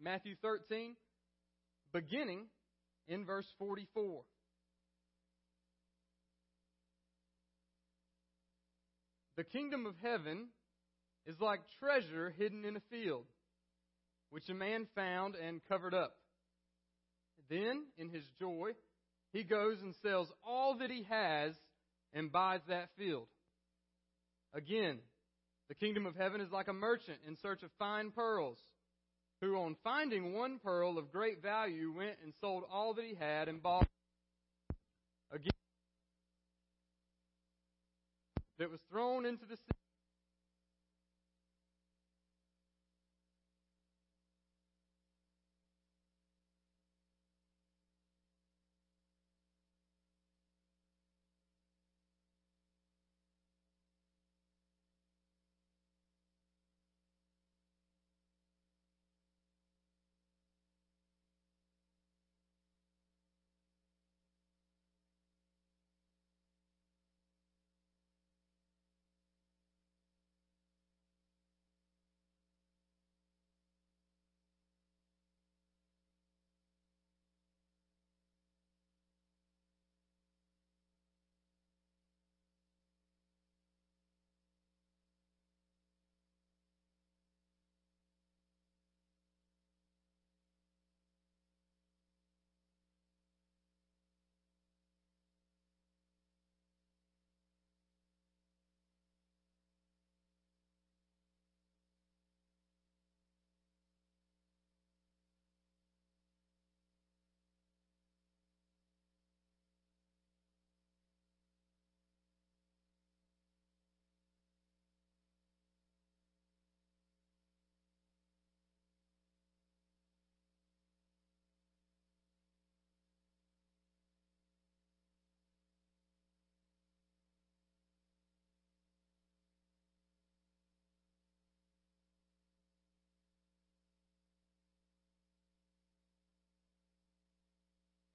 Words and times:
Matthew 0.00 0.36
13, 0.42 0.94
beginning 1.92 2.46
in 3.08 3.24
verse 3.24 3.46
44. 3.58 4.22
The 9.36 9.44
kingdom 9.44 9.86
of 9.86 9.94
heaven 10.02 10.48
is 11.26 11.40
like 11.40 11.60
treasure 11.80 12.34
hidden 12.38 12.64
in 12.64 12.76
a 12.76 12.82
field, 12.90 13.24
which 14.30 14.48
a 14.48 14.54
man 14.54 14.86
found 14.94 15.34
and 15.34 15.60
covered 15.68 15.94
up. 15.94 16.16
Then, 17.50 17.86
in 17.96 18.08
his 18.08 18.24
joy, 18.38 18.70
he 19.32 19.42
goes 19.42 19.80
and 19.82 19.94
sells 20.02 20.28
all 20.46 20.78
that 20.78 20.90
he 20.90 21.06
has 21.08 21.54
and 22.12 22.30
buys 22.30 22.60
that 22.68 22.90
field. 22.96 23.26
Again, 24.54 24.98
the 25.68 25.74
kingdom 25.74 26.06
of 26.06 26.14
heaven 26.14 26.40
is 26.40 26.50
like 26.50 26.68
a 26.68 26.72
merchant 26.72 27.18
in 27.26 27.36
search 27.36 27.62
of 27.62 27.70
fine 27.78 28.10
pearls, 28.10 28.58
who 29.40 29.56
on 29.56 29.76
finding 29.84 30.34
one 30.34 30.58
pearl 30.58 30.98
of 30.98 31.12
great 31.12 31.42
value 31.42 31.92
went 31.96 32.16
and 32.22 32.32
sold 32.40 32.64
all 32.70 32.94
that 32.94 33.04
he 33.04 33.14
had 33.18 33.48
and 33.48 33.62
bought 33.62 33.86
again 35.32 35.50
that 38.58 38.70
was 38.70 38.80
thrown 38.90 39.24
into 39.24 39.44
the 39.46 39.56
sea 39.56 39.77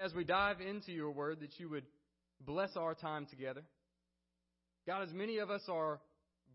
as 0.04 0.14
we 0.14 0.26
dive 0.26 0.60
into 0.60 0.92
your 0.92 1.12
word 1.12 1.40
that 1.40 1.58
you 1.60 1.70
would 1.70 1.86
bless 2.42 2.76
our 2.76 2.94
time 2.94 3.26
together. 3.26 3.62
God, 4.86 5.04
as 5.04 5.14
many 5.14 5.38
of 5.38 5.50
us 5.50 5.62
are 5.70 6.02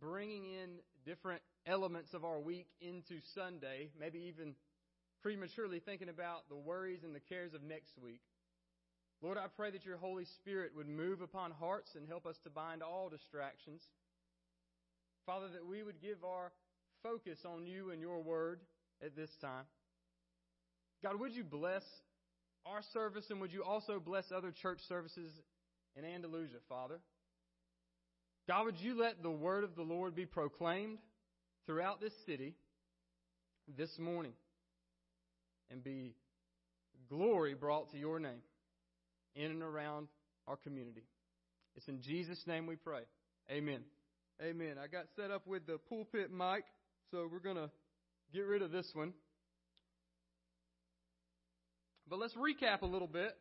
bringing 0.00 0.44
in 0.44 0.68
different 1.06 1.40
elements 1.66 2.12
of 2.12 2.24
our 2.26 2.38
week 2.38 2.66
into 2.82 3.20
Sunday, 3.34 3.88
maybe 3.98 4.18
even 4.28 4.54
prematurely 5.22 5.80
thinking 5.80 6.10
about 6.10 6.46
the 6.50 6.56
worries 6.56 7.04
and 7.04 7.14
the 7.14 7.20
cares 7.20 7.54
of 7.54 7.62
next 7.62 7.98
week. 8.02 8.20
Lord, 9.22 9.38
I 9.38 9.46
pray 9.56 9.70
that 9.70 9.86
your 9.86 9.96
Holy 9.96 10.26
Spirit 10.40 10.72
would 10.76 10.86
move 10.86 11.22
upon 11.22 11.50
hearts 11.52 11.92
and 11.96 12.06
help 12.06 12.26
us 12.26 12.36
to 12.44 12.50
bind 12.50 12.82
all 12.82 13.08
distractions. 13.08 13.80
Father, 15.24 15.48
that 15.54 15.66
we 15.66 15.82
would 15.82 16.02
give 16.02 16.22
our 16.22 16.52
focus 17.02 17.38
on 17.46 17.64
you 17.66 17.92
and 17.92 18.00
your 18.02 18.20
word 18.20 18.60
at 19.02 19.16
this 19.16 19.30
time. 19.40 19.64
God, 21.02 21.18
would 21.18 21.32
you 21.32 21.44
bless 21.44 21.82
our 22.68 22.82
service, 22.92 23.24
and 23.30 23.40
would 23.40 23.52
you 23.52 23.64
also 23.64 23.98
bless 23.98 24.24
other 24.34 24.52
church 24.62 24.78
services 24.88 25.32
in 25.96 26.04
Andalusia, 26.04 26.58
Father? 26.68 27.00
God, 28.46 28.66
would 28.66 28.78
you 28.78 28.98
let 28.98 29.22
the 29.22 29.30
word 29.30 29.64
of 29.64 29.74
the 29.74 29.82
Lord 29.82 30.14
be 30.14 30.26
proclaimed 30.26 30.98
throughout 31.66 32.00
this 32.00 32.12
city 32.26 32.54
this 33.76 33.90
morning 33.98 34.32
and 35.70 35.82
be 35.82 36.14
glory 37.08 37.54
brought 37.54 37.90
to 37.92 37.98
your 37.98 38.18
name 38.18 38.40
in 39.34 39.50
and 39.50 39.62
around 39.62 40.08
our 40.46 40.56
community. 40.56 41.04
It's 41.76 41.88
in 41.88 42.00
Jesus' 42.00 42.42
name 42.46 42.66
we 42.66 42.76
pray. 42.76 43.02
Amen. 43.50 43.80
Amen. 44.42 44.76
I 44.82 44.86
got 44.86 45.04
set 45.16 45.30
up 45.30 45.46
with 45.46 45.66
the 45.66 45.78
pulpit 45.88 46.30
mic, 46.32 46.64
so 47.10 47.28
we're 47.30 47.38
going 47.38 47.56
to 47.56 47.70
get 48.32 48.46
rid 48.46 48.62
of 48.62 48.70
this 48.70 48.88
one. 48.94 49.12
But 52.08 52.18
let's 52.18 52.34
recap 52.34 52.82
a 52.82 52.86
little 52.86 53.08
bit. 53.08 53.36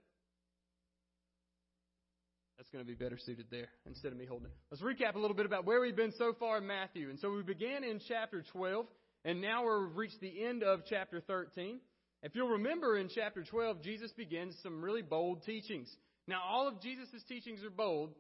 That's 2.58 2.70
going 2.70 2.84
to 2.84 2.88
be 2.88 2.96
better 2.96 3.18
suited 3.24 3.46
there 3.52 3.68
instead 3.86 4.12
of 4.12 4.18
me 4.18 4.26
holding 4.26 4.48
it. 4.48 4.58
Let's 4.72 4.82
recap 4.82 5.16
a 5.16 5.20
little 5.20 5.36
bit 5.36 5.46
about 5.46 5.66
where 5.66 5.80
we've 5.80 5.96
been 5.96 6.14
so 6.18 6.34
far 6.40 6.58
in 6.58 6.68
Matthew. 6.68 7.10
And 7.10 7.20
so 7.20 7.32
we 7.32 7.44
began 7.44 7.84
in 7.84 8.02
chapter 8.08 8.44
12, 8.52 8.88
and 9.26 9.42
now 9.42 9.64
we've 9.64 9.96
reached 9.96 10.20
the 10.22 10.44
end 10.44 10.64
of 10.64 10.82
chapter 10.90 11.22
13. 11.22 11.80
If 12.24 12.36
you'll 12.36 12.50
remember 12.50 12.98
in 12.98 13.10
chapter 13.14 13.44
12, 13.44 13.84
Jesus 13.84 14.12
begins 14.14 14.56
some 14.64 14.82
really 14.82 15.04
bold 15.04 15.44
teachings. 15.44 15.88
Now, 16.28 16.42
all 16.46 16.68
of 16.68 16.82
Jesus' 16.82 17.24
teachings 17.28 17.64
are 17.64 17.70
bold. 17.70 18.16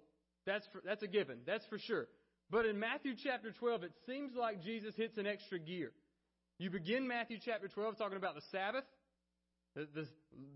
That's, 0.45 0.65
for, 0.71 0.81
that's 0.85 1.01
a 1.01 1.07
given. 1.07 1.39
That's 1.45 1.65
for 1.65 1.79
sure. 1.79 2.07
But 2.51 2.65
in 2.65 2.79
Matthew 2.79 3.13
chapter 3.21 3.51
12, 3.51 3.83
it 3.83 3.91
seems 4.05 4.33
like 4.35 4.63
Jesus 4.63 4.95
hits 4.95 5.17
an 5.17 5.25
extra 5.25 5.59
gear. 5.59 5.91
You 6.59 6.69
begin 6.69 7.07
Matthew 7.07 7.37
chapter 7.43 7.67
12 7.67 7.97
talking 7.97 8.17
about 8.17 8.35
the 8.35 8.41
Sabbath. 8.51 8.85
The, 9.77 10.07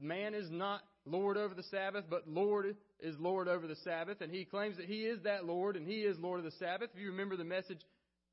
man 0.02 0.34
is 0.34 0.50
not 0.50 0.82
Lord 1.06 1.38
over 1.38 1.54
the 1.54 1.64
Sabbath, 1.64 2.06
but 2.10 2.28
Lord 2.28 2.76
is 3.00 3.16
Lord 3.20 3.48
over 3.48 3.68
the 3.68 3.76
Sabbath, 3.84 4.22
and 4.22 4.32
he 4.32 4.46
claims 4.46 4.78
that 4.78 4.88
he 4.88 5.04
is 5.04 5.22
that 5.24 5.46
Lord, 5.46 5.76
and 5.76 5.86
he 5.86 6.02
is 6.02 6.18
Lord 6.18 6.40
of 6.40 6.46
the 6.46 6.58
Sabbath. 6.58 6.90
If 6.94 7.00
you 7.00 7.12
remember 7.12 7.38
the 7.38 7.44
message, 7.44 7.82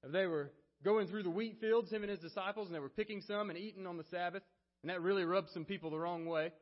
they 0.03 0.27
were 0.27 0.51
going 0.83 1.07
through 1.07 1.25
the 1.25 1.31
wheat 1.31 1.59
fields, 1.61 1.91
him 1.91 2.03
and 2.03 2.11
his 2.11 2.21
disciples, 2.21 2.69
and 2.69 2.75
they 2.75 2.81
were 2.81 2.89
picking 2.89 3.21
some 3.21 3.51
and 3.51 3.59
eating 3.59 3.87
on 3.87 3.99
the 3.99 4.05
Sabbath, 4.11 4.43
and 4.83 4.91
that 4.91 5.03
really 5.03 5.25
rubbed 5.25 5.51
some 5.53 5.65
people 5.65 5.91
the 5.91 5.99
wrong 5.99 6.25
way. 6.25 6.53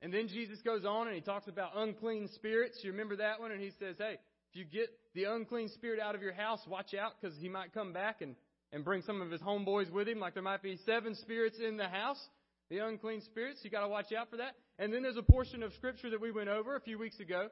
And 0.00 0.12
then 0.12 0.28
Jesus 0.28 0.60
goes 0.62 0.84
on 0.84 1.06
and 1.06 1.16
he 1.16 1.22
talks 1.22 1.48
about 1.48 1.70
unclean 1.74 2.28
spirits. 2.34 2.78
You 2.82 2.90
remember 2.92 3.16
that 3.16 3.40
one? 3.40 3.52
And 3.52 3.60
he 3.60 3.70
says, 3.80 3.96
hey, 3.98 4.18
if 4.50 4.56
you 4.56 4.64
get 4.64 4.90
the 5.14 5.24
unclean 5.24 5.70
spirit 5.70 5.98
out 5.98 6.14
of 6.14 6.20
your 6.20 6.34
house, 6.34 6.60
watch 6.68 6.92
out 6.92 7.12
because 7.18 7.34
he 7.38 7.48
might 7.48 7.72
come 7.72 7.94
back 7.94 8.20
and, 8.20 8.36
and 8.70 8.84
bring 8.84 9.00
some 9.02 9.22
of 9.22 9.30
his 9.30 9.40
homeboys 9.40 9.90
with 9.90 10.06
him. 10.06 10.20
Like 10.20 10.34
there 10.34 10.42
might 10.42 10.62
be 10.62 10.78
seven 10.84 11.14
spirits 11.14 11.56
in 11.58 11.78
the 11.78 11.88
house 11.88 12.18
the 12.74 12.84
unclean 12.84 13.20
spirits. 13.20 13.60
You 13.62 13.70
got 13.70 13.82
to 13.82 13.88
watch 13.88 14.12
out 14.12 14.30
for 14.30 14.36
that. 14.38 14.54
And 14.78 14.92
then 14.92 15.02
there's 15.02 15.16
a 15.16 15.22
portion 15.22 15.62
of 15.62 15.72
scripture 15.74 16.10
that 16.10 16.20
we 16.20 16.32
went 16.32 16.48
over 16.48 16.74
a 16.74 16.80
few 16.80 16.98
weeks 16.98 17.20
ago 17.20 17.48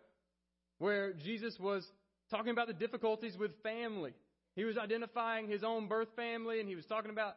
where 0.79 1.13
Jesus 1.13 1.57
was 1.61 1.87
talking 2.31 2.51
about 2.51 2.67
the 2.67 2.73
difficulties 2.73 3.37
with 3.39 3.53
family. 3.63 4.15
He 4.57 4.65
was 4.65 4.77
identifying 4.77 5.49
his 5.49 5.63
own 5.63 5.87
birth 5.87 6.09
family 6.17 6.59
and 6.59 6.69
he 6.69 6.75
was 6.75 6.87
talking 6.87 7.11
about, 7.11 7.35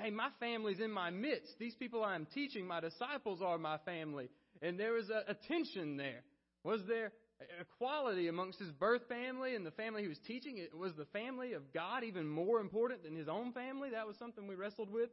hey, 0.00 0.10
my 0.10 0.28
family's 0.38 0.78
in 0.78 0.92
my 0.92 1.10
midst. 1.10 1.58
These 1.58 1.74
people 1.74 2.04
I'm 2.04 2.26
teaching, 2.26 2.66
my 2.66 2.80
disciples 2.80 3.42
are 3.42 3.58
my 3.58 3.78
family. 3.78 4.28
And 4.62 4.78
there 4.78 4.92
was 4.92 5.10
a, 5.10 5.32
a 5.32 5.34
tension 5.34 5.96
there. 5.96 6.22
Was 6.62 6.80
there 6.86 7.12
equality 7.60 8.28
amongst 8.28 8.60
his 8.60 8.70
birth 8.70 9.02
family 9.08 9.56
and 9.56 9.66
the 9.66 9.72
family 9.72 10.02
he 10.02 10.08
was 10.08 10.20
teaching? 10.26 10.64
Was 10.72 10.92
the 10.94 11.06
family 11.06 11.54
of 11.54 11.72
God 11.72 12.04
even 12.04 12.28
more 12.28 12.60
important 12.60 13.02
than 13.02 13.16
his 13.16 13.28
own 13.28 13.52
family? 13.52 13.90
That 13.90 14.06
was 14.06 14.16
something 14.18 14.46
we 14.46 14.54
wrestled 14.54 14.90
with. 14.90 15.10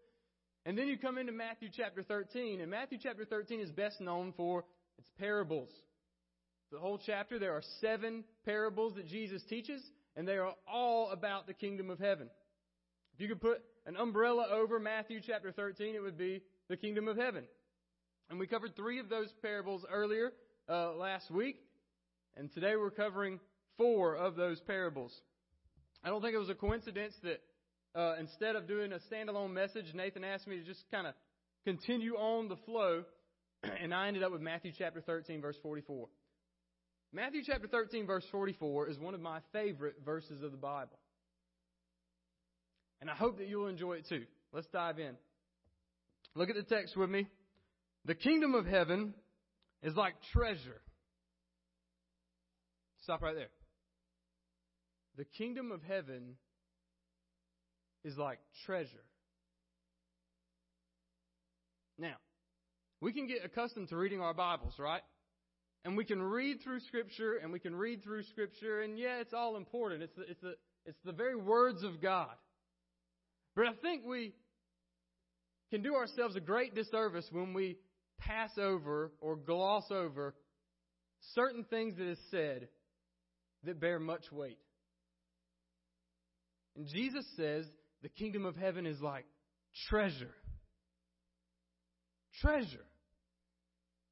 And 0.65 0.77
then 0.77 0.87
you 0.87 0.97
come 0.97 1.17
into 1.17 1.31
Matthew 1.31 1.69
chapter 1.75 2.03
13, 2.03 2.61
and 2.61 2.69
Matthew 2.69 2.99
chapter 3.01 3.25
13 3.25 3.59
is 3.59 3.71
best 3.71 3.99
known 3.99 4.33
for 4.37 4.63
its 4.99 5.09
parables. 5.17 5.69
The 6.71 6.77
whole 6.77 6.99
chapter, 7.03 7.39
there 7.39 7.53
are 7.53 7.63
seven 7.79 8.23
parables 8.45 8.93
that 8.95 9.07
Jesus 9.07 9.41
teaches, 9.49 9.81
and 10.15 10.27
they 10.27 10.37
are 10.37 10.53
all 10.71 11.09
about 11.09 11.47
the 11.47 11.53
kingdom 11.53 11.89
of 11.89 11.97
heaven. 11.99 12.29
If 13.15 13.21
you 13.21 13.27
could 13.27 13.41
put 13.41 13.61
an 13.87 13.97
umbrella 13.97 14.47
over 14.51 14.79
Matthew 14.79 15.19
chapter 15.25 15.51
13, 15.51 15.95
it 15.95 15.99
would 15.99 16.17
be 16.17 16.41
the 16.69 16.77
kingdom 16.77 17.07
of 17.07 17.17
heaven. 17.17 17.43
And 18.29 18.39
we 18.39 18.45
covered 18.45 18.75
three 18.75 18.99
of 18.99 19.09
those 19.09 19.33
parables 19.41 19.83
earlier 19.91 20.31
uh, 20.69 20.93
last 20.93 21.31
week, 21.31 21.57
and 22.37 22.53
today 22.53 22.75
we're 22.75 22.91
covering 22.91 23.39
four 23.77 24.15
of 24.15 24.35
those 24.35 24.59
parables. 24.61 25.11
I 26.03 26.09
don't 26.09 26.21
think 26.21 26.35
it 26.35 26.39
was 26.39 26.49
a 26.49 26.55
coincidence 26.55 27.15
that 27.23 27.41
uh, 27.95 28.15
instead 28.19 28.55
of 28.55 28.67
doing 28.67 28.93
a 28.93 28.99
standalone 29.13 29.51
message, 29.51 29.85
Nathan 29.93 30.23
asked 30.23 30.47
me 30.47 30.57
to 30.57 30.63
just 30.63 30.83
kind 30.91 31.07
of 31.07 31.13
continue 31.65 32.15
on 32.15 32.47
the 32.47 32.55
flow, 32.65 33.03
and 33.81 33.93
I 33.93 34.07
ended 34.07 34.23
up 34.23 34.31
with 34.31 34.41
Matthew 34.41 34.71
chapter 34.77 35.01
13, 35.01 35.41
verse 35.41 35.57
44. 35.61 36.07
Matthew 37.13 37.41
chapter 37.45 37.67
13, 37.67 38.07
verse 38.07 38.25
44 38.31 38.87
is 38.87 38.97
one 38.97 39.13
of 39.13 39.19
my 39.19 39.39
favorite 39.51 39.95
verses 40.05 40.41
of 40.43 40.51
the 40.51 40.57
Bible. 40.57 40.97
And 43.01 43.09
I 43.09 43.15
hope 43.15 43.39
that 43.39 43.47
you'll 43.47 43.67
enjoy 43.67 43.93
it 43.93 44.07
too. 44.07 44.23
Let's 44.53 44.67
dive 44.67 44.99
in. 44.99 45.15
Look 46.35 46.49
at 46.49 46.55
the 46.55 46.63
text 46.63 46.95
with 46.95 47.09
me. 47.09 47.27
The 48.05 48.15
kingdom 48.15 48.55
of 48.55 48.65
heaven 48.65 49.13
is 49.83 49.95
like 49.95 50.13
treasure. 50.31 50.81
Stop 53.03 53.21
right 53.21 53.35
there. 53.35 53.49
The 55.17 55.25
kingdom 55.25 55.71
of 55.71 55.81
heaven 55.83 56.35
is 58.03 58.17
like 58.17 58.39
treasure. 58.65 59.05
Now, 61.97 62.15
we 62.99 63.13
can 63.13 63.27
get 63.27 63.45
accustomed 63.45 63.89
to 63.89 63.97
reading 63.97 64.21
our 64.21 64.33
Bibles, 64.33 64.73
right? 64.79 65.01
And 65.83 65.97
we 65.97 66.05
can 66.05 66.21
read 66.21 66.61
through 66.63 66.79
Scripture, 66.81 67.37
and 67.41 67.51
we 67.51 67.59
can 67.59 67.75
read 67.75 68.03
through 68.03 68.23
Scripture, 68.23 68.81
and 68.81 68.97
yeah, 68.97 69.19
it's 69.19 69.33
all 69.33 69.57
important. 69.57 70.03
It's 70.03 70.15
the, 70.15 70.23
it's 70.23 70.41
the, 70.41 70.55
it's 70.85 70.99
the 71.03 71.11
very 71.11 71.35
words 71.35 71.83
of 71.83 72.01
God. 72.01 72.29
But 73.55 73.65
I 73.67 73.73
think 73.81 74.03
we 74.05 74.33
can 75.71 75.81
do 75.81 75.95
ourselves 75.95 76.35
a 76.35 76.39
great 76.39 76.75
disservice 76.75 77.25
when 77.31 77.53
we 77.53 77.77
pass 78.19 78.51
over 78.57 79.11
or 79.19 79.35
gloss 79.35 79.85
over 79.89 80.35
certain 81.33 81.63
things 81.63 81.97
that 81.97 82.07
is 82.07 82.19
said 82.29 82.67
that 83.63 83.79
bear 83.79 83.99
much 83.99 84.31
weight. 84.31 84.59
And 86.75 86.87
Jesus 86.87 87.25
says 87.35 87.65
the 88.01 88.09
kingdom 88.09 88.45
of 88.45 88.55
heaven 88.55 88.85
is 88.85 88.99
like 89.01 89.25
treasure. 89.89 90.33
Treasure. 92.41 92.85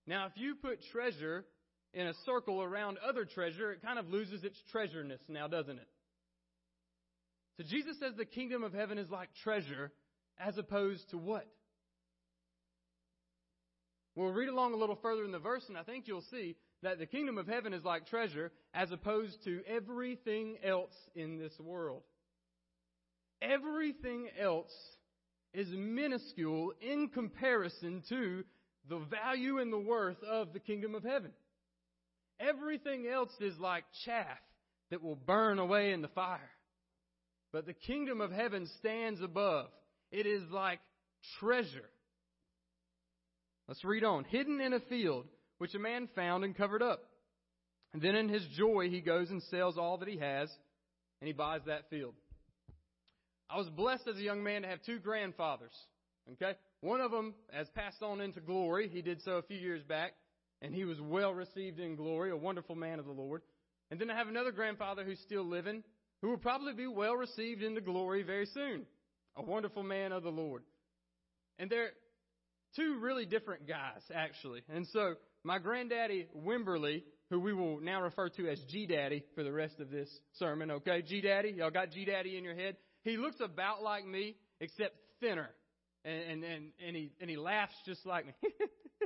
Now, 0.05 0.25
if 0.25 0.33
you 0.35 0.55
put 0.55 0.79
treasure 0.91 1.45
in 1.93 2.07
a 2.07 2.13
circle 2.25 2.61
around 2.61 2.97
other 3.07 3.25
treasure, 3.25 3.71
it 3.71 3.81
kind 3.81 3.99
of 3.99 4.09
loses 4.09 4.43
its 4.43 4.57
treasureness 4.71 5.21
now, 5.27 5.47
doesn't 5.47 5.77
it? 5.77 5.87
So 7.57 7.63
Jesus 7.67 7.97
says 7.99 8.13
the 8.17 8.25
kingdom 8.25 8.63
of 8.63 8.73
heaven 8.73 8.97
is 8.97 9.09
like 9.09 9.29
treasure 9.43 9.91
as 10.39 10.57
opposed 10.57 11.09
to 11.11 11.17
what? 11.17 11.45
We'll 14.15 14.31
read 14.31 14.49
along 14.49 14.73
a 14.73 14.77
little 14.77 14.97
further 15.01 15.23
in 15.25 15.31
the 15.31 15.39
verse, 15.39 15.63
and 15.67 15.77
I 15.77 15.83
think 15.83 16.07
you'll 16.07 16.23
see 16.31 16.55
that 16.81 16.99
the 16.99 17.05
kingdom 17.05 17.37
of 17.37 17.47
heaven 17.47 17.73
is 17.73 17.83
like 17.83 18.07
treasure 18.07 18.51
as 18.73 18.91
opposed 18.91 19.43
to 19.43 19.61
everything 19.67 20.57
else 20.63 20.93
in 21.15 21.37
this 21.37 21.53
world. 21.59 22.03
Everything 23.41 24.27
else 24.39 24.73
is 25.53 25.67
minuscule 25.69 26.73
in 26.81 27.09
comparison 27.09 28.03
to 28.09 28.43
the 28.89 28.99
value 28.99 29.59
and 29.59 29.71
the 29.71 29.79
worth 29.79 30.21
of 30.23 30.53
the 30.53 30.59
kingdom 30.59 30.95
of 30.95 31.03
heaven. 31.03 31.31
Everything 32.39 33.07
else 33.07 33.31
is 33.39 33.57
like 33.59 33.83
chaff 34.05 34.37
that 34.91 35.03
will 35.03 35.15
burn 35.15 35.59
away 35.59 35.91
in 35.91 36.01
the 36.01 36.07
fire. 36.09 36.51
But 37.51 37.65
the 37.65 37.73
kingdom 37.73 38.21
of 38.21 38.31
heaven 38.31 38.67
stands 38.79 39.21
above. 39.21 39.67
It 40.11 40.25
is 40.25 40.43
like 40.51 40.79
treasure. 41.39 41.89
Let's 43.67 43.83
read 43.83 44.03
on. 44.03 44.23
Hidden 44.25 44.61
in 44.61 44.73
a 44.73 44.79
field, 44.79 45.25
which 45.57 45.75
a 45.75 45.79
man 45.79 46.09
found 46.15 46.43
and 46.43 46.55
covered 46.55 46.81
up. 46.81 47.01
And 47.93 48.01
then 48.01 48.15
in 48.15 48.29
his 48.29 48.45
joy, 48.55 48.89
he 48.89 49.01
goes 49.01 49.29
and 49.29 49.41
sells 49.43 49.77
all 49.77 49.97
that 49.97 50.07
he 50.07 50.17
has, 50.17 50.49
and 51.21 51.27
he 51.27 51.33
buys 51.33 51.61
that 51.65 51.89
field. 51.89 52.13
I 53.49 53.57
was 53.57 53.69
blessed 53.69 54.07
as 54.07 54.17
a 54.17 54.21
young 54.21 54.43
man 54.43 54.61
to 54.61 54.67
have 54.67 54.83
two 54.83 54.99
grandfathers. 54.99 55.73
Okay? 56.33 56.53
One 56.81 57.01
of 57.01 57.11
them 57.11 57.33
has 57.51 57.67
passed 57.69 58.01
on 58.01 58.21
into 58.21 58.41
glory. 58.41 58.87
He 58.87 59.01
did 59.01 59.21
so 59.23 59.33
a 59.33 59.41
few 59.41 59.57
years 59.57 59.83
back, 59.83 60.13
and 60.61 60.73
he 60.73 60.85
was 60.85 60.99
well 61.01 61.33
received 61.33 61.79
in 61.79 61.95
glory, 61.95 62.31
a 62.31 62.37
wonderful 62.37 62.75
man 62.75 62.99
of 62.99 63.05
the 63.05 63.11
Lord. 63.11 63.41
And 63.91 63.99
then 63.99 64.11
I 64.11 64.15
have 64.15 64.27
another 64.27 64.51
grandfather 64.51 65.03
who's 65.03 65.19
still 65.19 65.43
living, 65.43 65.83
who 66.21 66.29
will 66.29 66.37
probably 66.37 66.73
be 66.73 66.87
well 66.87 67.15
received 67.15 67.63
into 67.63 67.81
glory 67.81 68.23
very 68.23 68.45
soon, 68.45 68.85
a 69.35 69.41
wonderful 69.41 69.83
man 69.83 70.11
of 70.11 70.23
the 70.23 70.29
Lord. 70.29 70.63
And 71.57 71.69
they're 71.69 71.91
two 72.75 72.99
really 72.99 73.25
different 73.25 73.67
guys, 73.67 74.01
actually. 74.13 74.61
And 74.69 74.85
so 74.93 75.15
my 75.43 75.57
granddaddy 75.57 76.27
Wimberly, 76.37 77.03
who 77.31 77.39
we 77.39 77.53
will 77.53 77.79
now 77.79 78.01
refer 78.01 78.29
to 78.29 78.47
as 78.47 78.59
G 78.69 78.85
Daddy 78.85 79.23
for 79.35 79.43
the 79.43 79.51
rest 79.51 79.79
of 79.79 79.89
this 79.89 80.09
sermon, 80.37 80.71
okay? 80.71 81.01
G 81.01 81.21
Daddy, 81.21 81.49
y'all 81.57 81.71
got 81.71 81.91
G 81.91 82.05
Daddy 82.05 82.37
in 82.37 82.43
your 82.43 82.55
head? 82.55 82.77
He 83.03 83.17
looks 83.17 83.37
about 83.39 83.81
like 83.81 84.05
me, 84.05 84.35
except 84.59 84.95
thinner. 85.19 85.49
And, 86.05 86.21
and, 86.21 86.43
and, 86.43 86.65
and 86.85 86.95
he, 86.95 87.11
and 87.19 87.29
he 87.29 87.37
laughs 87.37 87.73
just 87.85 88.05
like 88.05 88.25
me. 88.25 88.33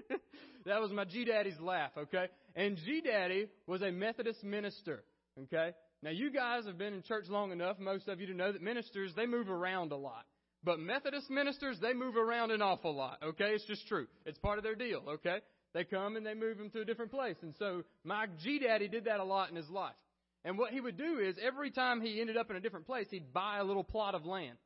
that 0.65 0.79
was 0.79 0.91
my 0.91 1.05
G 1.05 1.25
Daddy's 1.25 1.59
laugh, 1.59 1.91
okay? 1.97 2.27
And 2.55 2.77
G 2.77 3.01
Daddy 3.01 3.47
was 3.67 3.81
a 3.81 3.91
Methodist 3.91 4.43
minister, 4.43 5.03
okay? 5.43 5.71
Now 6.03 6.11
you 6.11 6.31
guys 6.31 6.65
have 6.65 6.77
been 6.77 6.93
in 6.93 7.01
church 7.01 7.25
long 7.29 7.51
enough, 7.51 7.79
most 7.79 8.07
of 8.07 8.19
you 8.19 8.27
to 8.27 8.33
know 8.33 8.51
that 8.51 8.61
ministers, 8.61 9.13
they 9.15 9.25
move 9.25 9.49
around 9.49 9.91
a 9.91 9.97
lot. 9.97 10.25
But 10.63 10.79
Methodist 10.79 11.29
ministers, 11.29 11.77
they 11.81 11.93
move 11.93 12.15
around 12.15 12.51
an 12.51 12.61
awful 12.61 12.95
lot, 12.95 13.17
okay? 13.23 13.49
It's 13.49 13.65
just 13.65 13.87
true. 13.87 14.07
It's 14.25 14.37
part 14.37 14.57
of 14.57 14.63
their 14.63 14.75
deal, 14.75 15.01
okay? 15.07 15.39
They 15.73 15.83
come 15.83 16.15
and 16.15 16.25
they 16.25 16.35
move 16.35 16.57
them 16.57 16.69
to 16.71 16.81
a 16.81 16.85
different 16.85 17.11
place. 17.11 17.35
And 17.41 17.53
so 17.57 17.83
my 18.03 18.27
G 18.43 18.59
Daddy 18.59 18.87
did 18.87 19.05
that 19.05 19.19
a 19.19 19.23
lot 19.23 19.49
in 19.49 19.55
his 19.55 19.69
life. 19.69 19.95
And 20.45 20.57
what 20.57 20.71
he 20.71 20.81
would 20.81 20.97
do 20.97 21.19
is 21.19 21.35
every 21.41 21.71
time 21.71 22.01
he 22.01 22.19
ended 22.19 22.37
up 22.37 22.49
in 22.49 22.55
a 22.55 22.59
different 22.59 22.85
place, 22.85 23.07
he'd 23.09 23.33
buy 23.33 23.59
a 23.59 23.63
little 23.63 23.83
plot 23.83 24.13
of 24.13 24.25
land. 24.25 24.57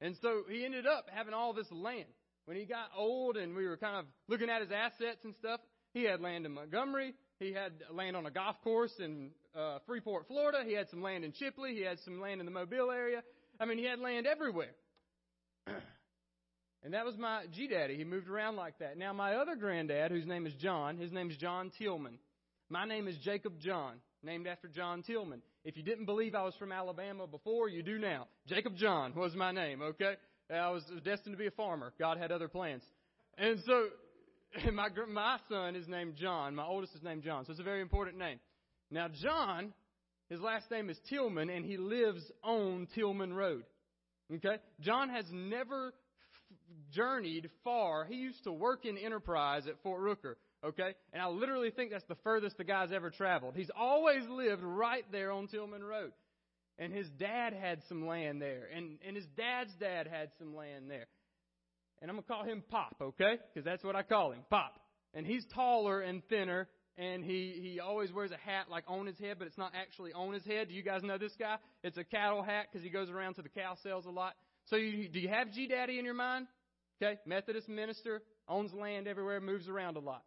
And 0.00 0.16
so 0.20 0.42
he 0.50 0.64
ended 0.64 0.86
up 0.86 1.06
having 1.10 1.32
all 1.32 1.52
this 1.52 1.70
land. 1.70 2.08
When 2.44 2.56
he 2.56 2.64
got 2.64 2.90
old 2.96 3.36
and 3.36 3.54
we 3.54 3.66
were 3.66 3.76
kind 3.76 3.96
of 3.96 4.04
looking 4.28 4.50
at 4.50 4.60
his 4.60 4.70
assets 4.70 5.24
and 5.24 5.34
stuff, 5.36 5.60
he 5.94 6.04
had 6.04 6.20
land 6.20 6.44
in 6.44 6.52
Montgomery. 6.52 7.14
He 7.38 7.52
had 7.52 7.72
land 7.92 8.16
on 8.16 8.26
a 8.26 8.30
golf 8.30 8.56
course 8.62 8.92
in 8.98 9.30
uh, 9.56 9.78
Freeport, 9.86 10.26
Florida. 10.26 10.64
He 10.66 10.74
had 10.74 10.90
some 10.90 11.02
land 11.02 11.24
in 11.24 11.32
Chipley. 11.32 11.72
He 11.72 11.82
had 11.82 11.98
some 12.00 12.20
land 12.20 12.40
in 12.40 12.46
the 12.46 12.52
Mobile 12.52 12.90
area. 12.90 13.22
I 13.60 13.64
mean, 13.64 13.78
he 13.78 13.84
had 13.84 14.00
land 14.00 14.26
everywhere. 14.26 14.74
and 16.82 16.94
that 16.94 17.04
was 17.04 17.16
my 17.16 17.44
G 17.52 17.68
daddy. 17.68 17.96
He 17.96 18.04
moved 18.04 18.28
around 18.28 18.56
like 18.56 18.78
that. 18.80 18.98
Now, 18.98 19.12
my 19.12 19.36
other 19.36 19.54
granddad, 19.54 20.10
whose 20.10 20.26
name 20.26 20.46
is 20.46 20.54
John, 20.54 20.98
his 20.98 21.12
name 21.12 21.30
is 21.30 21.36
John 21.36 21.70
Tillman. 21.78 22.18
My 22.68 22.86
name 22.86 23.06
is 23.06 23.16
Jacob 23.18 23.60
John 23.60 23.94
named 24.22 24.46
after 24.46 24.68
John 24.68 25.02
Tillman. 25.02 25.42
If 25.64 25.76
you 25.76 25.82
didn't 25.82 26.06
believe 26.06 26.34
I 26.34 26.42
was 26.42 26.54
from 26.56 26.72
Alabama 26.72 27.26
before, 27.26 27.68
you 27.68 27.82
do 27.82 27.98
now. 27.98 28.26
Jacob 28.46 28.76
John 28.76 29.14
was 29.14 29.34
my 29.34 29.52
name, 29.52 29.82
okay? 29.82 30.14
I 30.52 30.70
was 30.70 30.82
destined 31.04 31.34
to 31.34 31.38
be 31.38 31.46
a 31.46 31.52
farmer. 31.52 31.92
God 31.98 32.18
had 32.18 32.32
other 32.32 32.48
plans. 32.48 32.82
And 33.38 33.58
so, 33.66 33.86
my, 34.72 34.88
my 35.08 35.38
son 35.48 35.76
is 35.76 35.88
named 35.88 36.16
John. 36.16 36.54
My 36.54 36.64
oldest 36.64 36.94
is 36.94 37.02
named 37.02 37.22
John. 37.22 37.44
So 37.44 37.52
it's 37.52 37.60
a 37.60 37.64
very 37.64 37.80
important 37.80 38.18
name. 38.18 38.38
Now, 38.90 39.08
John, 39.22 39.72
his 40.28 40.40
last 40.40 40.70
name 40.70 40.90
is 40.90 40.98
Tillman, 41.08 41.48
and 41.48 41.64
he 41.64 41.76
lives 41.76 42.22
on 42.42 42.88
Tillman 42.94 43.32
Road. 43.32 43.64
Okay? 44.34 44.56
John 44.80 45.08
has 45.08 45.24
never 45.32 45.88
f- 45.88 45.92
journeyed 46.92 47.48
far. 47.64 48.04
He 48.04 48.16
used 48.16 48.44
to 48.44 48.52
work 48.52 48.84
in 48.84 48.98
Enterprise 48.98 49.66
at 49.66 49.82
Fort 49.82 50.00
Rucker. 50.02 50.36
Okay? 50.64 50.94
And 51.12 51.22
I 51.22 51.28
literally 51.28 51.70
think 51.70 51.90
that's 51.90 52.06
the 52.08 52.16
furthest 52.22 52.56
the 52.56 52.64
guy's 52.64 52.92
ever 52.92 53.10
traveled. 53.10 53.54
He's 53.56 53.70
always 53.76 54.22
lived 54.28 54.62
right 54.62 55.04
there 55.10 55.32
on 55.32 55.48
Tillman 55.48 55.82
Road. 55.82 56.12
And 56.78 56.92
his 56.92 57.08
dad 57.18 57.52
had 57.52 57.80
some 57.88 58.06
land 58.06 58.40
there. 58.40 58.68
And, 58.74 58.98
and 59.06 59.16
his 59.16 59.26
dad's 59.36 59.72
dad 59.78 60.06
had 60.06 60.30
some 60.38 60.54
land 60.56 60.90
there. 60.90 61.06
And 62.00 62.10
I'm 62.10 62.16
going 62.16 62.24
to 62.24 62.28
call 62.28 62.44
him 62.44 62.62
Pop, 62.68 62.96
okay? 63.00 63.36
Because 63.52 63.64
that's 63.64 63.84
what 63.84 63.94
I 63.94 64.02
call 64.02 64.32
him, 64.32 64.40
Pop. 64.50 64.80
And 65.14 65.26
he's 65.26 65.44
taller 65.54 66.00
and 66.00 66.22
thinner. 66.28 66.68
And 66.98 67.24
he, 67.24 67.58
he 67.62 67.80
always 67.80 68.12
wears 68.12 68.32
a 68.32 68.36
hat 68.36 68.66
like 68.70 68.84
on 68.86 69.06
his 69.06 69.18
head, 69.18 69.36
but 69.38 69.46
it's 69.46 69.58
not 69.58 69.72
actually 69.74 70.12
on 70.12 70.32
his 70.32 70.44
head. 70.44 70.68
Do 70.68 70.74
you 70.74 70.82
guys 70.82 71.02
know 71.02 71.18
this 71.18 71.32
guy? 71.38 71.56
It's 71.82 71.96
a 71.96 72.04
cattle 72.04 72.42
hat 72.42 72.66
because 72.70 72.84
he 72.84 72.90
goes 72.90 73.08
around 73.08 73.34
to 73.34 73.42
the 73.42 73.48
cow 73.48 73.76
sales 73.82 74.04
a 74.06 74.10
lot. 74.10 74.34
So 74.66 74.76
you, 74.76 75.08
do 75.08 75.18
you 75.18 75.28
have 75.28 75.52
G 75.52 75.68
Daddy 75.68 75.98
in 75.98 76.04
your 76.04 76.14
mind? 76.14 76.46
Okay? 77.00 77.18
Methodist 77.26 77.68
minister, 77.68 78.22
owns 78.48 78.72
land 78.72 79.08
everywhere, 79.08 79.40
moves 79.40 79.68
around 79.68 79.96
a 79.96 80.00
lot. 80.00 80.22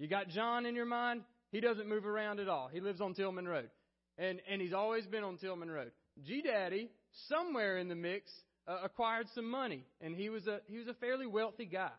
You 0.00 0.08
got 0.08 0.28
John 0.30 0.64
in 0.64 0.74
your 0.74 0.86
mind? 0.86 1.20
He 1.52 1.60
doesn't 1.60 1.86
move 1.86 2.06
around 2.06 2.40
at 2.40 2.48
all. 2.48 2.70
He 2.72 2.80
lives 2.80 3.02
on 3.02 3.12
Tillman 3.12 3.46
Road. 3.46 3.68
And, 4.16 4.40
and 4.50 4.60
he's 4.60 4.72
always 4.72 5.04
been 5.04 5.22
on 5.22 5.36
Tillman 5.36 5.70
Road. 5.70 5.92
G 6.24 6.40
Daddy, 6.40 6.88
somewhere 7.28 7.76
in 7.76 7.88
the 7.88 7.94
mix, 7.94 8.30
uh, 8.66 8.78
acquired 8.82 9.26
some 9.34 9.50
money. 9.50 9.84
And 10.00 10.16
he 10.16 10.30
was 10.30 10.46
a, 10.46 10.60
he 10.68 10.78
was 10.78 10.88
a 10.88 10.94
fairly 10.94 11.26
wealthy 11.26 11.66
guy. 11.66 11.90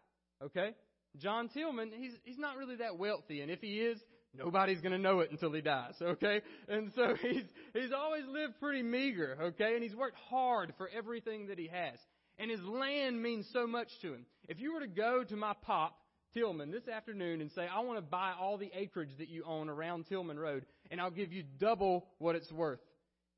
Okay? 0.44 0.72
John 1.18 1.48
Tillman, 1.50 1.92
he's, 1.96 2.14
he's 2.24 2.40
not 2.40 2.58
really 2.58 2.78
that 2.78 2.98
wealthy. 2.98 3.42
And 3.42 3.52
if 3.52 3.62
he 3.62 3.80
is, 3.80 4.00
nobody's 4.36 4.82
going 4.82 4.94
to 4.94 4.98
know 4.98 5.20
it 5.20 5.30
until 5.30 5.52
he 5.52 5.62
dies, 5.62 5.94
okay? 6.02 6.42
And 6.68 6.92
so 6.96 7.14
he's, 7.22 7.44
he's 7.74 7.92
always 7.96 8.24
lived 8.28 8.60
pretty 8.60 8.82
meager, 8.82 9.38
okay? 9.42 9.76
And 9.76 9.84
he's 9.84 9.96
worked 9.96 10.18
hard 10.28 10.74
for 10.80 10.90
everything 10.90 11.48
that 11.48 11.60
he 11.60 11.68
has. 11.68 12.00
And 12.40 12.50
his 12.50 12.62
land 12.62 13.22
means 13.22 13.46
so 13.54 13.68
much 13.68 13.90
to 14.02 14.14
him. 14.14 14.26
If 14.48 14.60
you 14.60 14.74
were 14.74 14.80
to 14.80 14.88
go 14.88 15.24
to 15.24 15.36
my 15.36 15.54
pop, 15.62 15.96
Tillman, 16.34 16.72
this 16.72 16.88
afternoon 16.88 17.42
and 17.42 17.52
say, 17.52 17.68
I 17.68 17.80
want 17.82 17.98
to 17.98 18.02
buy 18.02 18.34
all 18.40 18.58
the 18.58 18.72
acreage 18.74 19.18
that 19.18 19.30
you 19.30 19.44
own 19.46 19.70
around 19.70 20.06
Tillman 20.08 20.40
Road, 20.40 20.66
and 20.90 21.02
I'll 21.02 21.12
give 21.12 21.34
you 21.34 21.44
double 21.60 22.06
what 22.20 22.36
it's 22.36 22.52
worth. 22.52 22.80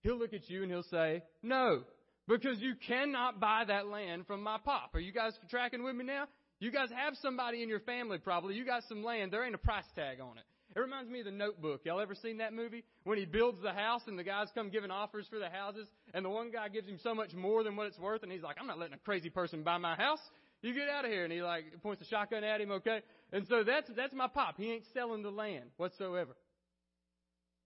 He'll 0.01 0.17
look 0.17 0.33
at 0.33 0.49
you 0.49 0.63
and 0.63 0.71
he'll 0.71 0.83
say, 0.83 1.23
no, 1.41 1.83
because 2.27 2.59
you 2.59 2.75
cannot 2.87 3.39
buy 3.39 3.63
that 3.67 3.87
land 3.87 4.27
from 4.27 4.43
my 4.43 4.57
pop. 4.63 4.91
Are 4.93 4.99
you 4.99 5.11
guys 5.11 5.33
tracking 5.49 5.83
with 5.83 5.95
me 5.95 6.03
now? 6.03 6.25
You 6.59 6.71
guys 6.71 6.89
have 6.95 7.15
somebody 7.21 7.63
in 7.63 7.69
your 7.69 7.79
family 7.81 8.17
probably. 8.17 8.55
You 8.55 8.65
got 8.65 8.83
some 8.87 9.03
land. 9.03 9.31
There 9.31 9.43
ain't 9.43 9.55
a 9.55 9.59
price 9.59 9.85
tag 9.95 10.19
on 10.21 10.37
it. 10.37 10.43
It 10.75 10.79
reminds 10.79 11.09
me 11.09 11.19
of 11.19 11.25
the 11.25 11.31
notebook. 11.31 11.81
Y'all 11.83 11.99
ever 11.99 12.15
seen 12.15 12.37
that 12.37 12.53
movie? 12.53 12.83
When 13.03 13.17
he 13.17 13.25
builds 13.25 13.61
the 13.61 13.73
house 13.73 14.01
and 14.07 14.17
the 14.17 14.23
guys 14.23 14.47
come 14.55 14.69
giving 14.69 14.89
offers 14.89 15.27
for 15.29 15.37
the 15.37 15.49
houses 15.49 15.87
and 16.13 16.25
the 16.25 16.29
one 16.29 16.51
guy 16.51 16.69
gives 16.69 16.87
him 16.87 16.97
so 17.03 17.13
much 17.13 17.33
more 17.33 17.63
than 17.63 17.75
what 17.75 17.87
it's 17.87 17.99
worth 17.99 18.23
and 18.23 18.31
he's 18.31 18.41
like, 18.41 18.57
I'm 18.59 18.65
not 18.67 18.79
letting 18.79 18.95
a 18.95 18.99
crazy 18.99 19.29
person 19.29 19.63
buy 19.63 19.77
my 19.77 19.95
house. 19.95 20.21
You 20.63 20.73
get 20.73 20.89
out 20.89 21.05
of 21.05 21.11
here. 21.11 21.25
And 21.25 21.31
he 21.31 21.43
like 21.43 21.65
points 21.83 22.01
a 22.01 22.05
shotgun 22.05 22.43
at 22.43 22.59
him, 22.59 22.71
okay? 22.71 23.01
And 23.31 23.45
so 23.47 23.63
that's, 23.63 23.89
that's 23.95 24.13
my 24.13 24.27
pop. 24.27 24.55
He 24.57 24.71
ain't 24.71 24.85
selling 24.93 25.21
the 25.21 25.29
land 25.29 25.65
whatsoever. 25.77 26.31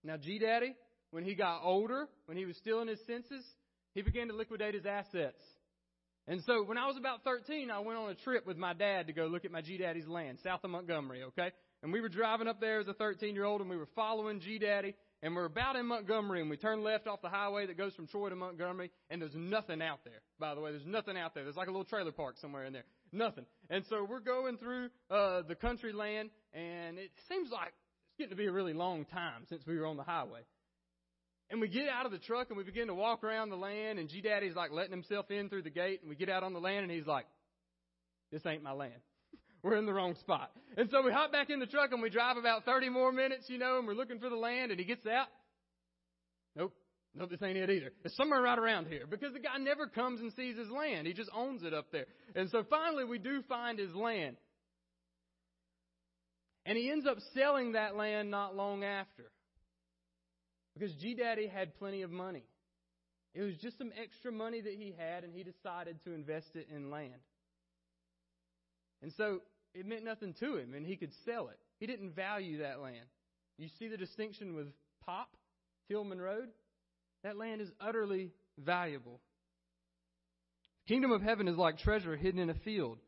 Now 0.04 0.16
G 0.16 0.38
Daddy, 0.38 0.74
when 1.12 1.24
he 1.24 1.34
got 1.34 1.62
older, 1.62 2.08
when 2.26 2.36
he 2.36 2.44
was 2.44 2.56
still 2.56 2.82
in 2.82 2.88
his 2.88 3.00
senses, 3.06 3.44
he 3.94 4.02
began 4.02 4.28
to 4.28 4.34
liquidate 4.34 4.74
his 4.74 4.84
assets. 4.84 5.40
And 6.26 6.42
so 6.44 6.62
when 6.64 6.76
I 6.76 6.86
was 6.86 6.96
about 6.98 7.24
13, 7.24 7.70
I 7.70 7.78
went 7.78 7.98
on 7.98 8.10
a 8.10 8.14
trip 8.14 8.46
with 8.46 8.58
my 8.58 8.74
dad 8.74 9.06
to 9.06 9.12
go 9.14 9.26
look 9.26 9.44
at 9.44 9.50
my 9.50 9.62
G 9.62 9.78
Daddy's 9.78 10.06
land, 10.06 10.38
south 10.42 10.60
of 10.62 10.70
Montgomery, 10.70 11.22
okay? 11.22 11.52
And 11.82 11.92
we 11.92 12.00
were 12.00 12.08
driving 12.08 12.48
up 12.48 12.60
there 12.60 12.80
as 12.80 12.88
a 12.88 12.94
13 12.94 13.34
year 13.34 13.44
old 13.44 13.60
and 13.60 13.70
we 13.70 13.76
were 13.76 13.88
following 13.94 14.40
G 14.40 14.58
Daddy 14.58 14.94
and 15.22 15.34
we're 15.34 15.46
about 15.46 15.76
in 15.76 15.86
Montgomery 15.86 16.40
and 16.40 16.48
we 16.48 16.56
turned 16.56 16.84
left 16.84 17.06
off 17.06 17.20
the 17.22 17.28
highway 17.28 17.66
that 17.66 17.76
goes 17.76 17.94
from 17.94 18.06
Troy 18.06 18.28
to 18.28 18.36
Montgomery 18.36 18.90
and 19.10 19.20
there's 19.20 19.34
nothing 19.34 19.82
out 19.82 20.00
there. 20.04 20.20
By 20.38 20.54
the 20.54 20.60
way, 20.60 20.70
there's 20.70 20.86
nothing 20.86 21.16
out 21.16 21.34
there. 21.34 21.44
There's 21.44 21.56
like 21.56 21.68
a 21.68 21.72
little 21.72 21.84
trailer 21.84 22.12
park 22.12 22.36
somewhere 22.40 22.64
in 22.64 22.72
there. 22.72 22.84
Nothing. 23.12 23.44
And 23.68 23.84
so 23.90 24.06
we're 24.08 24.20
going 24.20 24.58
through, 24.58 24.90
uh, 25.10 25.42
the 25.48 25.56
country 25.56 25.92
land 25.92 26.30
and 26.52 26.98
it 26.98 27.10
seems 27.28 27.50
like 27.50 27.68
it's 27.68 28.18
getting 28.18 28.30
to 28.30 28.36
be 28.36 28.46
a 28.46 28.52
really 28.52 28.74
long 28.74 29.04
time 29.06 29.44
since 29.48 29.62
we 29.66 29.76
were 29.76 29.86
on 29.86 29.96
the 29.96 30.04
highway. 30.04 30.40
And 31.50 31.60
we 31.60 31.68
get 31.68 31.88
out 31.88 32.06
of 32.06 32.12
the 32.12 32.18
truck 32.18 32.48
and 32.50 32.56
we 32.56 32.64
begin 32.64 32.86
to 32.88 32.94
walk 32.94 33.24
around 33.24 33.50
the 33.50 33.56
land 33.56 33.98
and 33.98 34.08
G 34.08 34.20
Daddy's 34.20 34.54
like 34.54 34.70
letting 34.70 34.92
himself 34.92 35.30
in 35.30 35.48
through 35.48 35.62
the 35.62 35.70
gate 35.70 36.00
and 36.00 36.08
we 36.08 36.14
get 36.14 36.28
out 36.28 36.44
on 36.44 36.52
the 36.52 36.60
land 36.60 36.84
and 36.84 36.90
he's 36.92 37.06
like, 37.06 37.26
this 38.30 38.44
ain't 38.46 38.62
my 38.62 38.72
land 38.72 39.00
we're 39.62 39.76
in 39.76 39.86
the 39.86 39.92
wrong 39.92 40.14
spot. 40.20 40.50
And 40.76 40.88
so 40.90 41.02
we 41.02 41.12
hop 41.12 41.32
back 41.32 41.50
in 41.50 41.58
the 41.58 41.66
truck 41.66 41.92
and 41.92 42.00
we 42.00 42.10
drive 42.10 42.36
about 42.36 42.64
30 42.64 42.88
more 42.90 43.12
minutes, 43.12 43.46
you 43.48 43.58
know, 43.58 43.78
and 43.78 43.86
we're 43.86 43.94
looking 43.94 44.20
for 44.20 44.28
the 44.28 44.36
land 44.36 44.70
and 44.70 44.78
he 44.78 44.86
gets 44.86 45.06
out. 45.06 45.26
Nope. 46.54 46.74
Nope, 47.14 47.30
this 47.30 47.42
ain't 47.42 47.56
it 47.56 47.70
either. 47.70 47.92
It's 48.04 48.16
somewhere 48.16 48.40
right 48.40 48.58
around 48.58 48.86
here 48.86 49.06
because 49.08 49.32
the 49.32 49.40
guy 49.40 49.58
never 49.58 49.86
comes 49.86 50.20
and 50.20 50.32
sees 50.34 50.56
his 50.56 50.70
land. 50.70 51.06
He 51.06 51.12
just 51.12 51.30
owns 51.34 51.62
it 51.64 51.74
up 51.74 51.86
there. 51.90 52.06
And 52.36 52.48
so 52.50 52.64
finally 52.68 53.04
we 53.04 53.18
do 53.18 53.42
find 53.48 53.78
his 53.78 53.94
land. 53.94 54.36
And 56.64 56.76
he 56.76 56.90
ends 56.90 57.06
up 57.06 57.16
selling 57.34 57.72
that 57.72 57.96
land 57.96 58.30
not 58.30 58.54
long 58.54 58.84
after. 58.84 59.24
Because 60.74 60.94
G 60.96 61.14
Daddy 61.14 61.48
had 61.48 61.76
plenty 61.78 62.02
of 62.02 62.10
money. 62.10 62.44
It 63.34 63.42
was 63.42 63.56
just 63.56 63.78
some 63.78 63.90
extra 64.00 64.30
money 64.30 64.60
that 64.60 64.74
he 64.74 64.94
had, 64.96 65.24
and 65.24 65.34
he 65.34 65.42
decided 65.42 66.02
to 66.04 66.12
invest 66.12 66.48
it 66.54 66.68
in 66.74 66.90
land. 66.90 67.14
And 69.02 69.12
so 69.16 69.40
it 69.74 69.86
meant 69.86 70.04
nothing 70.04 70.34
to 70.40 70.56
him, 70.56 70.74
and 70.74 70.86
he 70.86 70.96
could 70.96 71.12
sell 71.24 71.48
it. 71.48 71.58
He 71.78 71.86
didn't 71.86 72.16
value 72.16 72.58
that 72.58 72.80
land. 72.80 73.06
You 73.56 73.68
see 73.78 73.88
the 73.88 73.96
distinction 73.96 74.54
with 74.54 74.66
Pop, 75.04 75.28
Tillman 75.88 76.20
Road? 76.20 76.48
That 77.24 77.36
land 77.36 77.60
is 77.60 77.70
utterly 77.80 78.30
valuable. 78.58 79.20
The 80.86 80.94
kingdom 80.94 81.12
of 81.12 81.22
heaven 81.22 81.48
is 81.48 81.56
like 81.56 81.78
treasure 81.78 82.16
hidden 82.16 82.40
in 82.40 82.50
a 82.50 82.54
field, 82.54 82.98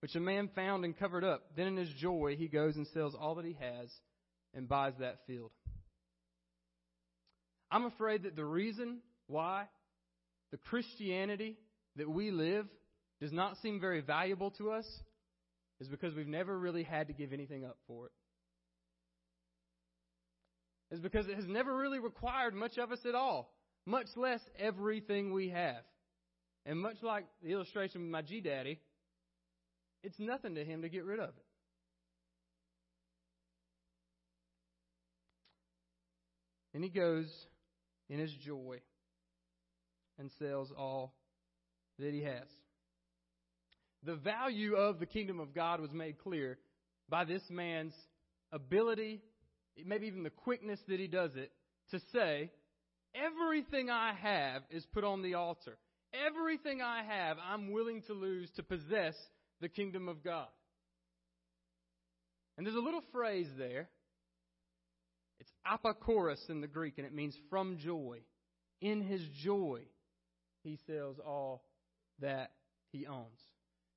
which 0.00 0.14
a 0.14 0.20
man 0.20 0.50
found 0.54 0.84
and 0.84 0.98
covered 0.98 1.24
up. 1.24 1.42
Then 1.56 1.66
in 1.66 1.76
his 1.76 1.92
joy, 1.98 2.36
he 2.38 2.48
goes 2.48 2.76
and 2.76 2.86
sells 2.88 3.14
all 3.14 3.36
that 3.36 3.44
he 3.44 3.56
has 3.60 3.90
and 4.54 4.68
buys 4.68 4.94
that 4.98 5.20
field. 5.26 5.50
I'm 7.70 7.84
afraid 7.84 8.24
that 8.24 8.36
the 8.36 8.44
reason 8.44 8.98
why 9.26 9.66
the 10.50 10.58
Christianity 10.58 11.56
that 11.96 12.10
we 12.10 12.30
live 12.30 12.66
does 13.20 13.32
not 13.32 13.58
seem 13.58 13.80
very 13.80 14.00
valuable 14.00 14.50
to 14.52 14.72
us 14.72 14.86
is 15.80 15.88
because 15.88 16.14
we've 16.14 16.26
never 16.26 16.58
really 16.58 16.82
had 16.82 17.08
to 17.08 17.12
give 17.12 17.32
anything 17.32 17.64
up 17.64 17.78
for 17.86 18.06
it. 18.06 18.12
Is 20.92 21.00
because 21.00 21.26
it 21.28 21.36
has 21.36 21.46
never 21.46 21.76
really 21.76 21.98
required 21.98 22.54
much 22.54 22.76
of 22.76 22.92
us 22.92 22.98
at 23.08 23.14
all, 23.14 23.54
much 23.86 24.08
less 24.16 24.40
everything 24.58 25.32
we 25.32 25.50
have. 25.50 25.82
And 26.66 26.78
much 26.78 26.96
like 27.02 27.24
the 27.42 27.52
illustration 27.52 28.02
with 28.02 28.10
my 28.10 28.22
G 28.22 28.40
Daddy, 28.40 28.80
it's 30.02 30.18
nothing 30.18 30.56
to 30.56 30.64
him 30.64 30.82
to 30.82 30.88
get 30.88 31.04
rid 31.04 31.20
of 31.20 31.30
it. 31.30 31.44
And 36.74 36.84
he 36.84 36.90
goes 36.90 37.26
in 38.08 38.18
his 38.18 38.32
joy 38.44 38.80
and 40.18 40.30
sells 40.38 40.72
all 40.76 41.14
that 41.98 42.12
he 42.12 42.22
has. 42.22 42.46
The 44.04 44.16
value 44.16 44.74
of 44.74 44.98
the 44.98 45.06
kingdom 45.06 45.40
of 45.40 45.54
God 45.54 45.80
was 45.80 45.92
made 45.92 46.18
clear 46.18 46.58
by 47.08 47.24
this 47.24 47.42
man's 47.50 47.94
ability, 48.52 49.20
maybe 49.84 50.06
even 50.06 50.22
the 50.22 50.30
quickness 50.30 50.80
that 50.88 50.98
he 50.98 51.06
does 51.06 51.32
it, 51.36 51.52
to 51.90 52.00
say, 52.12 52.50
Everything 53.14 53.90
I 53.90 54.14
have 54.14 54.62
is 54.70 54.86
put 54.94 55.04
on 55.04 55.22
the 55.22 55.34
altar. 55.34 55.76
Everything 56.26 56.80
I 56.80 57.02
have, 57.02 57.36
I'm 57.38 57.72
willing 57.72 58.02
to 58.02 58.12
lose 58.12 58.48
to 58.56 58.62
possess 58.62 59.14
the 59.60 59.68
kingdom 59.68 60.08
of 60.08 60.22
God. 60.22 60.48
And 62.56 62.66
there's 62.66 62.76
a 62.76 62.80
little 62.80 63.02
phrase 63.12 63.48
there. 63.58 63.88
It's 65.40 65.50
apokoros 65.66 66.48
in 66.48 66.60
the 66.60 66.66
Greek, 66.66 66.98
and 66.98 67.06
it 67.06 67.14
means 67.14 67.34
from 67.48 67.78
joy. 67.78 68.18
In 68.80 69.02
his 69.02 69.22
joy, 69.42 69.80
he 70.62 70.78
sells 70.86 71.18
all 71.18 71.64
that 72.20 72.52
he 72.92 73.06
owns. 73.06 73.40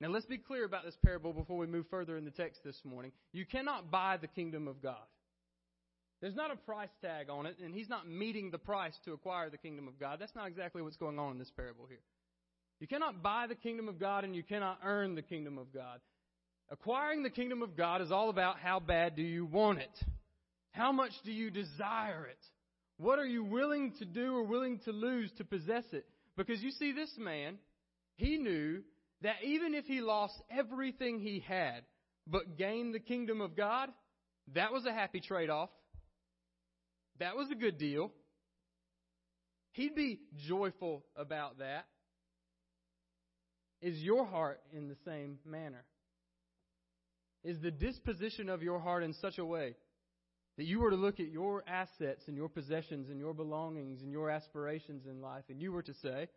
Now, 0.03 0.09
let's 0.09 0.25
be 0.25 0.37
clear 0.37 0.65
about 0.65 0.83
this 0.83 0.97
parable 1.01 1.31
before 1.31 1.57
we 1.57 1.65
move 1.65 1.85
further 1.89 2.17
in 2.17 2.25
the 2.25 2.31
text 2.31 2.59
this 2.65 2.75
morning. 2.83 3.13
You 3.31 3.45
cannot 3.45 3.89
buy 3.89 4.17
the 4.17 4.27
kingdom 4.27 4.67
of 4.67 4.83
God. 4.83 4.97
There's 6.19 6.35
not 6.35 6.51
a 6.51 6.57
price 6.57 6.89
tag 7.01 7.29
on 7.29 7.45
it, 7.45 7.55
and 7.63 7.73
he's 7.73 7.87
not 7.87 8.05
meeting 8.05 8.51
the 8.51 8.57
price 8.57 8.91
to 9.05 9.13
acquire 9.13 9.49
the 9.49 9.57
kingdom 9.57 9.87
of 9.87 9.97
God. 9.97 10.17
That's 10.19 10.35
not 10.35 10.49
exactly 10.49 10.81
what's 10.81 10.97
going 10.97 11.19
on 11.19 11.31
in 11.31 11.39
this 11.39 11.51
parable 11.55 11.85
here. 11.87 12.01
You 12.81 12.87
cannot 12.87 13.23
buy 13.23 13.45
the 13.47 13.55
kingdom 13.55 13.87
of 13.87 13.97
God, 13.97 14.25
and 14.25 14.35
you 14.35 14.43
cannot 14.43 14.79
earn 14.83 15.15
the 15.15 15.21
kingdom 15.21 15.57
of 15.57 15.73
God. 15.73 16.01
Acquiring 16.69 17.23
the 17.23 17.29
kingdom 17.29 17.61
of 17.61 17.77
God 17.77 18.01
is 18.01 18.11
all 18.11 18.29
about 18.29 18.59
how 18.59 18.81
bad 18.81 19.15
do 19.15 19.21
you 19.21 19.45
want 19.45 19.79
it? 19.79 20.05
How 20.71 20.91
much 20.91 21.13
do 21.23 21.31
you 21.31 21.49
desire 21.49 22.25
it? 22.25 22.45
What 22.97 23.19
are 23.19 23.25
you 23.25 23.45
willing 23.45 23.93
to 23.99 24.05
do 24.05 24.35
or 24.35 24.43
willing 24.43 24.79
to 24.83 24.91
lose 24.91 25.31
to 25.37 25.45
possess 25.45 25.85
it? 25.93 26.05
Because 26.35 26.61
you 26.61 26.71
see, 26.71 26.91
this 26.91 27.13
man, 27.17 27.57
he 28.17 28.35
knew 28.35 28.81
that 29.23 29.37
even 29.43 29.73
if 29.73 29.85
he 29.85 30.01
lost 30.01 30.35
everything 30.51 31.19
he 31.19 31.39
had, 31.39 31.81
but 32.27 32.57
gained 32.57 32.93
the 32.93 32.99
kingdom 32.99 33.41
of 33.41 33.55
God, 33.55 33.89
that 34.53 34.71
was 34.71 34.85
a 34.85 34.93
happy 34.93 35.21
trade 35.21 35.49
off. 35.49 35.69
That 37.19 37.35
was 37.35 37.49
a 37.49 37.55
good 37.55 37.77
deal. 37.77 38.11
He'd 39.71 39.95
be 39.95 40.19
joyful 40.47 41.05
about 41.15 41.59
that. 41.59 41.85
Is 43.81 43.97
your 43.97 44.25
heart 44.25 44.61
in 44.71 44.87
the 44.87 44.95
same 45.05 45.39
manner? 45.45 45.83
Is 47.43 47.59
the 47.61 47.71
disposition 47.71 48.49
of 48.49 48.61
your 48.61 48.79
heart 48.79 49.03
in 49.03 49.13
such 49.13 49.37
a 49.37 49.45
way 49.45 49.75
that 50.57 50.65
you 50.65 50.79
were 50.79 50.91
to 50.91 50.95
look 50.95 51.19
at 51.19 51.31
your 51.31 51.63
assets 51.67 52.23
and 52.27 52.37
your 52.37 52.47
possessions 52.47 53.09
and 53.09 53.19
your 53.19 53.33
belongings 53.33 54.01
and 54.01 54.11
your 54.11 54.29
aspirations 54.29 55.05
in 55.05 55.21
life 55.21 55.43
and 55.49 55.61
you 55.61 55.71
were 55.71 55.81
to 55.81 55.93
say, 55.95 56.27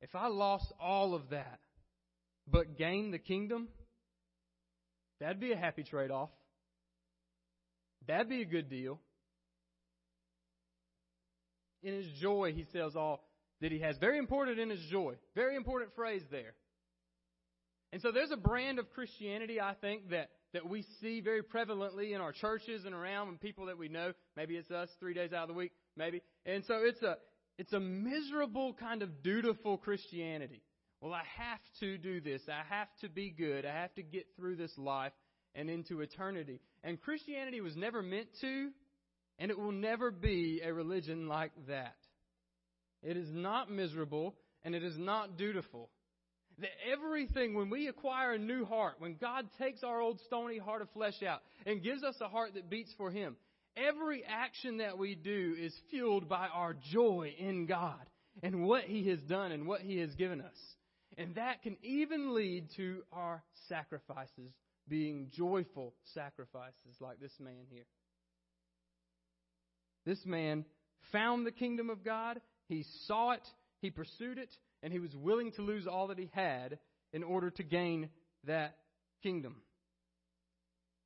if 0.00 0.14
I 0.14 0.28
lost 0.28 0.72
all 0.80 1.14
of 1.14 1.30
that, 1.30 1.60
but 2.50 2.78
gained 2.78 3.12
the 3.12 3.18
kingdom, 3.18 3.68
that'd 5.20 5.40
be 5.40 5.52
a 5.52 5.56
happy 5.56 5.82
trade 5.82 6.10
off. 6.10 6.30
That'd 8.06 8.28
be 8.28 8.42
a 8.42 8.46
good 8.46 8.68
deal. 8.68 8.98
In 11.82 11.94
his 11.94 12.06
joy, 12.20 12.52
he 12.54 12.66
sells 12.72 12.96
all 12.96 13.22
that 13.60 13.72
he 13.72 13.78
has. 13.80 13.96
Very 13.98 14.18
important 14.18 14.58
in 14.58 14.70
his 14.70 14.80
joy. 14.90 15.14
Very 15.34 15.56
important 15.56 15.94
phrase 15.94 16.22
there. 16.30 16.54
And 17.92 18.00
so 18.00 18.12
there's 18.12 18.30
a 18.30 18.36
brand 18.36 18.78
of 18.78 18.90
Christianity, 18.90 19.60
I 19.60 19.74
think, 19.80 20.10
that, 20.10 20.30
that 20.52 20.68
we 20.68 20.84
see 21.00 21.20
very 21.20 21.42
prevalently 21.42 22.14
in 22.14 22.20
our 22.20 22.32
churches 22.32 22.84
and 22.84 22.94
around 22.94 23.28
and 23.28 23.40
people 23.40 23.66
that 23.66 23.78
we 23.78 23.88
know. 23.88 24.12
Maybe 24.36 24.56
it's 24.56 24.70
us 24.70 24.88
three 25.00 25.14
days 25.14 25.32
out 25.32 25.42
of 25.42 25.48
the 25.48 25.54
week, 25.54 25.72
maybe. 25.96 26.22
And 26.46 26.64
so 26.66 26.80
it's 26.84 27.02
a, 27.02 27.16
it's 27.60 27.74
a 27.74 27.78
miserable 27.78 28.72
kind 28.72 29.02
of 29.02 29.22
dutiful 29.22 29.76
Christianity. 29.76 30.62
Well, 31.02 31.12
I 31.12 31.24
have 31.36 31.60
to 31.80 31.98
do 31.98 32.18
this. 32.22 32.40
I 32.48 32.62
have 32.74 32.88
to 33.02 33.10
be 33.10 33.28
good. 33.28 33.66
I 33.66 33.82
have 33.82 33.94
to 33.96 34.02
get 34.02 34.24
through 34.34 34.56
this 34.56 34.72
life. 34.78 35.12
and 35.54 35.68
into 35.68 36.00
eternity. 36.00 36.60
And 36.84 37.00
Christianity 37.00 37.60
was 37.60 37.76
never 37.76 38.02
meant 38.02 38.28
to, 38.40 38.70
and 39.38 39.50
it 39.50 39.58
will 39.58 39.72
never 39.72 40.10
be 40.10 40.62
a 40.64 40.72
religion 40.72 41.28
like 41.28 41.50
that. 41.66 41.96
It 43.02 43.16
is 43.16 43.28
not 43.32 43.70
miserable, 43.70 44.36
and 44.64 44.74
it 44.74 44.84
is 44.84 44.96
not 44.96 45.36
dutiful. 45.36 45.90
That 46.60 46.70
everything, 46.90 47.54
when 47.54 47.68
we 47.68 47.88
acquire 47.88 48.32
a 48.34 48.38
new 48.38 48.64
heart, 48.64 48.94
when 49.00 49.16
God 49.20 49.48
takes 49.58 49.82
our 49.82 50.00
old 50.00 50.20
stony 50.26 50.58
heart 50.58 50.82
of 50.82 50.90
flesh 50.90 51.20
out 51.22 51.40
and 51.66 51.82
gives 51.82 52.04
us 52.04 52.16
a 52.20 52.28
heart 52.28 52.54
that 52.54 52.70
beats 52.70 52.92
for 52.96 53.10
Him, 53.10 53.36
every 53.76 54.24
action 54.24 54.78
that 54.78 54.98
we 54.98 55.14
do 55.14 55.54
is 55.58 55.74
fueled 55.90 56.28
by 56.28 56.48
our 56.48 56.74
joy 56.92 57.34
in 57.38 57.66
God 57.66 58.00
and 58.42 58.64
what 58.64 58.84
He 58.84 59.08
has 59.08 59.20
done 59.20 59.52
and 59.52 59.66
what 59.66 59.80
He 59.80 59.98
has 59.98 60.14
given 60.14 60.40
us. 60.40 60.56
And 61.18 61.34
that 61.34 61.62
can 61.62 61.76
even 61.82 62.34
lead 62.34 62.68
to 62.76 63.02
our 63.12 63.42
sacrifices 63.68 64.52
being 64.88 65.28
joyful 65.32 65.94
sacrifices 66.14 66.96
like 67.00 67.20
this 67.20 67.32
man 67.38 67.66
here. 67.70 67.84
This 70.06 70.24
man 70.24 70.64
found 71.12 71.46
the 71.46 71.52
kingdom 71.52 71.90
of 71.90 72.04
God, 72.04 72.40
he 72.68 72.84
saw 73.06 73.32
it, 73.32 73.46
he 73.80 73.90
pursued 73.90 74.38
it, 74.38 74.50
and 74.82 74.92
he 74.92 74.98
was 74.98 75.14
willing 75.14 75.52
to 75.52 75.62
lose 75.62 75.86
all 75.86 76.08
that 76.08 76.18
he 76.18 76.30
had 76.32 76.78
in 77.12 77.22
order 77.22 77.50
to 77.50 77.62
gain 77.62 78.08
that 78.44 78.76
kingdom. 79.22 79.56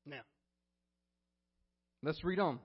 Now, 0.06 0.20
let's 2.04 2.22
read 2.24 2.38
on. 2.38 2.58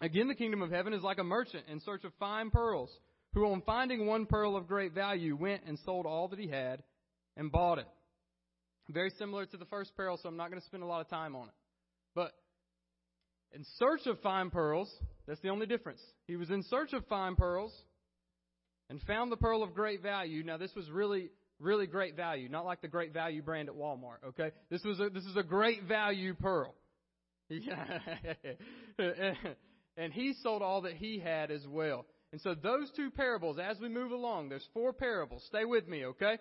Again, 0.00 0.28
the 0.28 0.34
kingdom 0.34 0.62
of 0.62 0.70
heaven 0.70 0.92
is 0.92 1.02
like 1.02 1.18
a 1.18 1.24
merchant 1.24 1.64
in 1.68 1.80
search 1.80 2.04
of 2.04 2.12
fine 2.18 2.50
pearls, 2.50 2.90
who 3.34 3.46
on 3.46 3.62
finding 3.62 4.06
one 4.06 4.26
pearl 4.26 4.56
of 4.56 4.68
great 4.68 4.92
value 4.92 5.36
went 5.36 5.62
and 5.66 5.78
sold 5.84 6.06
all 6.06 6.28
that 6.28 6.38
he 6.38 6.48
had 6.48 6.82
and 7.36 7.50
bought 7.50 7.78
it. 7.78 7.86
Very 8.88 9.10
similar 9.18 9.46
to 9.46 9.56
the 9.56 9.64
first 9.64 9.96
pearl, 9.96 10.16
so 10.16 10.28
I'm 10.28 10.36
not 10.36 10.50
going 10.50 10.60
to 10.60 10.66
spend 10.66 10.82
a 10.82 10.86
lot 10.86 11.00
of 11.00 11.08
time 11.08 11.34
on 11.34 11.48
it. 11.48 11.54
But 12.14 12.32
in 13.52 13.64
search 13.78 14.06
of 14.06 14.20
fine 14.20 14.50
pearls, 14.50 14.92
that's 15.26 15.40
the 15.40 15.48
only 15.48 15.66
difference. 15.66 16.00
He 16.26 16.36
was 16.36 16.50
in 16.50 16.62
search 16.64 16.92
of 16.92 17.04
fine 17.06 17.36
pearls 17.36 17.72
and 18.88 19.00
found 19.02 19.32
the 19.32 19.36
pearl 19.36 19.62
of 19.62 19.74
great 19.74 20.02
value. 20.02 20.44
Now, 20.44 20.56
this 20.56 20.74
was 20.76 20.88
really, 20.90 21.30
really 21.58 21.86
great 21.86 22.16
value, 22.16 22.48
not 22.48 22.64
like 22.64 22.80
the 22.80 22.88
great 22.88 23.12
value 23.12 23.42
brand 23.42 23.68
at 23.68 23.74
Walmart, 23.74 24.22
okay? 24.28 24.52
This 24.70 24.84
was 24.84 25.00
a, 25.00 25.10
this 25.10 25.24
is 25.24 25.36
a 25.36 25.42
great 25.42 25.84
value 25.84 26.34
pearl. 26.34 26.74
and 29.96 30.12
he 30.12 30.34
sold 30.42 30.62
all 30.62 30.82
that 30.82 30.94
he 30.94 31.18
had 31.18 31.50
as 31.50 31.66
well. 31.66 32.04
And 32.32 32.40
so 32.40 32.54
those 32.54 32.90
two 32.96 33.10
parables, 33.10 33.58
as 33.58 33.78
we 33.80 33.88
move 33.88 34.10
along, 34.10 34.48
there's 34.48 34.68
four 34.74 34.92
parables. 34.92 35.44
Stay 35.46 35.64
with 35.64 35.86
me, 35.86 36.06
okay? 36.06 36.38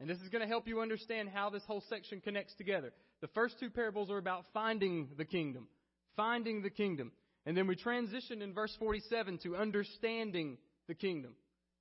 And 0.00 0.08
this 0.08 0.18
is 0.18 0.28
going 0.28 0.42
to 0.42 0.48
help 0.48 0.66
you 0.66 0.80
understand 0.80 1.28
how 1.28 1.50
this 1.50 1.62
whole 1.66 1.82
section 1.88 2.20
connects 2.20 2.54
together. 2.54 2.92
The 3.20 3.28
first 3.28 3.58
two 3.60 3.70
parables 3.70 4.10
are 4.10 4.18
about 4.18 4.44
finding 4.52 5.08
the 5.16 5.24
kingdom. 5.24 5.68
Finding 6.16 6.62
the 6.62 6.70
kingdom. 6.70 7.12
And 7.44 7.56
then 7.56 7.66
we 7.66 7.76
transition 7.76 8.42
in 8.42 8.52
verse 8.52 8.74
47 8.78 9.38
to 9.44 9.56
understanding 9.56 10.58
the 10.88 10.94
kingdom. 10.94 11.34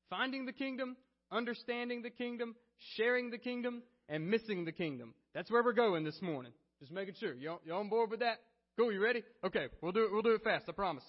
Finding 0.09 0.45
the 0.45 0.53
kingdom, 0.53 0.95
understanding 1.31 2.03
the 2.03 2.09
kingdom, 2.09 2.55
sharing 2.95 3.31
the 3.31 3.37
kingdom, 3.37 3.81
and 4.07 4.29
missing 4.29 4.65
the 4.65 4.71
kingdom. 4.71 5.13
That's 5.33 5.49
where 5.49 5.63
we're 5.63 5.73
going 5.73 6.03
this 6.03 6.21
morning. 6.21 6.51
Just 6.79 6.91
making 6.91 7.15
sure. 7.19 7.33
You, 7.33 7.57
you 7.65 7.73
on 7.73 7.89
board 7.89 8.11
with 8.11 8.19
that? 8.19 8.39
Cool, 8.77 8.91
you 8.91 9.01
ready? 9.01 9.23
Okay, 9.43 9.67
we'll 9.81 9.93
do 9.93 10.03
it, 10.03 10.11
we'll 10.11 10.21
do 10.21 10.35
it 10.35 10.43
fast, 10.43 10.65
I 10.67 10.73
promise. 10.73 11.03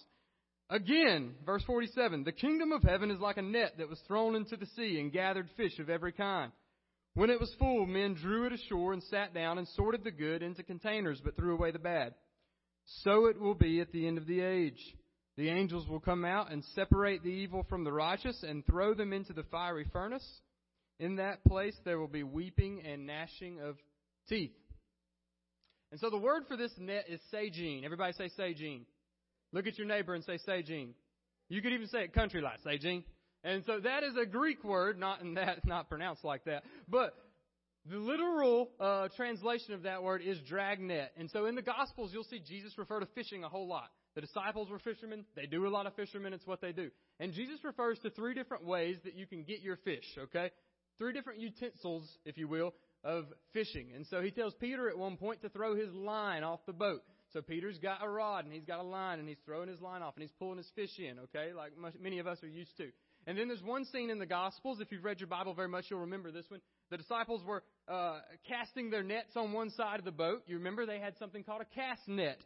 Again, 0.70 1.34
verse 1.44 1.64
47, 1.66 2.22
the 2.22 2.32
kingdom 2.32 2.70
of 2.70 2.82
heaven 2.82 3.10
is 3.10 3.18
like 3.18 3.38
a 3.38 3.42
net 3.42 3.74
that 3.78 3.88
was 3.88 4.00
thrown 4.06 4.36
into 4.36 4.56
the 4.56 4.66
sea 4.76 5.00
and 5.00 5.12
gathered 5.12 5.48
fish 5.56 5.78
of 5.80 5.90
every 5.90 6.12
kind. 6.12 6.52
When 7.14 7.30
it 7.30 7.40
was 7.40 7.54
full, 7.58 7.86
men 7.86 8.14
drew 8.14 8.46
it 8.46 8.52
ashore 8.52 8.92
and 8.92 9.02
sat 9.04 9.34
down 9.34 9.58
and 9.58 9.66
sorted 9.68 10.04
the 10.04 10.10
good 10.12 10.42
into 10.42 10.62
containers, 10.62 11.20
but 11.24 11.36
threw 11.36 11.54
away 11.54 11.72
the 11.72 11.78
bad. 11.78 12.14
So 13.02 13.26
it 13.26 13.40
will 13.40 13.54
be 13.54 13.80
at 13.80 13.90
the 13.90 14.06
end 14.06 14.18
of 14.18 14.26
the 14.26 14.40
age. 14.40 14.78
The 15.36 15.48
angels 15.48 15.88
will 15.88 16.00
come 16.00 16.24
out 16.24 16.52
and 16.52 16.64
separate 16.74 17.22
the 17.22 17.30
evil 17.30 17.64
from 17.68 17.82
the 17.82 17.92
righteous 17.92 18.44
and 18.46 18.64
throw 18.64 18.94
them 18.94 19.12
into 19.12 19.32
the 19.32 19.44
fiery 19.44 19.86
furnace. 19.92 20.26
In 21.00 21.16
that 21.16 21.44
place 21.44 21.76
there 21.84 21.98
will 21.98 22.06
be 22.06 22.22
weeping 22.22 22.82
and 22.86 23.06
gnashing 23.06 23.60
of 23.60 23.76
teeth. 24.28 24.54
And 25.90 26.00
so 26.00 26.10
the 26.10 26.18
word 26.18 26.44
for 26.48 26.56
this 26.56 26.72
net 26.78 27.06
is 27.08 27.20
sagine. 27.32 27.84
Everybody 27.84 28.12
say 28.14 28.30
sagine. 28.38 28.82
Look 29.52 29.66
at 29.66 29.78
your 29.78 29.86
neighbor 29.86 30.14
and 30.14 30.24
say 30.24 30.38
sagine. 30.46 30.90
You 31.48 31.62
could 31.62 31.72
even 31.72 31.86
say 31.88 32.04
it 32.04 32.12
country 32.12 32.40
like 32.40 32.62
sagine. 32.64 33.04
And 33.44 33.64
so 33.64 33.78
that 33.80 34.02
is 34.02 34.14
a 34.20 34.26
Greek 34.26 34.64
word, 34.64 34.98
not 34.98 35.20
in 35.20 35.34
that, 35.40 35.64
not 35.64 35.88
pronounced 35.88 36.24
like 36.24 36.44
that. 36.44 36.64
But 36.88 37.14
the 37.88 37.98
literal 37.98 38.70
uh, 38.80 39.08
translation 39.16 39.74
of 39.74 39.82
that 39.84 40.02
word 40.02 40.22
is 40.22 40.38
dragnet. 40.48 41.12
And 41.16 41.30
so 41.30 41.46
in 41.46 41.54
the 41.54 41.62
Gospels, 41.62 42.10
you'll 42.12 42.24
see 42.24 42.40
Jesus 42.40 42.76
refer 42.76 42.98
to 43.00 43.06
fishing 43.14 43.44
a 43.44 43.48
whole 43.48 43.68
lot. 43.68 43.90
The 44.16 44.22
disciples 44.22 44.68
were 44.70 44.78
fishermen. 44.78 45.24
They 45.36 45.46
do 45.46 45.66
a 45.66 45.68
lot 45.68 45.86
of 45.86 45.94
fishermen. 45.94 46.32
It's 46.32 46.46
what 46.46 46.60
they 46.60 46.72
do. 46.72 46.90
And 47.20 47.32
Jesus 47.32 47.62
refers 47.62 47.98
to 48.00 48.10
three 48.10 48.34
different 48.34 48.64
ways 48.64 48.96
that 49.04 49.14
you 49.14 49.26
can 49.26 49.44
get 49.44 49.60
your 49.60 49.76
fish, 49.76 50.04
okay? 50.18 50.50
Three 50.98 51.12
different 51.12 51.38
utensils, 51.38 52.08
if 52.24 52.38
you 52.38 52.48
will, 52.48 52.72
of 53.06 53.26
fishing. 53.52 53.92
And 53.94 54.04
so 54.08 54.20
he 54.20 54.32
tells 54.32 54.52
Peter 54.54 54.90
at 54.90 54.98
one 54.98 55.16
point 55.16 55.40
to 55.42 55.48
throw 55.48 55.76
his 55.76 55.92
line 55.94 56.42
off 56.42 56.58
the 56.66 56.72
boat. 56.72 57.02
So 57.32 57.40
Peter's 57.40 57.78
got 57.78 58.02
a 58.02 58.08
rod 58.08 58.44
and 58.44 58.52
he's 58.52 58.64
got 58.64 58.80
a 58.80 58.82
line 58.82 59.20
and 59.20 59.28
he's 59.28 59.38
throwing 59.46 59.68
his 59.68 59.80
line 59.80 60.02
off 60.02 60.14
and 60.16 60.22
he's 60.22 60.32
pulling 60.38 60.58
his 60.58 60.70
fish 60.74 60.98
in, 60.98 61.20
okay? 61.20 61.52
Like 61.54 61.72
many 62.00 62.18
of 62.18 62.26
us 62.26 62.42
are 62.42 62.48
used 62.48 62.76
to. 62.78 62.88
And 63.28 63.38
then 63.38 63.48
there's 63.48 63.62
one 63.62 63.84
scene 63.86 64.10
in 64.10 64.18
the 64.18 64.26
Gospels. 64.26 64.80
If 64.80 64.90
you've 64.90 65.04
read 65.04 65.20
your 65.20 65.28
Bible 65.28 65.54
very 65.54 65.68
much, 65.68 65.86
you'll 65.88 66.00
remember 66.00 66.30
this 66.30 66.46
one. 66.48 66.60
The 66.90 66.96
disciples 66.96 67.42
were 67.44 67.62
uh, 67.88 68.18
casting 68.48 68.90
their 68.90 69.02
nets 69.02 69.36
on 69.36 69.52
one 69.52 69.70
side 69.70 69.98
of 69.98 70.04
the 70.04 70.12
boat. 70.12 70.42
You 70.46 70.56
remember 70.58 70.86
they 70.86 71.00
had 71.00 71.16
something 71.18 71.44
called 71.44 71.62
a 71.62 71.74
cast 71.74 72.06
net. 72.08 72.40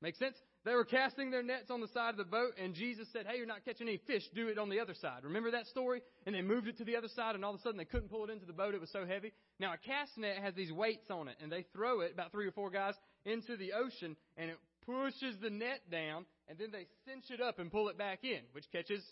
Make 0.00 0.16
sense? 0.16 0.36
They 0.64 0.74
were 0.74 0.84
casting 0.84 1.32
their 1.32 1.42
nets 1.42 1.70
on 1.70 1.80
the 1.80 1.88
side 1.88 2.10
of 2.10 2.16
the 2.16 2.24
boat, 2.24 2.52
and 2.56 2.72
Jesus 2.74 3.08
said, 3.12 3.26
Hey, 3.26 3.36
you're 3.36 3.46
not 3.46 3.64
catching 3.64 3.88
any 3.88 3.98
fish. 4.06 4.22
Do 4.32 4.46
it 4.46 4.58
on 4.58 4.68
the 4.68 4.78
other 4.78 4.94
side. 4.94 5.24
Remember 5.24 5.50
that 5.50 5.66
story? 5.66 6.02
And 6.24 6.34
they 6.34 6.42
moved 6.42 6.68
it 6.68 6.78
to 6.78 6.84
the 6.84 6.94
other 6.94 7.08
side, 7.08 7.34
and 7.34 7.44
all 7.44 7.52
of 7.52 7.58
a 7.58 7.62
sudden 7.62 7.78
they 7.78 7.84
couldn't 7.84 8.10
pull 8.10 8.24
it 8.24 8.30
into 8.30 8.46
the 8.46 8.52
boat. 8.52 8.74
It 8.74 8.80
was 8.80 8.92
so 8.92 9.04
heavy. 9.04 9.32
Now, 9.58 9.72
a 9.72 9.76
cast 9.76 10.16
net 10.16 10.36
has 10.40 10.54
these 10.54 10.70
weights 10.70 11.10
on 11.10 11.26
it, 11.26 11.36
and 11.42 11.50
they 11.50 11.64
throw 11.72 12.00
it, 12.00 12.12
about 12.14 12.30
three 12.30 12.46
or 12.46 12.52
four 12.52 12.70
guys, 12.70 12.94
into 13.24 13.56
the 13.56 13.72
ocean, 13.72 14.16
and 14.36 14.50
it 14.50 14.58
pushes 14.86 15.36
the 15.42 15.50
net 15.50 15.80
down, 15.90 16.26
and 16.48 16.58
then 16.58 16.70
they 16.70 16.86
cinch 17.06 17.24
it 17.30 17.40
up 17.40 17.58
and 17.58 17.70
pull 17.70 17.88
it 17.88 17.98
back 17.98 18.20
in, 18.22 18.40
which 18.52 18.64
catches 18.70 19.02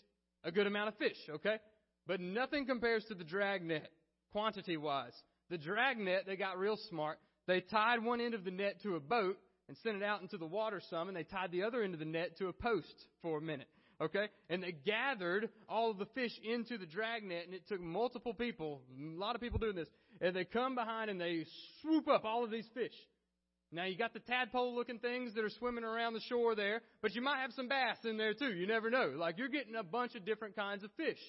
a 0.45 0.51
good 0.51 0.67
amount 0.67 0.87
of 0.87 0.97
fish, 0.97 1.17
okay? 1.29 1.57
But 2.07 2.21
nothing 2.21 2.65
compares 2.65 3.03
to 3.05 3.13
the 3.13 3.23
drag 3.23 3.63
net, 3.63 3.89
quantity 4.31 4.77
wise. 4.77 5.13
The 5.49 5.57
drag 5.57 5.97
net, 5.97 6.23
they 6.25 6.37
got 6.37 6.57
real 6.57 6.77
smart. 6.89 7.19
They 7.45 7.59
tied 7.59 8.03
one 8.03 8.21
end 8.21 8.33
of 8.33 8.45
the 8.45 8.51
net 8.51 8.81
to 8.83 8.95
a 8.95 8.99
boat 8.99 9.37
and 9.71 9.77
sent 9.83 9.95
it 9.95 10.03
out 10.03 10.21
into 10.21 10.37
the 10.37 10.45
water 10.45 10.81
some, 10.89 11.07
and 11.07 11.15
they 11.15 11.23
tied 11.23 11.49
the 11.49 11.63
other 11.63 11.81
end 11.81 11.93
of 11.93 11.99
the 12.01 12.05
net 12.05 12.37
to 12.37 12.49
a 12.49 12.53
post 12.53 12.93
for 13.21 13.37
a 13.37 13.41
minute. 13.41 13.69
Okay? 14.01 14.27
And 14.49 14.61
they 14.61 14.73
gathered 14.73 15.47
all 15.69 15.89
of 15.89 15.97
the 15.97 16.07
fish 16.07 16.33
into 16.43 16.77
the 16.77 16.85
drag 16.85 17.23
net, 17.23 17.45
and 17.45 17.53
it 17.53 17.65
took 17.69 17.79
multiple 17.79 18.33
people, 18.33 18.81
a 18.99 19.17
lot 19.17 19.33
of 19.33 19.39
people 19.39 19.59
doing 19.59 19.77
this, 19.77 19.87
and 20.19 20.35
they 20.35 20.43
come 20.43 20.75
behind 20.75 21.09
and 21.09 21.21
they 21.21 21.45
swoop 21.81 22.09
up 22.09 22.25
all 22.25 22.43
of 22.43 22.51
these 22.51 22.67
fish. 22.73 22.91
Now 23.71 23.85
you 23.85 23.97
got 23.97 24.13
the 24.13 24.19
tadpole 24.19 24.75
looking 24.75 24.99
things 24.99 25.35
that 25.35 25.45
are 25.45 25.49
swimming 25.49 25.85
around 25.85 26.15
the 26.15 26.21
shore 26.27 26.53
there, 26.53 26.81
but 27.01 27.15
you 27.15 27.21
might 27.21 27.39
have 27.39 27.53
some 27.53 27.69
bass 27.69 27.95
in 28.03 28.17
there 28.17 28.33
too. 28.33 28.51
You 28.51 28.67
never 28.67 28.89
know. 28.89 29.13
Like 29.15 29.37
you're 29.37 29.47
getting 29.47 29.77
a 29.77 29.83
bunch 29.83 30.15
of 30.15 30.25
different 30.25 30.57
kinds 30.57 30.83
of 30.83 30.91
fish. 30.97 31.19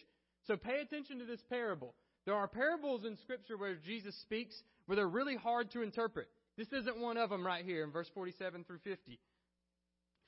So 0.48 0.56
pay 0.56 0.80
attention 0.80 1.20
to 1.20 1.26
this 1.26 1.40
parable. 1.48 1.94
There 2.26 2.34
are 2.34 2.48
parables 2.48 3.04
in 3.04 3.16
scripture 3.18 3.56
where 3.56 3.76
Jesus 3.76 4.20
speaks 4.22 4.60
where 4.86 4.96
they're 4.96 5.06
really 5.06 5.36
hard 5.36 5.70
to 5.72 5.82
interpret. 5.82 6.26
This 6.56 6.68
isn't 6.72 6.98
one 6.98 7.16
of 7.16 7.30
them 7.30 7.46
right 7.46 7.64
here 7.64 7.82
in 7.82 7.90
verse 7.90 8.08
47 8.14 8.64
through 8.64 8.80
50. 8.84 9.18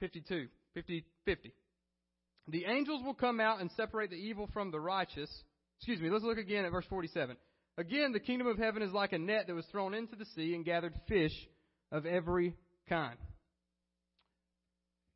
52, 0.01 0.49
50, 0.75 1.05
50. 1.25 1.55
The 2.49 2.65
angels 2.67 3.03
will 3.05 3.15
come 3.15 3.41
out 3.41 3.61
and 3.61 3.71
separate 3.77 4.11
the 4.11 4.17
evil 4.17 4.49
from 4.53 4.71
the 4.71 4.81
righteous. 4.81 5.31
Excuse 5.79 6.01
me, 6.01 6.11
let's 6.11 6.25
look 6.25 6.39
again 6.39 6.65
at 6.65 6.73
verse 6.73 6.87
47. 6.89 7.37
Again, 7.77 8.13
the 8.13 8.21
kingdom 8.21 8.47
of 8.47 8.59
heaven 8.59 8.83
is 8.83 8.93
like 8.93 9.13
a 9.13 9.19
net 9.19 9.47
that 9.47 9.55
was 9.55 9.67
thrown 9.67 9.95
into 9.95 10.17
the 10.17 10.27
sea 10.37 10.55
and 10.55 10.65
gathered 10.65 10.95
fish 11.09 11.33
of 11.91 12.07
every 12.07 12.55
kind. 12.89 13.19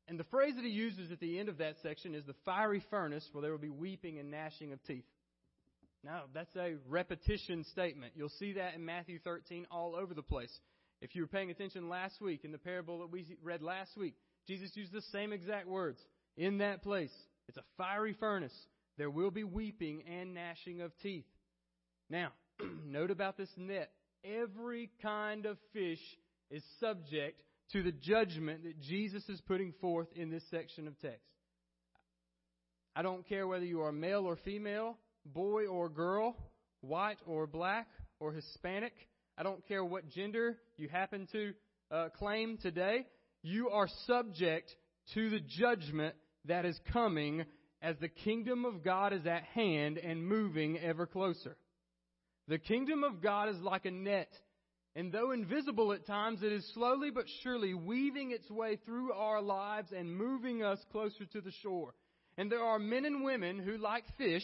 And 0.09 0.19
the 0.19 0.25
phrase 0.25 0.55
that 0.57 0.65
he 0.65 0.71
uses 0.71 1.13
at 1.13 1.21
the 1.21 1.39
end 1.39 1.51
of 1.51 1.59
that 1.59 1.75
section 1.83 2.15
is 2.15 2.25
the 2.25 2.35
fiery 2.45 2.83
furnace 2.91 3.29
where 3.33 3.43
there 3.43 3.51
will 3.51 3.59
be 3.59 3.69
weeping 3.69 4.19
and 4.19 4.31
gnashing 4.31 4.73
of 4.73 4.83
teeth. 4.85 5.05
Now, 6.03 6.23
that's 6.33 6.55
a 6.57 6.77
repetition 6.89 7.65
statement. 7.65 8.15
You'll 8.17 8.31
see 8.39 8.55
that 8.55 8.75
in 8.75 8.85
Matthew 8.85 9.19
13 9.23 9.67
all 9.71 9.95
over 9.95 10.15
the 10.15 10.23
place. 10.23 10.57
If 11.01 11.15
you 11.15 11.23
were 11.23 11.29
paying 11.29 11.51
attention 11.51 11.89
last 11.89 12.21
week 12.21 12.45
in 12.45 12.53
the 12.53 12.59
parable 12.59 13.01
that 13.01 13.13
we 13.13 13.25
read 13.43 13.63
last 13.63 13.97
week, 13.97 14.15
Jesus 14.47 14.71
used 14.75 14.93
the 14.93 15.03
same 15.13 15.33
exact 15.33 15.69
words 15.69 15.99
in 16.37 16.59
that 16.59 16.83
place. 16.83 17.13
It's 17.49 17.59
a 17.59 17.65
fiery 17.77 18.15
furnace. 18.19 18.55
There 18.97 19.11
will 19.11 19.31
be 19.31 19.45
weeping 19.45 20.03
and 20.11 20.35
gnashing 20.35 20.81
of 20.81 20.91
teeth. 21.03 21.27
Now, 22.11 22.33
note 22.85 23.11
about 23.11 23.37
this 23.37 23.51
net. 23.57 23.91
Every 24.25 24.91
kind 25.01 25.47
of 25.47 25.57
fish 25.73 26.01
is 26.51 26.65
subject 26.81 27.41
to 27.73 27.83
the 27.83 27.93
judgment 27.93 28.65
that 28.65 28.81
Jesus 28.81 29.23
is 29.29 29.41
putting 29.43 29.73
forth 29.81 30.09
in 30.17 30.31
this 30.31 30.43
section 30.51 30.89
of 30.89 30.99
text. 31.01 31.21
I 32.97 33.03
don't 33.03 33.29
care 33.29 33.47
whether 33.47 33.65
you 33.65 33.83
are 33.83 33.93
male 33.93 34.27
or 34.27 34.37
female, 34.37 34.97
boy 35.25 35.67
or 35.67 35.89
girl, 35.89 36.35
white 36.81 37.19
or 37.27 37.47
black 37.47 37.87
or 38.19 38.33
Hispanic. 38.33 38.95
I 39.39 39.45
don't 39.45 39.65
care 39.69 39.85
what 39.85 40.09
gender 40.09 40.57
you 40.77 40.89
happen 40.89 41.29
to 41.31 41.55
uh, 41.93 42.09
claim 42.19 42.59
today, 42.61 43.07
you 43.45 43.69
are 43.69 43.87
subject 44.09 44.75
to 45.15 45.31
the 45.31 45.39
judgment 45.39 46.17
that 46.47 46.65
is 46.65 46.77
coming 46.93 47.45
as 47.81 47.95
the 48.01 48.09
kingdom 48.09 48.65
of 48.65 48.83
God 48.83 49.13
is 49.13 49.27
at 49.27 49.45
hand 49.45 49.97
and 49.97 50.27
moving 50.27 50.77
ever 50.81 51.07
closer. 51.07 51.57
The 52.49 52.59
kingdom 52.59 53.05
of 53.05 53.23
God 53.23 53.49
is 53.49 53.61
like 53.61 53.85
a 53.85 53.93
net, 53.93 54.33
and 54.97 55.13
though 55.13 55.31
invisible 55.31 55.93
at 55.93 56.05
times, 56.05 56.43
it 56.43 56.51
is 56.51 56.69
slowly 56.75 57.13
but 57.13 57.27
surely 57.45 57.75
weaving 57.75 58.33
its 58.33 58.51
way 58.51 58.81
through 58.85 59.13
our 59.13 59.41
lives 59.41 59.93
and 59.97 60.11
moving 60.11 60.65
us 60.65 60.81
closer 60.91 61.27
to 61.27 61.41
the 61.41 61.53
shore. 61.63 61.95
And 62.37 62.51
there 62.51 62.65
are 62.65 62.81
men 62.81 63.05
and 63.05 63.23
women 63.23 63.61
who, 63.61 63.79
like 63.79 64.03
fish, 64.17 64.43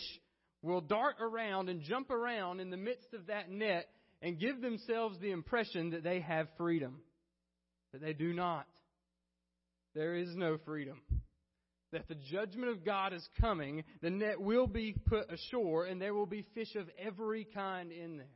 will 0.63 0.81
dart 0.81 1.17
around 1.21 1.69
and 1.69 1.83
jump 1.83 2.13
around 2.13 2.61
in 2.61 2.71
the 2.71 2.77
midst 2.77 3.13
of 3.13 3.27
that 3.27 3.51
net 3.51 3.89
and 4.25 4.41
give 4.41 4.63
themselves 4.63 5.19
the 5.21 5.31
impression 5.31 5.91
that 5.91 6.03
they 6.03 6.19
have 6.21 6.49
freedom. 6.57 7.01
But 7.93 8.01
they 8.01 8.15
do 8.15 8.33
not. 8.33 8.67
There 9.95 10.17
is 10.17 10.35
no 10.35 10.57
freedom 10.65 11.01
that 11.93 12.09
the 12.09 12.17
judgment 12.17 12.71
of 12.71 12.85
God 12.85 13.13
is 13.13 13.25
coming, 13.41 13.85
the 14.03 14.11
net 14.11 14.41
will 14.41 14.67
be 14.67 14.97
put 15.07 15.33
ashore, 15.33 15.85
and 15.85 16.03
there 16.03 16.13
will 16.13 16.27
be 16.27 16.45
fish 16.55 16.75
of 16.75 16.89
every 16.99 17.45
kind 17.45 17.93
in 17.93 18.17
there. 18.17 18.27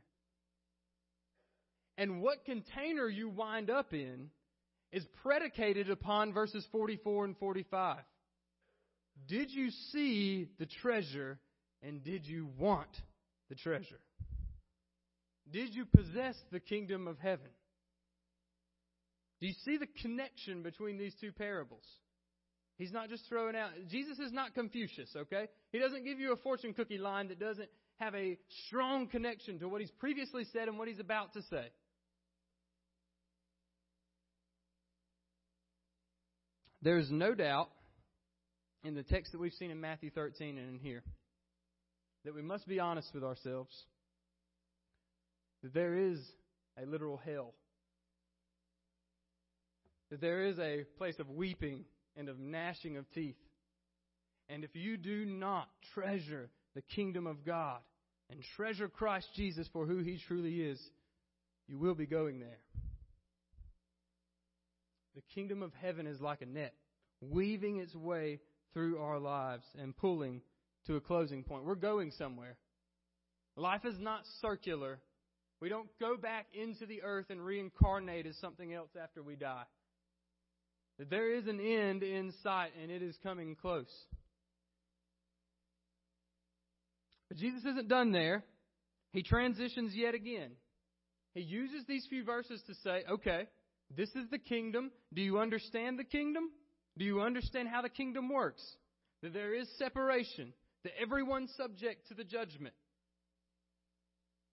And 1.97 2.21
what 2.21 2.45
container 2.45 3.09
you 3.09 3.27
wind 3.27 3.69
up 3.69 3.93
in 3.93 4.29
is 4.93 5.05
predicated 5.21 5.89
upon 5.89 6.31
verses 6.31 6.65
44 6.71 7.25
and 7.25 7.37
45. 7.37 7.97
Did 9.27 9.51
you 9.51 9.71
see 9.91 10.47
the 10.57 10.67
treasure, 10.81 11.37
and 11.83 12.01
did 12.01 12.25
you 12.25 12.47
want 12.57 12.89
the 13.49 13.55
treasure? 13.55 13.99
Did 15.51 15.73
you 15.73 15.85
possess 15.85 16.35
the 16.51 16.59
kingdom 16.59 17.07
of 17.07 17.17
heaven? 17.19 17.49
Do 19.39 19.47
you 19.47 19.53
see 19.65 19.77
the 19.77 19.87
connection 20.01 20.63
between 20.63 20.97
these 20.97 21.15
two 21.19 21.31
parables? 21.31 21.83
He's 22.77 22.91
not 22.91 23.09
just 23.09 23.23
throwing 23.27 23.55
out. 23.55 23.71
Jesus 23.89 24.19
is 24.19 24.31
not 24.31 24.53
Confucius, 24.53 25.09
okay? 25.15 25.47
He 25.71 25.79
doesn't 25.79 26.05
give 26.05 26.19
you 26.19 26.33
a 26.33 26.37
fortune 26.37 26.73
cookie 26.73 26.97
line 26.97 27.27
that 27.29 27.39
doesn't 27.39 27.69
have 27.99 28.15
a 28.15 28.37
strong 28.67 29.07
connection 29.07 29.59
to 29.59 29.67
what 29.67 29.81
he's 29.81 29.91
previously 29.91 30.45
said 30.53 30.67
and 30.67 30.77
what 30.77 30.87
he's 30.87 30.99
about 30.99 31.33
to 31.33 31.41
say. 31.43 31.67
There's 36.81 37.11
no 37.11 37.35
doubt 37.35 37.69
in 38.85 38.95
the 38.95 39.03
text 39.03 39.33
that 39.33 39.39
we've 39.39 39.53
seen 39.53 39.71
in 39.71 39.81
Matthew 39.81 40.09
13 40.11 40.57
and 40.57 40.69
in 40.69 40.79
here 40.79 41.03
that 42.23 42.33
we 42.33 42.41
must 42.41 42.67
be 42.67 42.79
honest 42.79 43.09
with 43.13 43.23
ourselves 43.23 43.73
that 45.63 45.73
there 45.73 45.95
is 45.95 46.19
a 46.81 46.85
literal 46.85 47.17
hell. 47.17 47.53
That 50.11 50.21
there 50.21 50.45
is 50.45 50.57
a 50.59 50.85
place 50.97 51.19
of 51.19 51.29
weeping 51.29 51.85
and 52.15 52.29
of 52.29 52.39
gnashing 52.39 52.97
of 52.97 53.09
teeth. 53.11 53.37
And 54.49 54.63
if 54.63 54.75
you 54.75 54.97
do 54.97 55.25
not 55.25 55.69
treasure 55.93 56.49
the 56.75 56.81
kingdom 56.81 57.27
of 57.27 57.45
God 57.45 57.79
and 58.31 58.39
treasure 58.55 58.87
Christ 58.87 59.27
Jesus 59.35 59.67
for 59.71 59.85
who 59.85 59.99
he 59.99 60.19
truly 60.27 60.61
is, 60.61 60.79
you 61.67 61.77
will 61.77 61.95
be 61.95 62.07
going 62.07 62.39
there. 62.39 62.59
The 65.15 65.21
kingdom 65.35 65.61
of 65.61 65.71
heaven 65.81 66.07
is 66.07 66.21
like 66.21 66.41
a 66.41 66.45
net, 66.45 66.73
weaving 67.21 67.77
its 67.77 67.93
way 67.93 68.39
through 68.73 68.99
our 68.99 69.19
lives 69.19 69.65
and 69.77 69.95
pulling 69.95 70.41
to 70.87 70.95
a 70.95 71.01
closing 71.01 71.43
point. 71.43 71.65
We're 71.65 71.75
going 71.75 72.11
somewhere. 72.17 72.57
Life 73.55 73.85
is 73.85 73.99
not 73.99 74.21
circular. 74.41 74.99
We 75.61 75.69
don't 75.69 75.89
go 75.99 76.15
back 76.15 76.47
into 76.53 76.85
the 76.85 77.03
earth 77.03 77.25
and 77.29 77.45
reincarnate 77.45 78.25
as 78.25 78.37
something 78.37 78.73
else 78.73 78.91
after 79.01 79.21
we 79.21 79.35
die. 79.35 79.65
That 80.99 81.09
there 81.09 81.33
is 81.33 81.47
an 81.47 81.59
end 81.59 82.03
in 82.03 82.33
sight 82.43 82.71
and 82.81 82.91
it 82.91 83.01
is 83.01 83.17
coming 83.23 83.55
close. 83.55 83.91
But 87.29 87.37
Jesus 87.37 87.63
isn't 87.65 87.87
done 87.87 88.11
there. 88.11 88.43
He 89.11 89.23
transitions 89.23 89.93
yet 89.95 90.13
again. 90.13 90.51
He 91.33 91.41
uses 91.41 91.85
these 91.87 92.05
few 92.09 92.23
verses 92.23 92.61
to 92.67 92.73
say, 92.83 93.03
okay, 93.09 93.47
this 93.95 94.09
is 94.09 94.29
the 94.31 94.39
kingdom. 94.39 94.91
Do 95.13 95.21
you 95.21 95.39
understand 95.39 95.99
the 95.99 96.03
kingdom? 96.03 96.49
Do 96.97 97.05
you 97.05 97.21
understand 97.21 97.67
how 97.69 97.81
the 97.81 97.89
kingdom 97.89 98.29
works? 98.29 98.63
That 99.21 99.33
there 99.33 99.53
is 99.53 99.67
separation, 99.77 100.53
that 100.83 100.93
everyone's 101.01 101.53
subject 101.55 102.07
to 102.07 102.13
the 102.13 102.23
judgment. 102.23 102.75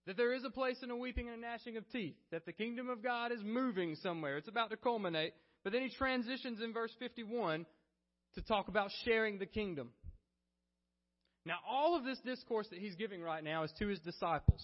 That 0.07 0.17
there 0.17 0.33
is 0.33 0.45
a 0.45 0.51
place 0.51 0.79
in 0.83 0.91
a 0.91 0.97
weeping 0.97 1.29
and 1.29 1.39
a 1.39 1.41
gnashing 1.41 1.77
of 1.77 1.89
teeth. 1.91 2.15
That 2.31 2.47
the 2.47 2.53
kingdom 2.53 2.89
of 2.89 3.03
God 3.03 3.33
is 3.33 3.41
moving 3.43 3.97
somewhere. 3.97 4.37
It's 4.37 4.49
about 4.49 4.71
to 4.71 4.77
culminate. 4.77 5.35
But 5.65 5.73
then 5.73 5.83
he 5.83 5.89
transitions 5.89 6.61
in 6.63 6.73
verse 6.73 6.93
51 7.01 7.67
to 8.37 8.43
talk 8.43 8.69
about 8.69 8.91
sharing 9.05 9.39
the 9.39 9.47
kingdom. 9.47 9.91
Now, 11.45 11.57
all 11.69 11.97
of 11.97 12.05
this 12.05 12.19
discourse 12.25 12.69
that 12.71 12.79
he's 12.79 12.95
giving 12.95 13.21
right 13.23 13.43
now 13.43 13.65
is 13.65 13.73
to 13.79 13.89
his 13.89 14.01
disciples. 14.01 14.63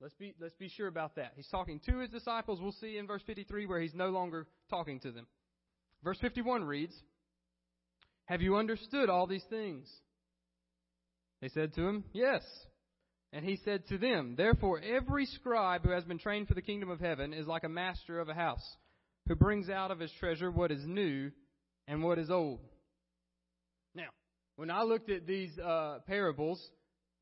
Let's 0.00 0.14
be, 0.14 0.34
let's 0.40 0.54
be 0.56 0.68
sure 0.68 0.86
about 0.88 1.16
that. 1.16 1.32
He's 1.36 1.48
talking 1.48 1.80
to 1.88 1.98
his 1.98 2.10
disciples. 2.10 2.60
We'll 2.60 2.72
see 2.72 2.98
in 2.98 3.06
verse 3.06 3.22
53 3.26 3.66
where 3.66 3.80
he's 3.80 3.94
no 3.94 4.10
longer 4.10 4.46
talking 4.70 5.00
to 5.00 5.10
them. 5.10 5.26
Verse 6.02 6.18
51 6.20 6.64
reads, 6.64 6.94
Have 8.26 8.42
you 8.42 8.56
understood 8.56 9.08
all 9.08 9.26
these 9.26 9.44
things? 9.48 9.90
They 11.40 11.48
said 11.48 11.74
to 11.74 11.88
him, 11.88 12.04
Yes. 12.12 12.42
And 13.34 13.44
he 13.44 13.58
said 13.64 13.84
to 13.88 13.98
them, 13.98 14.36
Therefore, 14.36 14.80
every 14.80 15.26
scribe 15.26 15.82
who 15.82 15.90
has 15.90 16.04
been 16.04 16.20
trained 16.20 16.46
for 16.46 16.54
the 16.54 16.62
kingdom 16.62 16.88
of 16.88 17.00
heaven 17.00 17.34
is 17.34 17.48
like 17.48 17.64
a 17.64 17.68
master 17.68 18.20
of 18.20 18.28
a 18.28 18.34
house 18.34 18.64
who 19.26 19.34
brings 19.34 19.68
out 19.68 19.90
of 19.90 19.98
his 19.98 20.12
treasure 20.20 20.52
what 20.52 20.70
is 20.70 20.86
new 20.86 21.32
and 21.88 22.00
what 22.00 22.20
is 22.20 22.30
old. 22.30 22.60
Now, 23.92 24.10
when 24.54 24.70
I 24.70 24.84
looked 24.84 25.10
at 25.10 25.26
these 25.26 25.50
uh, 25.58 25.98
parables, 26.06 26.64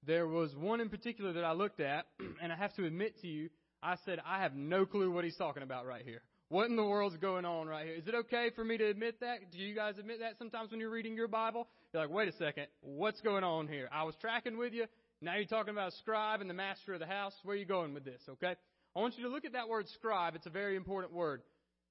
there 0.07 0.27
was 0.27 0.55
one 0.55 0.83
in 0.83 0.91
particular 0.91 1.33
that 1.33 1.45
I 1.45 1.53
looked 1.53 1.81
at, 1.81 2.05
and 2.43 2.53
I 2.53 2.57
have 2.57 2.75
to 2.75 2.85
admit 2.85 3.19
to 3.23 3.27
you, 3.27 3.49
I 3.83 3.97
said, 4.05 4.21
I 4.27 4.43
have 4.43 4.55
no 4.55 4.85
clue 4.85 5.11
what 5.11 5.25
he's 5.25 5.37
talking 5.37 5.63
about 5.63 5.87
right 5.87 6.05
here. 6.05 6.21
What 6.51 6.69
in 6.69 6.77
the 6.77 6.85
world's 6.85 7.17
going 7.17 7.47
on 7.47 7.69
right 7.69 7.87
here? 7.87 7.95
Is 7.95 8.07
it 8.07 8.15
okay 8.15 8.51
for 8.55 8.63
me 8.63 8.77
to 8.77 8.85
admit 8.85 9.21
that? 9.21 9.51
Do 9.51 9.57
you 9.57 9.75
guys 9.75 9.95
admit 9.99 10.21
that 10.21 10.37
sometimes 10.39 10.73
when 10.73 10.81
you're 10.81 10.91
reading 10.91 11.15
your 11.15 11.27
Bible? 11.27 11.69
You're 11.95 12.03
like, 12.03 12.15
wait 12.15 12.29
a 12.29 12.33
second, 12.33 12.67
what's 12.83 13.23
going 13.23 13.45
on 13.45 13.67
here? 13.67 13.89
I 13.91 14.05
was 14.05 14.15
tracking 14.21 14.59
with 14.59 14.75
you. 14.75 14.85
Now 15.23 15.37
you're 15.37 15.45
talking 15.45 15.71
about 15.71 15.93
a 15.93 15.97
scribe 15.99 16.41
and 16.41 16.51
the 16.51 16.55
master 16.55 16.95
of 16.95 16.99
the 16.99 17.07
house. 17.07 17.33
Where 17.45 17.55
are 17.55 17.59
you 17.59 17.65
going 17.65 17.95
with 17.95 18.05
this, 18.05 18.21
okay? 18.29 18.57
I 18.97 18.99
want 18.99 19.17
you 19.17 19.23
to 19.23 19.31
look 19.31 19.45
at 19.45 19.53
that 19.53 19.69
word 19.69 19.89
scribe. 19.95 20.35
It's 20.35 20.47
a 20.47 20.51
very 20.51 20.75
important 20.75 21.15
word. 21.15 21.43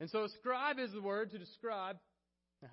And 0.02 0.10
so 0.10 0.28
scribe 0.40 0.80
is 0.80 0.92
the 0.92 1.02
word 1.02 1.32
to 1.32 1.38
describe. 1.38 1.96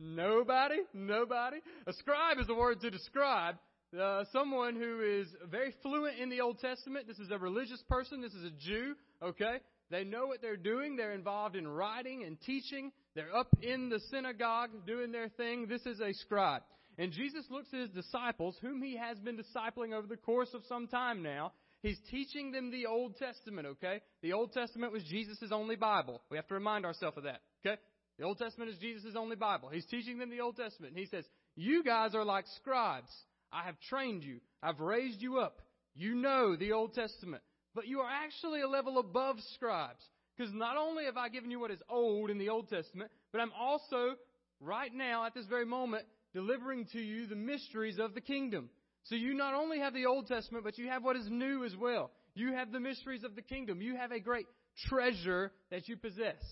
Nobody? 0.00 0.80
Nobody? 0.92 1.58
A 1.86 1.92
scribe 1.92 2.38
is 2.40 2.48
the 2.48 2.56
word 2.56 2.80
to 2.80 2.90
describe 2.90 3.54
uh, 3.96 4.24
someone 4.32 4.74
who 4.74 5.00
is 5.00 5.28
very 5.48 5.72
fluent 5.82 6.18
in 6.18 6.28
the 6.28 6.40
Old 6.40 6.58
Testament. 6.58 7.06
This 7.06 7.20
is 7.20 7.30
a 7.30 7.38
religious 7.38 7.84
person. 7.88 8.20
This 8.20 8.34
is 8.34 8.46
a 8.46 8.50
Jew. 8.50 8.96
Okay? 9.22 9.58
They 9.92 10.02
know 10.02 10.26
what 10.26 10.42
they're 10.42 10.56
doing. 10.56 10.96
They're 10.96 11.14
involved 11.14 11.54
in 11.54 11.68
writing 11.68 12.24
and 12.24 12.40
teaching. 12.40 12.90
They're 13.14 13.34
up 13.34 13.48
in 13.62 13.90
the 13.90 14.00
synagogue 14.10 14.70
doing 14.88 15.12
their 15.12 15.28
thing. 15.28 15.68
This 15.68 15.86
is 15.86 16.00
a 16.00 16.12
scribe. 16.14 16.62
And 16.98 17.12
Jesus 17.12 17.44
looks 17.50 17.68
at 17.72 17.80
his 17.80 17.90
disciples, 17.90 18.56
whom 18.60 18.82
he 18.82 18.96
has 18.96 19.18
been 19.18 19.36
discipling 19.36 19.92
over 19.92 20.06
the 20.06 20.16
course 20.16 20.54
of 20.54 20.62
some 20.68 20.86
time 20.86 21.22
now, 21.22 21.52
He's 21.84 22.00
teaching 22.10 22.50
them 22.50 22.70
the 22.70 22.86
Old 22.86 23.18
Testament, 23.18 23.66
okay? 23.66 24.00
The 24.22 24.32
Old 24.32 24.54
Testament 24.54 24.90
was 24.90 25.04
Jesus' 25.04 25.52
only 25.52 25.76
Bible. 25.76 26.22
We 26.30 26.38
have 26.38 26.46
to 26.46 26.54
remind 26.54 26.86
ourselves 26.86 27.18
of 27.18 27.24
that, 27.24 27.42
okay? 27.60 27.78
The 28.18 28.24
Old 28.24 28.38
Testament 28.38 28.70
is 28.70 28.78
Jesus' 28.78 29.14
only 29.14 29.36
Bible. 29.36 29.68
He's 29.68 29.84
teaching 29.84 30.16
them 30.18 30.30
the 30.30 30.40
Old 30.40 30.56
Testament. 30.56 30.94
And 30.94 30.98
he 30.98 31.04
says, 31.04 31.26
You 31.56 31.84
guys 31.84 32.14
are 32.14 32.24
like 32.24 32.46
scribes. 32.56 33.10
I 33.52 33.64
have 33.64 33.74
trained 33.90 34.24
you. 34.24 34.40
I've 34.62 34.80
raised 34.80 35.20
you 35.20 35.40
up. 35.40 35.60
You 35.94 36.14
know 36.14 36.56
the 36.56 36.72
Old 36.72 36.94
Testament. 36.94 37.42
But 37.74 37.86
you 37.86 38.00
are 38.00 38.10
actually 38.10 38.62
a 38.62 38.68
level 38.68 38.98
above 38.98 39.36
scribes. 39.54 40.02
Because 40.38 40.54
not 40.54 40.78
only 40.78 41.04
have 41.04 41.18
I 41.18 41.28
given 41.28 41.50
you 41.50 41.60
what 41.60 41.70
is 41.70 41.82
old 41.90 42.30
in 42.30 42.38
the 42.38 42.48
Old 42.48 42.70
Testament, 42.70 43.10
but 43.30 43.42
I'm 43.42 43.52
also, 43.60 44.14
right 44.58 44.92
now, 44.92 45.26
at 45.26 45.34
this 45.34 45.46
very 45.46 45.66
moment, 45.66 46.06
delivering 46.34 46.86
to 46.92 46.98
you 46.98 47.26
the 47.26 47.36
mysteries 47.36 47.98
of 47.98 48.12
the 48.14 48.20
kingdom. 48.20 48.68
So 49.04 49.14
you 49.14 49.34
not 49.34 49.54
only 49.54 49.78
have 49.78 49.94
the 49.94 50.06
Old 50.06 50.26
Testament, 50.26 50.64
but 50.64 50.76
you 50.76 50.88
have 50.88 51.02
what 51.02 51.16
is 51.16 51.26
new 51.30 51.64
as 51.64 51.74
well. 51.76 52.10
You 52.34 52.52
have 52.52 52.72
the 52.72 52.80
mysteries 52.80 53.22
of 53.22 53.36
the 53.36 53.42
kingdom. 53.42 53.80
You 53.80 53.96
have 53.96 54.12
a 54.12 54.20
great 54.20 54.46
treasure 54.88 55.52
that 55.70 55.88
you 55.88 55.96
possess. 55.96 56.42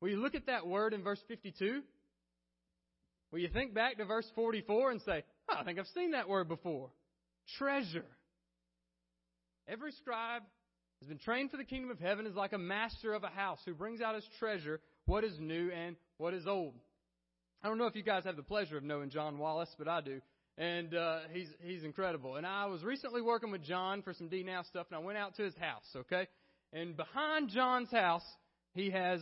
Will 0.00 0.10
you 0.10 0.20
look 0.20 0.34
at 0.34 0.46
that 0.46 0.66
word 0.66 0.92
in 0.92 1.02
verse 1.02 1.20
52? 1.28 1.82
Will 3.30 3.38
you 3.38 3.48
think 3.48 3.72
back 3.72 3.96
to 3.96 4.04
verse 4.04 4.30
44 4.34 4.90
and 4.90 5.00
say, 5.02 5.24
oh, 5.48 5.54
I 5.58 5.64
think 5.64 5.78
I've 5.78 5.86
seen 5.94 6.10
that 6.10 6.28
word 6.28 6.48
before? 6.48 6.90
Treasure. 7.56 8.04
Every 9.66 9.92
scribe 9.92 10.42
has 11.00 11.08
been 11.08 11.18
trained 11.18 11.50
for 11.50 11.56
the 11.56 11.64
kingdom 11.64 11.90
of 11.90 11.98
heaven 11.98 12.26
is 12.26 12.34
like 12.34 12.52
a 12.52 12.58
master 12.58 13.14
of 13.14 13.24
a 13.24 13.28
house 13.28 13.60
who 13.64 13.74
brings 13.74 14.00
out 14.00 14.14
his 14.14 14.26
treasure, 14.38 14.80
what 15.06 15.24
is 15.24 15.32
new 15.38 15.70
and 15.70 15.96
what 16.18 16.34
is 16.34 16.46
old. 16.46 16.74
I 17.62 17.68
don't 17.68 17.78
know 17.78 17.86
if 17.86 17.96
you 17.96 18.02
guys 18.02 18.24
have 18.24 18.36
the 18.36 18.42
pleasure 18.42 18.76
of 18.76 18.84
knowing 18.84 19.10
John 19.10 19.38
Wallace, 19.38 19.74
but 19.78 19.88
I 19.88 20.00
do 20.00 20.20
and 20.58 20.94
uh, 20.94 21.20
he's 21.32 21.48
he's 21.62 21.84
incredible. 21.84 22.36
And 22.36 22.46
I 22.46 22.66
was 22.66 22.82
recently 22.82 23.22
working 23.22 23.50
with 23.50 23.62
John 23.64 24.02
for 24.02 24.12
some 24.12 24.28
D 24.28 24.42
Now 24.42 24.62
stuff, 24.62 24.86
and 24.90 24.96
I 24.96 25.00
went 25.00 25.18
out 25.18 25.34
to 25.36 25.42
his 25.42 25.54
house, 25.56 25.86
okay, 25.96 26.28
And 26.72 26.96
behind 26.96 27.50
John's 27.50 27.90
house, 27.90 28.24
he 28.74 28.90
has 28.90 29.20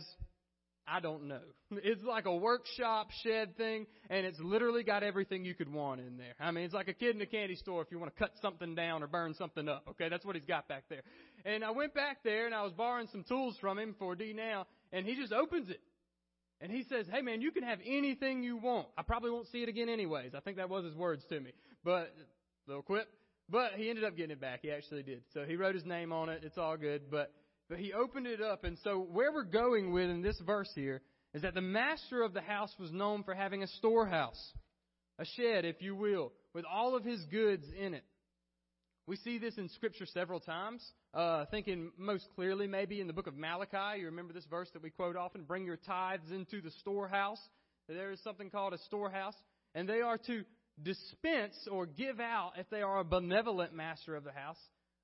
I 0.87 0.99
don't 0.99 1.27
know. 1.27 1.39
It's 1.83 2.03
like 2.03 2.25
a 2.25 2.35
workshop 2.35 3.11
shed 3.23 3.55
thing, 3.55 3.87
and 4.09 4.25
it's 4.25 4.39
literally 4.41 4.83
got 4.83 5.03
everything 5.03 5.45
you 5.45 5.55
could 5.55 5.71
want 5.71 6.01
in 6.01 6.17
there. 6.17 6.33
I 6.37 6.51
mean, 6.51 6.65
it's 6.65 6.73
like 6.73 6.89
a 6.89 6.93
kid 6.93 7.15
in 7.15 7.21
a 7.21 7.25
candy 7.25 7.55
store 7.55 7.81
if 7.81 7.87
you 7.91 7.97
want 7.99 8.13
to 8.13 8.19
cut 8.19 8.33
something 8.41 8.75
down 8.75 9.01
or 9.01 9.07
burn 9.07 9.33
something 9.35 9.69
up. 9.69 9.85
Okay, 9.91 10.09
that's 10.09 10.25
what 10.25 10.35
he's 10.35 10.45
got 10.45 10.67
back 10.67 10.83
there. 10.89 11.01
And 11.45 11.63
I 11.63 11.71
went 11.71 11.93
back 11.93 12.17
there 12.25 12.45
and 12.45 12.53
I 12.53 12.63
was 12.63 12.73
borrowing 12.73 13.07
some 13.09 13.23
tools 13.23 13.55
from 13.61 13.79
him 13.79 13.95
for 13.97 14.15
D 14.15 14.33
now, 14.33 14.67
and 14.91 15.05
he 15.05 15.15
just 15.15 15.31
opens 15.31 15.69
it. 15.69 15.79
And 16.61 16.71
he 16.71 16.83
says, 16.83 17.07
Hey 17.11 17.21
man, 17.21 17.41
you 17.41 17.51
can 17.51 17.63
have 17.63 17.79
anything 17.85 18.43
you 18.43 18.57
want. 18.57 18.87
I 18.97 19.01
probably 19.01 19.31
won't 19.31 19.47
see 19.47 19.63
it 19.63 19.69
again 19.69 19.89
anyways. 19.89 20.33
I 20.35 20.39
think 20.39 20.57
that 20.57 20.69
was 20.69 20.85
his 20.85 20.95
words 20.95 21.23
to 21.29 21.39
me. 21.39 21.51
But, 21.83 22.13
little 22.67 22.83
quip. 22.83 23.07
But 23.49 23.73
he 23.75 23.89
ended 23.89 24.03
up 24.05 24.15
getting 24.15 24.31
it 24.31 24.39
back. 24.39 24.59
He 24.61 24.71
actually 24.71 25.03
did. 25.03 25.23
So 25.33 25.43
he 25.43 25.55
wrote 25.55 25.75
his 25.75 25.85
name 25.85 26.13
on 26.13 26.29
it. 26.29 26.43
It's 26.45 26.57
all 26.57 26.77
good. 26.77 27.09
But 27.09 27.33
but 27.71 27.79
he 27.79 27.93
opened 27.93 28.27
it 28.27 28.41
up. 28.41 28.65
And 28.65 28.77
so 28.83 28.99
where 28.99 29.31
we're 29.31 29.43
going 29.43 29.93
with 29.93 30.09
in 30.09 30.21
this 30.21 30.37
verse 30.45 30.69
here 30.75 31.01
is 31.33 31.41
that 31.43 31.53
the 31.53 31.61
master 31.61 32.21
of 32.21 32.33
the 32.33 32.41
house 32.41 32.73
was 32.77 32.91
known 32.91 33.23
for 33.23 33.33
having 33.33 33.63
a 33.63 33.67
storehouse, 33.67 34.51
a 35.17 35.25
shed, 35.37 35.63
if 35.63 35.81
you 35.81 35.95
will, 35.95 36.33
with 36.53 36.65
all 36.65 36.97
of 36.97 37.05
his 37.05 37.23
goods 37.31 37.65
in 37.81 37.93
it. 37.93 38.03
We 39.11 39.17
see 39.17 39.39
this 39.39 39.57
in 39.57 39.67
Scripture 39.67 40.05
several 40.05 40.39
times. 40.39 40.81
Uh, 41.13 41.43
thinking 41.51 41.91
most 41.97 42.29
clearly, 42.33 42.65
maybe 42.65 43.01
in 43.01 43.07
the 43.07 43.13
book 43.13 43.27
of 43.27 43.35
Malachi. 43.35 43.99
You 43.99 44.05
remember 44.05 44.31
this 44.31 44.45
verse 44.49 44.69
that 44.71 44.81
we 44.81 44.89
quote 44.89 45.17
often 45.17 45.43
bring 45.43 45.65
your 45.65 45.75
tithes 45.75 46.31
into 46.31 46.61
the 46.61 46.71
storehouse. 46.79 47.41
There 47.89 48.11
is 48.13 48.23
something 48.23 48.49
called 48.49 48.71
a 48.71 48.77
storehouse. 48.77 49.33
And 49.75 49.89
they 49.89 49.99
are 49.99 50.17
to 50.27 50.45
dispense 50.81 51.55
or 51.69 51.87
give 51.87 52.21
out, 52.21 52.53
if 52.55 52.69
they 52.69 52.81
are 52.81 52.99
a 52.99 53.03
benevolent 53.03 53.73
master 53.73 54.15
of 54.15 54.23
the 54.23 54.31
house, 54.31 54.55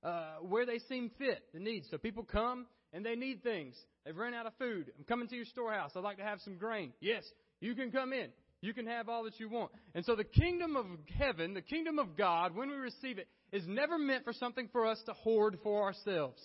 uh, 0.02 0.36
where 0.40 0.64
they 0.64 0.78
seem 0.88 1.10
fit, 1.18 1.42
the 1.52 1.60
needs. 1.60 1.86
So 1.90 1.98
people 1.98 2.24
come 2.24 2.64
and 2.94 3.04
they 3.04 3.14
need 3.14 3.42
things. 3.42 3.74
They've 4.06 4.16
run 4.16 4.32
out 4.32 4.46
of 4.46 4.54
food. 4.58 4.90
I'm 4.96 5.04
coming 5.04 5.28
to 5.28 5.36
your 5.36 5.44
storehouse. 5.44 5.90
I'd 5.94 6.02
like 6.02 6.16
to 6.16 6.24
have 6.24 6.40
some 6.40 6.56
grain. 6.56 6.94
Yes, 7.02 7.24
you 7.60 7.74
can 7.74 7.90
come 7.90 8.14
in. 8.14 8.30
You 8.62 8.72
can 8.72 8.86
have 8.86 9.10
all 9.10 9.24
that 9.24 9.38
you 9.38 9.50
want. 9.50 9.70
And 9.94 10.02
so 10.06 10.16
the 10.16 10.24
kingdom 10.24 10.76
of 10.76 10.86
heaven, 11.18 11.52
the 11.52 11.60
kingdom 11.60 11.98
of 11.98 12.16
God, 12.16 12.56
when 12.56 12.70
we 12.70 12.76
receive 12.76 13.18
it, 13.18 13.28
is 13.52 13.66
never 13.66 13.98
meant 13.98 14.24
for 14.24 14.32
something 14.32 14.68
for 14.72 14.86
us 14.86 15.00
to 15.06 15.12
hoard 15.12 15.58
for 15.62 15.82
ourselves. 15.82 16.42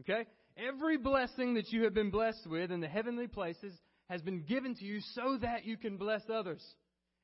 Okay? 0.00 0.26
Every 0.56 0.96
blessing 0.96 1.54
that 1.54 1.70
you 1.70 1.84
have 1.84 1.94
been 1.94 2.10
blessed 2.10 2.46
with 2.46 2.70
in 2.70 2.80
the 2.80 2.88
heavenly 2.88 3.26
places 3.26 3.74
has 4.08 4.22
been 4.22 4.42
given 4.42 4.74
to 4.76 4.84
you 4.84 5.00
so 5.14 5.36
that 5.42 5.64
you 5.64 5.76
can 5.76 5.96
bless 5.96 6.22
others. 6.32 6.64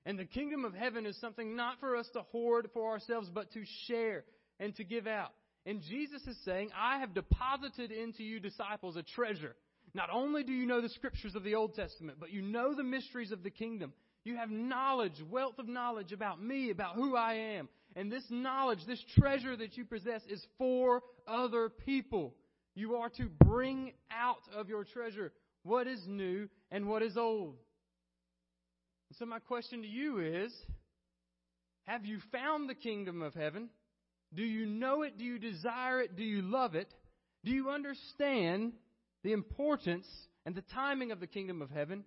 And 0.04 0.18
the 0.18 0.24
kingdom 0.24 0.64
of 0.64 0.74
heaven 0.74 1.06
is 1.06 1.18
something 1.20 1.54
not 1.54 1.78
for 1.78 1.96
us 1.96 2.08
to 2.14 2.22
hoard 2.22 2.68
for 2.74 2.90
ourselves, 2.90 3.30
but 3.32 3.52
to 3.52 3.62
share 3.86 4.24
and 4.58 4.74
to 4.76 4.84
give 4.84 5.06
out. 5.06 5.32
And 5.64 5.80
Jesus 5.82 6.22
is 6.26 6.36
saying, 6.44 6.70
I 6.76 6.98
have 6.98 7.14
deposited 7.14 7.92
into 7.92 8.24
you 8.24 8.40
disciples 8.40 8.96
a 8.96 9.02
treasure. 9.02 9.54
Not 9.94 10.08
only 10.12 10.42
do 10.42 10.52
you 10.52 10.66
know 10.66 10.80
the 10.80 10.88
scriptures 10.88 11.34
of 11.34 11.44
the 11.44 11.54
Old 11.54 11.74
Testament, 11.74 12.18
but 12.18 12.32
you 12.32 12.42
know 12.42 12.74
the 12.74 12.82
mysteries 12.82 13.30
of 13.30 13.44
the 13.44 13.50
kingdom. 13.50 13.92
You 14.24 14.36
have 14.36 14.50
knowledge, 14.50 15.22
wealth 15.30 15.58
of 15.58 15.68
knowledge 15.68 16.12
about 16.12 16.42
me, 16.42 16.70
about 16.70 16.96
who 16.96 17.16
I 17.16 17.34
am. 17.34 17.68
And 17.94 18.10
this 18.10 18.24
knowledge, 18.30 18.80
this 18.86 19.02
treasure 19.18 19.56
that 19.56 19.76
you 19.76 19.84
possess 19.84 20.22
is 20.28 20.44
for 20.58 21.02
other 21.26 21.68
people. 21.68 22.34
You 22.74 22.96
are 22.96 23.10
to 23.10 23.28
bring 23.44 23.92
out 24.10 24.42
of 24.56 24.68
your 24.68 24.84
treasure 24.84 25.32
what 25.62 25.86
is 25.86 26.00
new 26.06 26.48
and 26.70 26.88
what 26.88 27.02
is 27.02 27.16
old. 27.16 27.56
So 29.18 29.26
my 29.26 29.40
question 29.40 29.82
to 29.82 29.88
you 29.88 30.20
is, 30.20 30.52
have 31.86 32.06
you 32.06 32.18
found 32.32 32.68
the 32.68 32.74
kingdom 32.74 33.20
of 33.20 33.34
heaven? 33.34 33.68
Do 34.32 34.42
you 34.42 34.64
know 34.64 35.02
it? 35.02 35.18
Do 35.18 35.24
you 35.24 35.38
desire 35.38 36.00
it? 36.00 36.16
Do 36.16 36.22
you 36.22 36.40
love 36.40 36.74
it? 36.74 36.92
Do 37.44 37.50
you 37.50 37.68
understand 37.68 38.72
the 39.22 39.32
importance 39.32 40.06
and 40.46 40.54
the 40.54 40.62
timing 40.72 41.12
of 41.12 41.20
the 41.20 41.26
kingdom 41.26 41.60
of 41.60 41.70
heaven? 41.70 42.04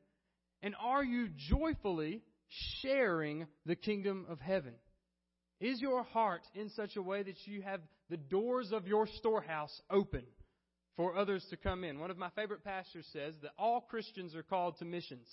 And 0.63 0.73
are 0.81 1.03
you 1.03 1.29
joyfully 1.49 2.23
sharing 2.81 3.45
the 3.65 3.75
kingdom 3.75 4.25
of 4.29 4.39
heaven? 4.39 4.73
Is 5.59 5.81
your 5.81 6.03
heart 6.03 6.41
in 6.53 6.69
such 6.69 6.95
a 6.97 7.01
way 7.01 7.23
that 7.23 7.45
you 7.45 7.61
have 7.61 7.81
the 8.09 8.17
doors 8.17 8.71
of 8.71 8.87
your 8.87 9.07
storehouse 9.07 9.81
open 9.89 10.23
for 10.97 11.15
others 11.15 11.45
to 11.49 11.57
come 11.57 11.83
in? 11.83 11.99
One 11.99 12.11
of 12.11 12.17
my 12.17 12.29
favorite 12.35 12.63
pastors 12.63 13.07
says 13.13 13.35
that 13.41 13.51
all 13.57 13.81
Christians 13.81 14.35
are 14.35 14.43
called 14.43 14.77
to 14.79 14.85
missions. 14.85 15.27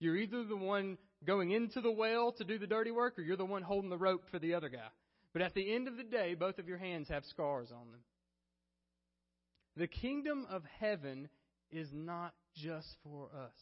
You're 0.00 0.16
either 0.16 0.44
the 0.44 0.56
one 0.56 0.96
going 1.26 1.50
into 1.50 1.80
the 1.80 1.90
well 1.90 2.32
to 2.32 2.44
do 2.44 2.58
the 2.58 2.66
dirty 2.66 2.90
work 2.90 3.18
or 3.18 3.22
you're 3.22 3.36
the 3.36 3.44
one 3.44 3.62
holding 3.62 3.90
the 3.90 3.98
rope 3.98 4.22
for 4.30 4.38
the 4.38 4.54
other 4.54 4.68
guy. 4.68 4.88
But 5.32 5.42
at 5.42 5.54
the 5.54 5.74
end 5.74 5.88
of 5.88 5.96
the 5.96 6.04
day, 6.04 6.34
both 6.34 6.58
of 6.58 6.68
your 6.68 6.78
hands 6.78 7.08
have 7.08 7.24
scars 7.26 7.70
on 7.70 7.90
them. 7.90 8.00
The 9.76 9.86
kingdom 9.86 10.46
of 10.50 10.62
heaven 10.80 11.28
is 11.70 11.88
not 11.92 12.32
just 12.56 12.88
for 13.04 13.26
us. 13.26 13.52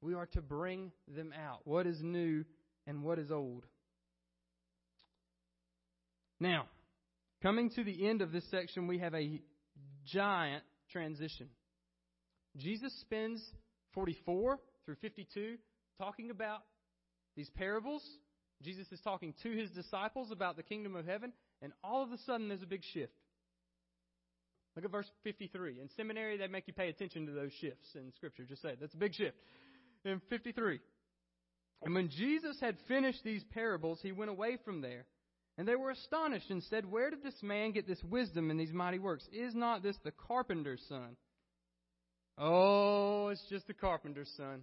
We 0.00 0.14
are 0.14 0.26
to 0.26 0.40
bring 0.40 0.92
them 1.06 1.32
out. 1.32 1.60
What 1.64 1.86
is 1.86 2.00
new 2.00 2.44
and 2.86 3.02
what 3.02 3.18
is 3.18 3.30
old. 3.30 3.66
Now, 6.40 6.66
coming 7.42 7.70
to 7.70 7.84
the 7.84 8.08
end 8.08 8.22
of 8.22 8.32
this 8.32 8.48
section, 8.50 8.86
we 8.86 8.98
have 8.98 9.14
a 9.14 9.40
giant 10.06 10.64
transition. 10.90 11.48
Jesus 12.56 12.92
spends 13.00 13.42
44 13.94 14.58
through 14.84 14.96
52 15.00 15.56
talking 15.98 16.30
about 16.30 16.60
these 17.36 17.50
parables 17.50 18.02
Jesus 18.62 18.90
is 18.90 19.00
talking 19.00 19.34
to 19.42 19.50
his 19.50 19.70
disciples 19.70 20.30
about 20.32 20.56
the 20.56 20.62
kingdom 20.62 20.96
of 20.96 21.06
heaven, 21.06 21.32
and 21.62 21.72
all 21.84 22.02
of 22.02 22.10
a 22.10 22.18
sudden 22.18 22.48
there's 22.48 22.62
a 22.62 22.66
big 22.66 22.82
shift. 22.92 23.12
Look 24.74 24.84
at 24.84 24.90
verse 24.90 25.10
53. 25.24 25.80
In 25.80 25.88
seminary, 25.96 26.36
they 26.36 26.46
make 26.46 26.66
you 26.66 26.72
pay 26.72 26.88
attention 26.88 27.26
to 27.26 27.32
those 27.32 27.52
shifts 27.60 27.88
in 27.94 28.12
Scripture. 28.16 28.44
Just 28.44 28.62
say 28.62 28.70
it. 28.70 28.78
That's 28.80 28.94
a 28.94 28.98
big 28.98 29.14
shift. 29.14 29.36
In 30.04 30.20
53. 30.28 30.80
And 31.82 31.94
when 31.94 32.10
Jesus 32.10 32.58
had 32.60 32.76
finished 32.86 33.22
these 33.24 33.44
parables, 33.52 34.00
he 34.02 34.12
went 34.12 34.30
away 34.30 34.58
from 34.64 34.80
there. 34.80 35.06
And 35.58 35.66
they 35.66 35.74
were 35.74 35.90
astonished 35.90 36.50
and 36.50 36.62
said, 36.62 36.90
Where 36.90 37.10
did 37.10 37.24
this 37.24 37.42
man 37.42 37.72
get 37.72 37.86
this 37.86 38.02
wisdom 38.04 38.50
and 38.50 38.58
these 38.58 38.72
mighty 38.72 39.00
works? 39.00 39.28
Is 39.32 39.56
not 39.56 39.82
this 39.82 39.96
the 40.04 40.12
carpenter's 40.12 40.82
son? 40.88 41.16
Oh, 42.38 43.28
it's 43.28 43.44
just 43.50 43.66
the 43.66 43.74
carpenter's 43.74 44.32
son. 44.36 44.62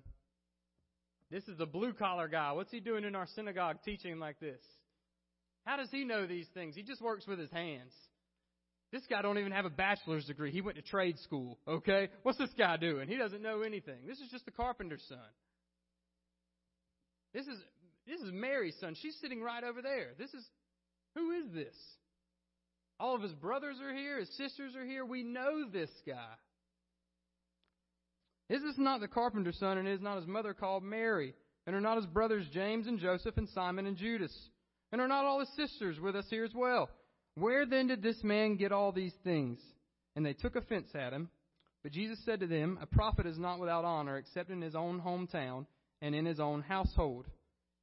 This 1.30 1.44
is 1.50 1.58
the 1.58 1.66
blue 1.66 1.92
collar 1.92 2.30
guy. 2.30 2.54
What's 2.54 2.72
he 2.72 2.80
doing 2.80 3.04
in 3.04 3.14
our 3.14 3.28
synagogue 3.36 3.80
teaching 3.84 4.20
like 4.20 4.40
this? 4.40 4.62
How 5.66 5.76
does 5.76 5.90
he 5.92 6.06
know 6.06 6.26
these 6.26 6.48
things? 6.54 6.76
He 6.76 6.84
just 6.84 7.02
works 7.02 7.28
with 7.28 7.40
his 7.40 7.52
hands. 7.52 7.92
This 8.94 9.02
guy 9.10 9.22
don't 9.22 9.40
even 9.40 9.52
have 9.52 9.66
a 9.66 9.70
bachelor's 9.70 10.26
degree. 10.26 10.52
He 10.52 10.62
went 10.62 10.78
to 10.78 10.84
trade 10.84 11.20
school, 11.20 11.60
okay? 11.68 12.08
What's 12.24 12.38
this 12.38 12.52
guy 12.58 12.78
doing? 12.78 13.10
He 13.10 13.18
doesn't 13.18 13.42
know 13.42 13.64
anything. 13.64 14.08
This 14.08 14.20
is 14.20 14.30
just 14.32 14.46
the 14.46 14.52
carpenter's 14.52 15.04
son. 15.10 15.18
This 17.34 17.48
is 17.48 17.58
this 18.08 18.22
is 18.22 18.32
Mary's 18.32 18.76
son. 18.80 18.96
She's 19.02 19.18
sitting 19.20 19.42
right 19.42 19.64
over 19.64 19.82
there. 19.82 20.12
This 20.18 20.34
is 20.34 20.46
who 21.16 21.32
is 21.32 21.52
this? 21.54 21.76
All 23.00 23.16
of 23.16 23.22
his 23.22 23.34
brothers 23.34 23.78
are 23.82 23.94
here, 23.94 24.20
his 24.20 24.30
sisters 24.38 24.76
are 24.76 24.86
here. 24.86 25.06
We 25.06 25.24
know 25.24 25.68
this 25.72 25.90
guy. 26.08 26.34
Is 28.50 28.62
this 28.62 28.78
not 28.78 29.02
the 29.02 29.08
carpenter's 29.08 29.58
son, 29.58 29.78
and 29.78 29.88
is 29.88 30.02
not 30.02 30.18
his 30.18 30.28
mother 30.28 30.54
called 30.54 30.84
Mary? 30.84 31.34
And 31.66 31.76
are 31.76 31.82
not 31.82 31.98
his 31.98 32.06
brothers 32.06 32.46
James 32.54 32.86
and 32.86 33.00
Joseph 33.00 33.38
and 33.38 33.50
Simon 33.50 33.88
and 33.88 33.98
Judas? 33.98 34.34
And 34.92 35.02
are 35.02 35.08
not 35.08 35.26
all 35.26 35.40
his 35.40 35.50
sisters 35.56 36.00
with 36.00 36.16
us 36.16 36.28
here 36.30 36.46
as 36.46 36.54
well? 36.54 36.90
Where 37.36 37.66
then 37.66 37.88
did 37.88 38.04
this 38.04 38.24
man 38.24 38.56
get 38.56 38.72
all 38.72 38.92
these 38.92 39.16
things? 39.24 39.60
And 40.16 40.26
they 40.26 40.34
took 40.34 40.56
offense 40.56 40.90
at 40.94 41.12
him. 41.12 41.30
But 41.84 41.92
Jesus 41.92 42.20
said 42.24 42.40
to 42.40 42.48
them, 42.48 42.78
A 42.82 42.86
prophet 42.86 43.26
is 43.26 43.38
not 43.38 43.60
without 43.60 43.84
honor 43.84 44.18
except 44.18 44.52
in 44.52 44.62
his 44.62 44.76
own 44.76 45.02
hometown 45.02 45.66
and 46.02 46.16
in 46.16 46.26
his 46.26 46.40
own 46.40 46.62
household. 46.62 47.26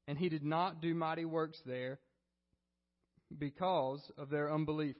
And 0.08 0.16
he 0.16 0.28
did 0.28 0.44
not 0.44 0.80
do 0.80 0.94
mighty 0.94 1.24
works 1.24 1.58
there 1.66 1.98
because 3.38 4.00
of 4.18 4.30
their 4.30 4.52
unbelief. 4.52 4.96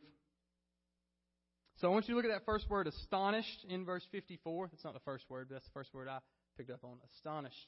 So 1.81 1.88
I 1.88 1.90
want 1.90 2.09
you 2.09 2.14
to 2.14 2.16
look 2.16 2.31
at 2.31 2.33
that 2.33 2.47
first 2.47 2.71
word, 2.71 2.87
astonished, 2.87 3.66
in 3.68 3.85
verse 3.85 4.07
54. 4.12 4.68
That's 4.71 4.85
not 4.85 4.95
the 4.95 5.01
first 5.01 5.25
word, 5.29 5.49
but 5.49 5.57
that's 5.57 5.66
the 5.66 5.73
first 5.73 5.92
word 5.92 6.09
I 6.09 6.18
picked 6.57 6.71
up 6.71 6.85
on. 6.85 6.99
Astonished. 7.16 7.66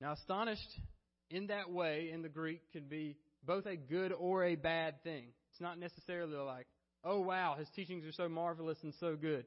Now, 0.00 0.12
astonished 0.12 0.80
in 1.30 1.48
that 1.48 1.70
way 1.70 2.10
in 2.12 2.22
the 2.22 2.28
Greek 2.28 2.60
can 2.72 2.84
be 2.84 3.16
both 3.44 3.66
a 3.66 3.76
good 3.76 4.12
or 4.12 4.44
a 4.44 4.54
bad 4.54 5.02
thing. 5.02 5.24
It's 5.52 5.60
not 5.60 5.78
necessarily 5.78 6.36
like, 6.36 6.66
oh 7.04 7.20
wow, 7.20 7.56
his 7.58 7.68
teachings 7.74 8.04
are 8.04 8.12
so 8.12 8.28
marvelous 8.28 8.78
and 8.82 8.94
so 9.00 9.16
good. 9.16 9.44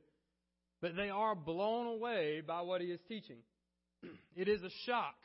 But 0.82 0.96
they 0.96 1.10
are 1.10 1.34
blown 1.34 1.88
away 1.88 2.42
by 2.46 2.62
what 2.62 2.82
he 2.82 2.88
is 2.88 3.00
teaching. 3.08 3.38
it 4.36 4.48
is 4.48 4.62
a 4.62 4.70
shock. 4.86 5.16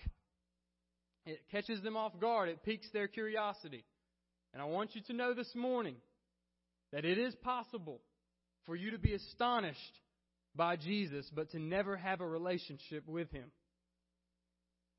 It 1.26 1.40
catches 1.50 1.82
them 1.82 1.96
off 1.96 2.18
guard. 2.20 2.48
It 2.48 2.62
piques 2.64 2.88
their 2.92 3.08
curiosity. 3.08 3.84
And 4.52 4.62
I 4.62 4.66
want 4.66 4.94
you 4.94 5.02
to 5.02 5.12
know 5.12 5.34
this 5.34 5.54
morning 5.54 5.96
that 6.92 7.04
it 7.04 7.18
is 7.18 7.34
possible 7.36 8.00
for 8.66 8.74
you 8.76 8.90
to 8.92 8.98
be 8.98 9.14
astonished 9.14 10.00
by 10.54 10.76
Jesus, 10.76 11.30
but 11.34 11.50
to 11.50 11.58
never 11.58 11.96
have 11.96 12.20
a 12.20 12.26
relationship 12.26 13.06
with 13.06 13.30
Him. 13.30 13.50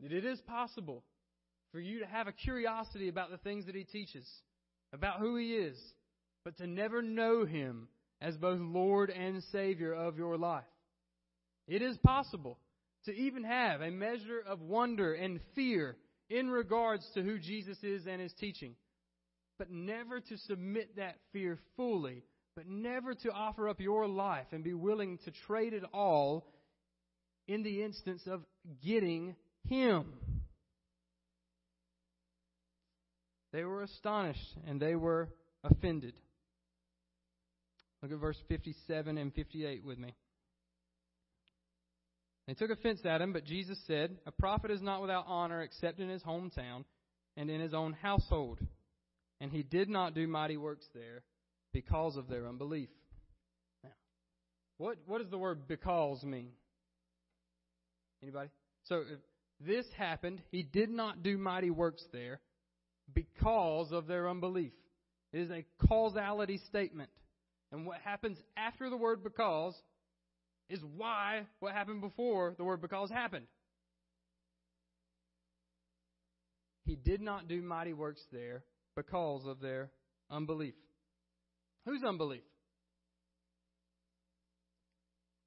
That 0.02 0.12
it 0.12 0.26
is 0.26 0.40
possible 0.42 1.04
for 1.72 1.80
you 1.80 2.00
to 2.00 2.06
have 2.06 2.28
a 2.28 2.32
curiosity 2.32 3.10
about 3.10 3.32
the 3.32 3.38
things 3.38 3.66
that 3.66 3.76
He 3.76 3.84
teaches, 3.84 4.28
about 4.94 5.20
who 5.20 5.36
He 5.38 5.54
is, 5.54 5.78
but 6.46 6.58
to 6.58 6.68
never 6.68 7.02
know 7.02 7.46
Him 7.46 7.90
as 8.22 8.38
both 8.38 8.60
Lord 8.60 9.10
and 9.10 9.44
Savior 9.52 9.94
of 9.94 10.18
your 10.18 10.38
life. 10.38 10.64
It 11.68 11.82
is 11.82 11.98
possible 11.98 12.58
to 13.06 13.12
even 13.12 13.44
have 13.44 13.82
a 13.82 13.92
measure 13.92 14.42
of 14.46 14.62
wonder 14.62 15.14
and 15.14 15.40
fear 15.56 15.96
in 16.30 16.50
regards 16.50 17.06
to 17.14 17.22
who 17.22 17.40
Jesus 17.40 17.78
is 17.84 18.06
and 18.08 18.22
his 18.22 18.34
teaching, 18.34 18.76
but 19.60 19.70
never 19.70 20.22
to 20.22 20.38
submit 20.48 20.96
that 20.96 21.18
fear 21.34 21.60
fully, 21.76 22.24
but 22.56 22.66
never 22.66 23.14
to 23.14 23.30
offer 23.30 23.68
up 23.70 23.80
your 23.80 24.08
life 24.08 24.48
and 24.52 24.64
be 24.64 24.74
willing 24.74 25.20
to 25.26 25.32
trade 25.46 25.74
it 25.74 25.84
all 25.94 26.48
in 27.48 27.62
the 27.62 27.84
instance 27.84 28.24
of 28.26 28.42
getting 28.84 29.36
him. 29.68 30.14
They 33.52 33.64
were 33.64 33.84
astonished 33.84 34.56
and 34.66 34.80
they 34.80 34.96
were 34.96 35.30
offended. 35.64 36.14
Look 38.02 38.14
at 38.14 38.20
verse 38.20 38.38
57 38.48 39.18
and 39.18 39.34
58 39.34 39.84
with 39.84 40.00
me. 40.00 40.16
They 42.48 42.54
took 42.54 42.72
offense 42.72 43.02
at 43.04 43.22
him, 43.22 43.34
but 43.34 43.46
Jesus 43.46 43.78
said, 43.86 44.18
A 44.26 44.32
prophet 44.32 44.72
is 44.72 44.82
not 44.82 45.02
without 45.02 45.26
honor 45.28 45.62
except 45.62 46.00
in 46.00 46.10
his 46.10 46.24
hometown 46.24 46.86
and 47.36 47.50
in 47.50 47.60
his 47.60 47.74
own 47.74 47.94
household. 47.94 48.60
And 49.42 49.52
he 49.52 49.64
did 49.64 49.90
not 49.90 50.14
do 50.14 50.28
mighty 50.28 50.58
works 50.58 50.86
there 50.94 51.24
because 51.74 52.18
of 52.18 52.28
their 52.28 52.48
unbelief. 52.48 52.90
Now, 53.84 53.92
what, 54.78 54.98
what 55.06 55.22
does 55.22 55.30
the 55.30 55.38
word 55.38 55.68
because 55.68 56.24
mean? 56.24 56.50
Anybody? 58.22 58.50
So 58.84 59.04
if 59.10 59.20
this 59.66 59.86
happened, 59.98 60.42
he 60.52 60.64
did 60.64 60.90
not 60.90 61.24
do 61.24 61.38
mighty 61.38 61.70
works 61.70 62.04
there 62.12 62.40
because 63.14 63.92
of 63.92 64.08
their 64.08 64.30
unbelief. 64.30 64.74
It 65.32 65.40
is 65.40 65.52
a 65.52 65.66
causality 65.88 66.60
statement. 66.68 67.10
And 67.72 67.86
what 67.86 68.00
happens 68.04 68.38
after 68.58 68.90
the 68.90 68.98
word 68.98 69.24
because 69.24 69.76
is 70.70 70.80
why 70.98 71.44
what 71.60 71.74
happened 71.74 72.02
before 72.02 72.56
the 72.58 72.64
word 72.64 72.82
because 72.82 73.10
happened. 73.10 73.46
He 76.86 76.96
did 76.96 77.22
not 77.22 77.48
do 77.48 77.62
mighty 77.62 77.94
works 77.94 78.22
there 78.32 78.64
because 79.00 79.46
of 79.46 79.62
their 79.62 79.90
unbelief. 80.30 80.74
Whose 81.86 82.04
unbelief? 82.04 82.44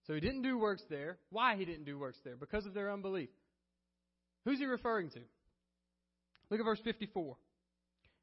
So 0.07 0.15
he 0.15 0.21
didn't 0.21 0.43
do 0.43 0.59
works 0.59 0.83
there. 0.89 1.19
Why 1.31 1.57
he 1.57 1.67
didn't 1.67 1.85
do 1.85 1.99
works 1.99 2.19
there? 2.25 2.37
Because 2.37 2.65
of 2.65 2.73
their 2.73 2.91
unbelief. 2.91 3.29
Who's 4.47 4.59
he 4.59 4.65
referring 4.65 5.11
to? 5.11 5.21
Look 6.51 6.61
at 6.61 6.65
verse 6.65 6.81
54. 6.83 7.37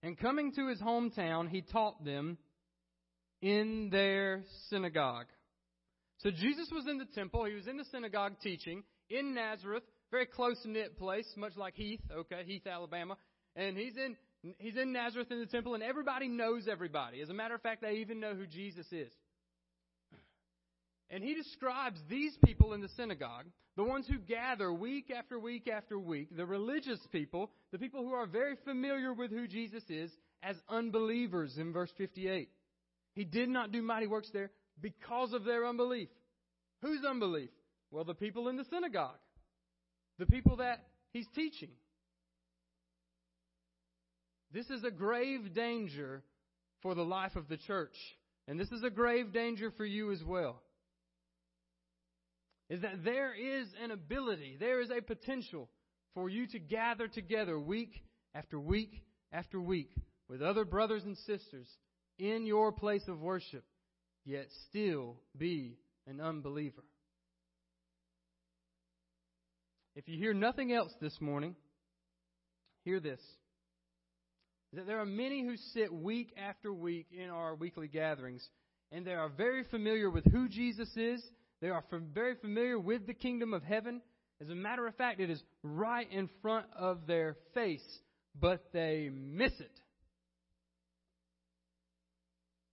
And 0.02 0.18
coming 0.18 0.52
to 0.54 0.68
his 0.68 0.82
hometown, 0.82 1.48
he 1.48 1.62
taught 1.62 2.04
them 2.04 2.38
in 3.42 3.89
their 3.92 4.44
synagogue. 4.70 5.28
So 6.18 6.32
Jesus 6.32 6.70
was 6.72 6.88
in 6.88 6.98
the 6.98 7.06
temple. 7.15 7.46
He 7.46 7.54
was 7.54 7.68
in 7.68 7.78
the 7.78 7.86
synagogue 7.92 8.34
teaching 8.42 8.84
in 9.10 9.36
Nazareth, 9.36 9.84
very 10.12 10.26
close 10.26 10.58
knit 10.65 10.98
place, 10.98 11.28
much 11.38 11.56
like 11.56 11.76
Heath, 11.76 12.02
okay, 12.12 12.42
Heath, 12.46 12.65
Alabama. 12.65 13.15
And 13.56 13.78
he's 13.78 13.96
in 13.96 14.15
he's 14.58 14.78
in 14.78 14.93
Nazareth 14.93 15.32
in 15.32 15.39
the 15.39 15.45
temple, 15.45 15.73
and 15.73 15.84
everybody 15.84 16.28
knows 16.28 16.67
everybody. 16.67 17.21
As 17.21 17.30
a 17.30 17.34
matter 17.34 17.56
of 17.56 17.62
fact, 17.62 17.82
they 17.82 17.95
even 17.95 18.19
know 18.19 18.36
who 18.36 18.47
Jesus 18.47 18.86
is. 18.91 19.12
And 21.10 21.23
he 21.23 21.34
describes 21.34 21.99
these 22.10 22.38
people 22.45 22.73
in 22.73 22.82
the 22.82 22.89
synagogue, 22.89 23.45
the 23.75 23.84
ones 23.84 24.06
who 24.08 24.19
gather 24.19 24.71
week 24.71 25.10
after 25.10 25.39
week 25.39 25.67
after 25.67 25.97
week, 25.97 26.36
the 26.36 26.45
religious 26.45 26.99
people, 27.12 27.49
the 27.71 27.80
people 27.80 28.04
who 28.04 28.13
are 28.13 28.28
very 28.28 28.56
familiar 28.63 29.13
with 29.13 29.32
who 29.32 29.47
Jesus 29.47 29.84
is, 29.89 30.12
as 30.43 30.56
unbelievers 30.69 31.58
in 31.58 31.73
verse 31.73 31.91
58. 31.97 32.49
He 33.15 33.25
did 33.25 33.49
not 33.49 33.71
do 33.71 33.82
mighty 33.82 34.08
works 34.08 34.30
there 34.32 34.52
because 34.80 35.34
of 35.34 35.43
their 35.43 35.65
unbelief. 35.65 36.10
Whose 36.82 37.04
unbelief? 37.04 37.49
Well, 37.91 38.04
the 38.04 38.13
people 38.13 38.47
in 38.47 38.56
the 38.56 38.65
synagogue, 38.69 39.17
the 40.19 40.28
people 40.28 40.58
that 40.58 40.84
he's 41.12 41.28
teaching. 41.34 41.69
This 44.52 44.70
is 44.70 44.84
a 44.84 44.92
grave 44.92 45.54
danger 45.54 46.24
for 46.82 46.96
the 46.96 47.06
life 47.06 47.36
of 47.36 47.48
the 47.48 47.58
church. 47.58 47.96
And 48.48 48.60
this 48.60 48.72
is 48.72 48.84
a 48.84 48.90
grave 48.90 49.32
danger 49.32 49.72
for 49.72 49.86
you 49.86 50.12
as 50.12 50.24
well 50.24 50.62
is 52.70 52.82
that 52.82 53.04
there 53.04 53.34
is 53.34 53.68
an 53.84 53.92
ability, 53.92 54.58
there 54.60 54.80
is 54.82 54.92
a 54.92 55.02
potential 55.02 55.70
for 56.14 56.30
you 56.30 56.48
to 56.48 56.60
gather 56.60 57.08
together 57.08 57.60
week 57.60 58.04
after 58.36 58.60
week 58.60 59.04
after 59.32 59.60
week 59.60 59.92
with 60.28 60.42
other 60.42 60.66
brothers 60.66 61.04
and 61.04 61.18
sisters 61.18 61.68
in 62.20 62.46
your 62.46 62.72
place 62.72 63.08
of 63.08 63.20
worship, 63.20 63.64
yet 64.24 64.48
still 64.68 65.16
be 65.36 65.78
an 66.06 66.22
unbeliever. 66.22 66.84
If 69.96 70.08
you 70.08 70.18
hear 70.18 70.34
nothing 70.34 70.72
else 70.72 70.92
this 71.02 71.20
morning, 71.20 71.56
hear 72.86 73.00
this. 73.00 73.20
That 74.74 74.86
there 74.86 75.00
are 75.00 75.06
many 75.06 75.44
who 75.44 75.58
sit 75.74 75.92
week 75.92 76.34
after 76.38 76.74
week 76.74 77.08
in 77.12 77.30
our 77.30 77.56
weekly 77.56 77.88
gatherings, 77.88 78.48
and 78.92 79.06
they 79.06 79.14
are 79.14 79.30
very 79.30 79.64
familiar 79.64 80.10
with 80.10 80.26
who 80.32 80.48
Jesus 80.48 80.90
is 80.96 81.24
they 81.62 81.70
are 81.70 81.84
very 82.14 82.36
familiar 82.36 82.80
with 82.80 83.06
the 83.06 83.14
kingdom 83.14 83.54
of 83.54 83.64
heaven. 83.64 84.02
As 84.42 84.50
a 84.50 84.56
matter 84.56 84.88
of 84.88 84.96
fact, 84.96 85.20
it 85.20 85.30
is 85.30 85.44
right 85.64 86.10
in 86.10 86.30
front 86.42 86.68
of 86.78 87.06
their 87.06 87.36
face, 87.54 87.86
but 88.40 88.64
they 88.72 89.10
miss 89.12 89.52
it. 89.60 89.72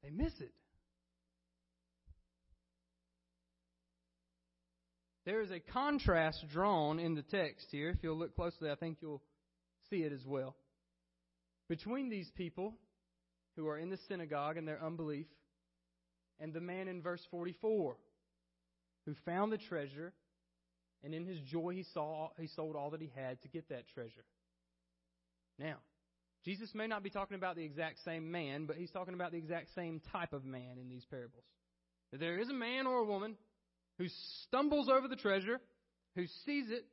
They 0.04 0.10
miss 0.10 0.32
it. 0.38 0.52
There 5.24 5.42
is 5.42 5.50
a 5.50 5.58
contrast 5.58 6.44
drawn 6.52 7.00
in 7.00 7.16
the 7.16 7.22
text 7.22 7.66
here. 7.72 7.90
If 7.90 7.96
you'll 8.04 8.16
look 8.16 8.36
closely, 8.36 8.70
I 8.70 8.76
think 8.76 8.98
you'll 9.00 9.22
see 9.90 10.04
it 10.04 10.12
as 10.12 10.24
well. 10.24 10.54
Between 11.68 12.08
these 12.08 12.30
people 12.36 12.74
who 13.56 13.66
are 13.68 13.78
in 13.78 13.90
the 13.90 13.98
synagogue 14.08 14.56
and 14.56 14.66
their 14.66 14.82
unbelief 14.82 15.26
and 16.38 16.52
the 16.52 16.60
man 16.60 16.88
in 16.88 17.02
verse 17.02 17.22
44 17.30 17.96
who 19.06 19.14
found 19.24 19.52
the 19.52 19.58
treasure, 19.58 20.12
and 21.04 21.14
in 21.14 21.24
his 21.24 21.38
joy 21.40 21.72
he 21.74 21.84
saw 21.94 22.30
he 22.38 22.48
sold 22.48 22.76
all 22.76 22.90
that 22.90 23.00
he 23.00 23.10
had 23.14 23.40
to 23.42 23.48
get 23.48 23.68
that 23.68 23.88
treasure. 23.94 24.24
Now, 25.58 25.76
Jesus 26.44 26.70
may 26.74 26.86
not 26.86 27.02
be 27.02 27.10
talking 27.10 27.36
about 27.36 27.56
the 27.56 27.64
exact 27.64 27.98
same 28.04 28.30
man, 28.30 28.66
but 28.66 28.76
he's 28.76 28.90
talking 28.90 29.14
about 29.14 29.32
the 29.32 29.38
exact 29.38 29.68
same 29.74 30.00
type 30.12 30.32
of 30.32 30.44
man 30.44 30.78
in 30.80 30.88
these 30.88 31.04
parables. 31.10 31.44
There 32.12 32.38
is 32.38 32.48
a 32.48 32.54
man 32.54 32.86
or 32.86 32.98
a 32.98 33.04
woman 33.04 33.36
who 33.98 34.06
stumbles 34.42 34.88
over 34.88 35.08
the 35.08 35.16
treasure, 35.16 35.60
who 36.14 36.26
sees 36.44 36.70
it, 36.70 36.84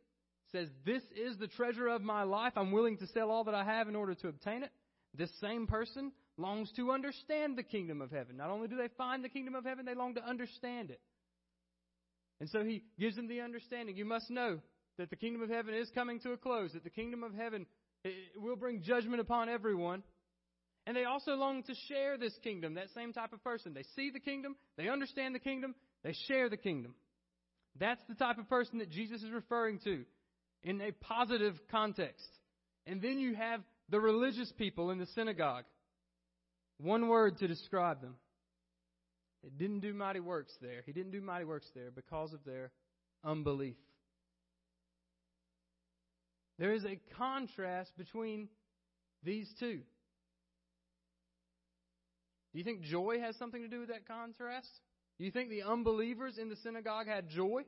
says, 0.54 0.70
This 0.86 1.04
is 1.16 1.38
the 1.38 1.48
treasure 1.48 1.90
of 1.90 2.02
my 2.02 2.24
life. 2.24 2.54
I'm 2.56 2.72
willing 2.72 2.98
to 2.98 3.08
sell 3.08 3.30
all 3.30 3.44
that 3.44 3.56
I 3.56 3.66
have 3.66 3.90
in 3.90 3.96
order 3.96 4.16
to 4.16 4.30
obtain 4.30 4.64
it. 4.64 4.72
This 5.14 5.30
same 5.42 5.68
person 5.68 6.14
longs 6.38 6.72
to 6.78 6.92
understand 6.92 7.58
the 7.58 7.64
kingdom 7.64 8.02
of 8.02 8.12
heaven. 8.12 8.38
Not 8.38 8.50
only 8.50 8.68
do 8.68 8.78
they 8.78 8.88
find 8.98 9.24
the 9.24 9.30
kingdom 9.30 9.56
of 9.56 9.66
heaven, 9.66 9.86
they 9.86 9.94
long 9.94 10.16
to 10.16 10.26
understand 10.26 10.90
it. 10.90 11.02
And 12.40 12.50
so 12.50 12.64
he 12.64 12.84
gives 13.00 13.16
them 13.16 13.28
the 13.28 13.42
understanding. 13.42 13.98
You 13.98 14.06
must 14.06 14.30
know 14.30 14.60
that 14.98 15.10
the 15.10 15.16
kingdom 15.16 15.42
of 15.42 15.50
heaven 15.50 15.74
is 15.74 15.90
coming 15.94 16.20
to 16.22 16.32
a 16.32 16.38
close, 16.38 16.74
that 16.74 16.84
the 16.84 16.90
kingdom 16.90 17.24
of 17.24 17.34
heaven 17.34 17.66
eh, 18.06 18.10
eh, 18.10 18.40
will 18.42 18.56
bring 18.56 18.82
judgment 18.82 19.20
upon 19.20 19.50
everyone. 19.50 20.04
And 20.86 20.98
they 20.98 21.06
also 21.06 21.34
long 21.36 21.64
to 21.64 21.74
share 21.88 22.18
this 22.18 22.34
kingdom, 22.44 22.74
that 22.74 22.88
same 22.94 23.14
type 23.14 23.34
of 23.34 23.44
person. 23.44 23.74
They 23.74 23.86
see 23.96 24.10
the 24.12 24.20
kingdom, 24.20 24.56
they 24.78 24.90
understand 24.90 25.34
the 25.34 25.40
kingdom, 25.40 25.76
they 26.04 26.14
share 26.28 26.50
the 26.50 26.58
kingdom. 26.58 26.96
That's 27.80 28.02
the 28.10 28.16
type 28.16 28.38
of 28.38 28.50
person 28.50 28.80
that 28.80 28.90
Jesus 28.90 29.24
is 29.24 29.32
referring 29.32 29.80
to 29.86 30.04
in 30.64 30.82
a 30.82 30.92
positive 30.92 31.56
context. 31.70 32.28
And 32.86 33.02
then 33.02 33.20
you 33.20 33.36
have 33.36 33.62
the 33.90 34.00
religious 34.00 34.52
people 34.58 34.92
in 34.92 34.98
the 34.98 35.06
synagogue. 35.08 35.66
One 36.78 37.08
word 37.08 37.38
to 37.40 37.48
describe 37.48 38.02
them 38.02 38.16
it 39.44 39.58
didn't 39.58 39.82
do 39.82 39.94
mighty 39.94 40.22
works 40.22 40.54
there. 40.62 40.84
He 40.86 40.94
didn't 40.94 41.12
do 41.12 41.22
mighty 41.22 41.44
works 41.44 41.68
there 41.76 41.92
because 41.92 42.32
of 42.34 42.40
their 42.46 42.72
unbelief. 43.26 43.76
There 46.58 46.74
is 46.74 46.86
a 46.86 47.00
contrast 47.18 47.92
between 47.98 48.48
these 49.24 49.50
two. 49.60 49.82
Do 52.52 52.60
you 52.60 52.64
think 52.64 52.84
joy 52.84 53.20
has 53.20 53.36
something 53.36 53.62
to 53.62 53.68
do 53.68 53.80
with 53.80 53.90
that 53.90 54.08
contrast? 54.08 54.70
Do 55.18 55.26
you 55.26 55.32
think 55.32 55.50
the 55.50 55.64
unbelievers 55.64 56.38
in 56.38 56.50
the 56.50 56.56
synagogue 56.58 57.08
had 57.08 57.28
joy? 57.30 57.64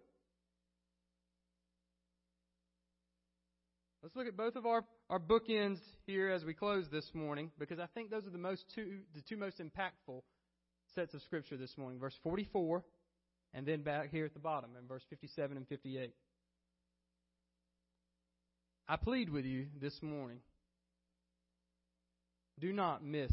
Let's 4.06 4.16
look 4.16 4.28
at 4.28 4.38
both 4.38 4.56
of 4.56 4.68
our, 4.68 4.84
our 5.10 5.20
bookends 5.20 5.80
here 6.06 6.30
as 6.30 6.46
we 6.46 6.54
close 6.54 6.86
this 6.92 7.10
morning, 7.16 7.50
because 7.58 7.80
I 7.80 7.88
think 7.96 8.12
those 8.12 8.28
are 8.28 8.30
the 8.30 8.38
most 8.38 8.64
two 8.76 9.00
the 9.16 9.22
two 9.28 9.36
most 9.36 9.60
impactful 9.60 10.22
sets 10.94 11.16
of 11.16 11.24
scripture 11.24 11.58
this 11.58 11.76
morning 11.76 12.00
verse 12.00 12.14
44, 12.22 12.84
and 13.56 13.66
then 13.66 13.82
back 13.82 14.12
here 14.12 14.24
at 14.24 14.36
the 14.36 14.40
bottom 14.40 14.76
in 14.80 14.88
verse 14.88 15.02
57 15.10 15.58
and 15.58 15.68
58. 15.68 16.14
I 18.88 18.96
plead 18.96 19.32
with 19.32 19.44
you 19.44 19.66
this 19.82 20.00
morning 20.04 20.38
do 22.60 22.72
not 22.72 23.04
miss 23.04 23.32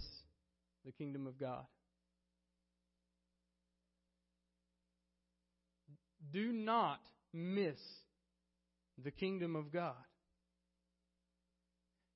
the 0.86 0.92
kingdom 0.92 1.26
of 1.26 1.38
God. 1.38 1.66
Do 6.32 6.50
not 6.50 7.00
miss 7.34 7.76
the 9.04 9.10
kingdom 9.10 9.54
of 9.54 9.70
God. 9.70 9.96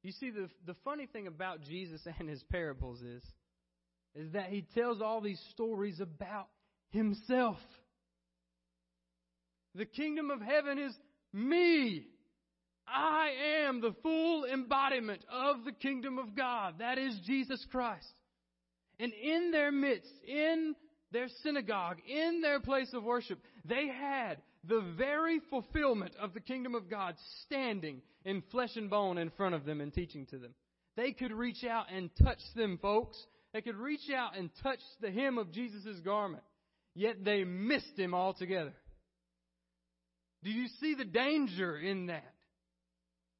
You 0.06 0.12
see, 0.12 0.30
the, 0.30 0.48
the 0.64 0.76
funny 0.84 1.06
thing 1.06 1.26
about 1.26 1.62
Jesus 1.62 2.00
and 2.20 2.28
his 2.28 2.40
parables 2.44 3.02
is, 3.02 3.24
is 4.14 4.32
that 4.34 4.50
he 4.50 4.64
tells 4.72 5.02
all 5.02 5.20
these 5.20 5.42
stories 5.50 5.98
about 5.98 6.46
himself. 6.90 7.56
The 9.74 9.84
kingdom 9.84 10.30
of 10.30 10.40
heaven 10.40 10.78
is 10.78 10.94
me. 11.32 12.06
I 12.86 13.30
am 13.66 13.80
the 13.80 13.96
full 14.00 14.44
embodiment 14.44 15.24
of 15.28 15.64
the 15.64 15.72
kingdom 15.72 16.20
of 16.20 16.36
God. 16.36 16.76
That 16.78 16.98
is 16.98 17.18
Jesus 17.26 17.66
Christ. 17.72 18.06
And 19.00 19.12
in 19.12 19.50
their 19.50 19.72
midst, 19.72 20.12
in 20.24 20.76
their 21.10 21.26
synagogue, 21.42 21.96
in 22.08 22.42
their 22.42 22.60
place 22.60 22.94
of 22.94 23.02
worship, 23.02 23.40
they 23.64 23.88
had 23.88 24.36
the 24.68 24.82
very 24.96 25.40
fulfillment 25.50 26.14
of 26.20 26.34
the 26.34 26.40
kingdom 26.40 26.74
of 26.74 26.90
God 26.90 27.14
standing 27.44 28.02
in 28.24 28.42
flesh 28.50 28.76
and 28.76 28.90
bone 28.90 29.18
in 29.18 29.30
front 29.30 29.54
of 29.54 29.64
them 29.64 29.80
and 29.80 29.92
teaching 29.92 30.26
to 30.26 30.38
them. 30.38 30.54
They 30.96 31.12
could 31.12 31.32
reach 31.32 31.64
out 31.64 31.86
and 31.94 32.10
touch 32.22 32.40
them, 32.54 32.78
folks. 32.80 33.18
They 33.52 33.60
could 33.60 33.76
reach 33.76 34.10
out 34.14 34.36
and 34.36 34.50
touch 34.62 34.80
the 35.00 35.10
hem 35.10 35.38
of 35.38 35.52
Jesus' 35.52 36.00
garment. 36.04 36.42
Yet 36.94 37.24
they 37.24 37.44
missed 37.44 37.98
him 37.98 38.14
altogether. 38.14 38.72
Do 40.42 40.50
you 40.50 40.68
see 40.80 40.94
the 40.94 41.04
danger 41.04 41.76
in 41.76 42.06
that? 42.06 42.32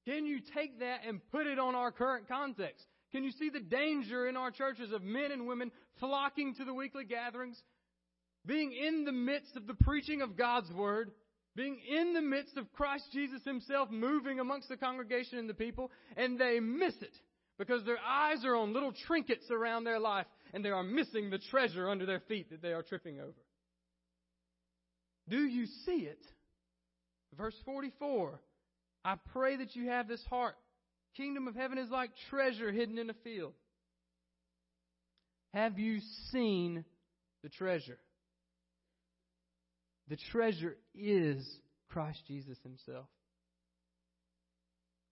Can 0.06 0.26
you 0.26 0.40
take 0.54 0.80
that 0.80 1.00
and 1.06 1.20
put 1.32 1.46
it 1.46 1.58
on 1.58 1.74
our 1.74 1.90
current 1.90 2.28
context? 2.28 2.84
Can 3.12 3.24
you 3.24 3.32
see 3.32 3.50
the 3.50 3.60
danger 3.60 4.28
in 4.28 4.36
our 4.36 4.50
churches 4.50 4.92
of 4.92 5.02
men 5.02 5.32
and 5.32 5.46
women 5.46 5.72
flocking 6.00 6.54
to 6.56 6.64
the 6.64 6.74
weekly 6.74 7.04
gatherings, 7.04 7.60
being 8.46 8.72
in 8.72 9.04
the 9.04 9.12
midst 9.12 9.56
of 9.56 9.66
the 9.66 9.74
preaching 9.74 10.22
of 10.22 10.36
God's 10.36 10.70
Word, 10.72 11.10
being 11.54 11.78
in 11.90 12.14
the 12.14 12.22
midst 12.22 12.56
of 12.56 12.72
Christ 12.72 13.04
Jesus 13.12 13.40
Himself 13.44 13.90
moving 13.90 14.40
amongst 14.40 14.68
the 14.68 14.76
congregation 14.76 15.38
and 15.38 15.48
the 15.48 15.54
people, 15.54 15.90
and 16.16 16.38
they 16.38 16.60
miss 16.60 16.94
it 17.00 17.14
because 17.58 17.84
their 17.84 17.98
eyes 17.98 18.44
are 18.44 18.56
on 18.56 18.72
little 18.72 18.92
trinkets 19.06 19.50
around 19.50 19.84
their 19.84 19.98
life 19.98 20.26
and 20.52 20.64
they 20.64 20.70
are 20.70 20.82
missing 20.82 21.30
the 21.30 21.38
treasure 21.50 21.88
under 21.88 22.06
their 22.06 22.20
feet 22.20 22.50
that 22.50 22.62
they 22.62 22.72
are 22.72 22.82
tripping 22.82 23.20
over. 23.20 23.32
Do 25.28 25.38
you 25.38 25.66
see 25.84 26.06
it? 26.06 26.20
Verse 27.36 27.56
44 27.64 28.40
I 29.04 29.16
pray 29.32 29.56
that 29.56 29.74
you 29.76 29.88
have 29.88 30.08
this 30.08 30.24
heart. 30.28 30.56
Kingdom 31.16 31.48
of 31.48 31.54
heaven 31.54 31.78
is 31.78 31.90
like 31.90 32.10
treasure 32.28 32.72
hidden 32.72 32.98
in 32.98 33.08
a 33.08 33.14
field. 33.24 33.54
Have 35.54 35.78
you 35.78 36.00
seen 36.32 36.84
the 37.42 37.48
treasure? 37.48 37.98
The 40.08 40.16
treasure 40.30 40.76
is 40.94 41.44
Christ 41.88 42.22
Jesus 42.26 42.58
Himself. 42.62 43.06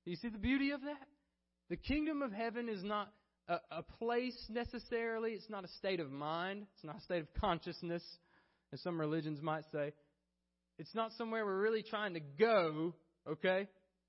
You 0.04 0.16
see 0.16 0.28
the 0.28 0.38
beauty 0.38 0.70
of 0.70 0.82
that? 0.82 1.08
The 1.70 1.76
kingdom 1.76 2.22
of 2.22 2.30
heaven 2.30 2.68
is 2.68 2.84
not 2.84 3.10
a, 3.48 3.58
a, 3.70 3.82
place 3.82 4.36
necessarily. 4.50 5.32
It's 5.32 5.48
not 5.48 5.64
a 5.64 5.68
state 5.68 5.98
of 5.98 6.10
mind. 6.10 6.66
It's 6.74 6.84
not 6.84 6.98
a 6.98 7.00
state 7.00 7.22
of 7.22 7.28
consciousness, 7.40 8.02
as 8.72 8.82
some 8.82 9.00
religions 9.00 9.40
might 9.40 9.64
say. 9.72 9.92
It's 10.78 10.94
not 10.94 11.12
somewhere 11.12 11.44
we're 11.44 11.60
really 11.60 11.82
trying 11.82 12.14
to 12.14 12.20
go, 12.20 12.94
okay? 13.28 13.66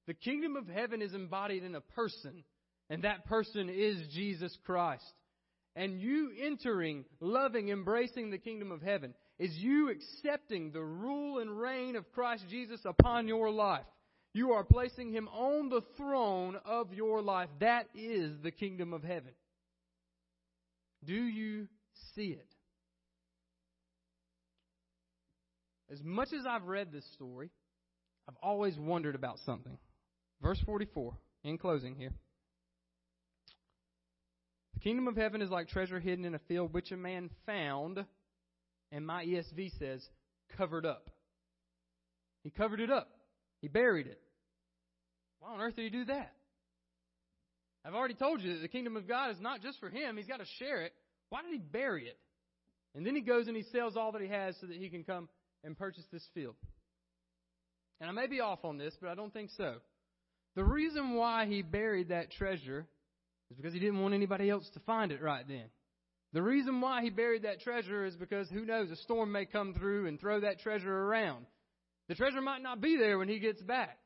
The 0.07 0.13
kingdom 0.13 0.55
of 0.55 0.67
heaven 0.67 1.01
is 1.01 1.13
embodied 1.13 1.63
in 1.63 1.75
a 1.75 1.81
person, 1.81 2.43
and 2.89 3.03
that 3.03 3.25
person 3.25 3.69
is 3.69 3.97
Jesus 4.13 4.55
Christ. 4.65 5.03
And 5.75 5.99
you 5.99 6.31
entering, 6.41 7.05
loving, 7.19 7.69
embracing 7.69 8.31
the 8.31 8.37
kingdom 8.37 8.71
of 8.71 8.81
heaven 8.81 9.13
is 9.37 9.55
you 9.55 9.89
accepting 9.89 10.71
the 10.71 10.83
rule 10.83 11.39
and 11.39 11.59
reign 11.59 11.95
of 11.95 12.11
Christ 12.13 12.45
Jesus 12.49 12.79
upon 12.85 13.27
your 13.27 13.51
life. 13.51 13.85
You 14.33 14.51
are 14.53 14.63
placing 14.63 15.11
him 15.11 15.27
on 15.29 15.69
the 15.69 15.81
throne 15.97 16.57
of 16.65 16.93
your 16.93 17.21
life. 17.21 17.49
That 17.59 17.87
is 17.93 18.33
the 18.43 18.51
kingdom 18.51 18.93
of 18.93 19.03
heaven. 19.03 19.31
Do 21.05 21.13
you 21.13 21.67
see 22.15 22.31
it? 22.31 22.47
As 25.91 26.01
much 26.03 26.29
as 26.33 26.45
I've 26.45 26.65
read 26.65 26.91
this 26.91 27.05
story, 27.13 27.49
I've 28.27 28.35
always 28.41 28.77
wondered 28.77 29.15
about 29.15 29.39
something. 29.45 29.77
Verse 30.41 30.59
44, 30.65 31.13
in 31.43 31.57
closing 31.57 31.95
here. 31.95 32.13
The 34.73 34.79
kingdom 34.79 35.07
of 35.07 35.15
heaven 35.15 35.41
is 35.41 35.49
like 35.49 35.69
treasure 35.69 35.99
hidden 35.99 36.25
in 36.25 36.35
a 36.35 36.39
field 36.39 36.73
which 36.73 36.91
a 36.91 36.97
man 36.97 37.29
found 37.45 38.03
and 38.91 39.05
my 39.05 39.25
ESV 39.25 39.77
says, 39.79 40.05
covered 40.57 40.85
up. 40.85 41.09
He 42.43 42.49
covered 42.49 42.79
it 42.79 42.91
up. 42.91 43.09
He 43.61 43.67
buried 43.67 44.07
it. 44.07 44.19
Why 45.39 45.53
on 45.53 45.61
earth 45.61 45.75
did 45.75 45.83
he 45.83 45.89
do 45.89 46.05
that? 46.05 46.33
I've 47.85 47.93
already 47.93 48.13
told 48.15 48.41
you 48.41 48.53
that 48.53 48.61
the 48.61 48.67
kingdom 48.67 48.97
of 48.97 49.07
God 49.07 49.31
is 49.31 49.39
not 49.39 49.61
just 49.61 49.79
for 49.79 49.89
him, 49.89 50.17
he's 50.17 50.27
got 50.27 50.39
to 50.39 50.45
share 50.59 50.81
it. 50.83 50.93
Why 51.29 51.41
did 51.41 51.51
he 51.51 51.59
bury 51.59 52.07
it? 52.07 52.17
And 52.95 53.05
then 53.05 53.15
he 53.15 53.21
goes 53.21 53.47
and 53.47 53.55
he 53.55 53.63
sells 53.71 53.95
all 53.95 54.11
that 54.13 54.21
he 54.21 54.27
has 54.27 54.55
so 54.59 54.67
that 54.67 54.77
he 54.77 54.89
can 54.89 55.03
come 55.03 55.29
and 55.63 55.77
purchase 55.77 56.05
this 56.11 56.25
field. 56.33 56.55
And 57.99 58.09
I 58.09 58.13
may 58.13 58.27
be 58.27 58.41
off 58.41 58.63
on 58.63 58.77
this, 58.77 58.95
but 58.99 59.09
I 59.09 59.15
don't 59.15 59.33
think 59.33 59.49
so. 59.57 59.75
The 60.55 60.63
reason 60.63 61.15
why 61.15 61.45
he 61.45 61.61
buried 61.61 62.09
that 62.09 62.31
treasure 62.31 62.85
is 63.51 63.57
because 63.57 63.73
he 63.73 63.79
didn't 63.79 63.99
want 63.99 64.13
anybody 64.13 64.49
else 64.49 64.69
to 64.73 64.79
find 64.81 65.11
it 65.11 65.21
right 65.21 65.45
then. 65.47 65.65
The 66.35 66.43
reason 66.43 66.81
why 66.81 67.01
he 67.01 67.09
buried 67.09 67.43
that 67.43 67.61
treasure 67.61 68.03
is 68.03 68.17
because 68.17 68.49
who 68.49 68.65
knows, 68.65 68.91
a 68.91 68.97
storm 68.97 69.31
may 69.31 69.45
come 69.45 69.73
through 69.73 70.07
and 70.07 70.19
throw 70.19 70.41
that 70.41 70.59
treasure 70.59 70.93
around. 70.93 71.45
The 72.09 72.15
treasure 72.15 72.41
might 72.41 72.61
not 72.61 72.81
be 72.81 72.97
there 72.97 73.17
when 73.17 73.29
he 73.29 73.39
gets 73.39 73.61
back. 73.61 73.97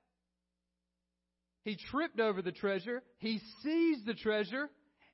He 1.63 1.75
tripped 1.75 2.19
over 2.19 2.43
the 2.43 2.51
treasure, 2.51 3.01
he 3.17 3.41
sees 3.63 4.05
the 4.05 4.13
treasure, 4.13 4.69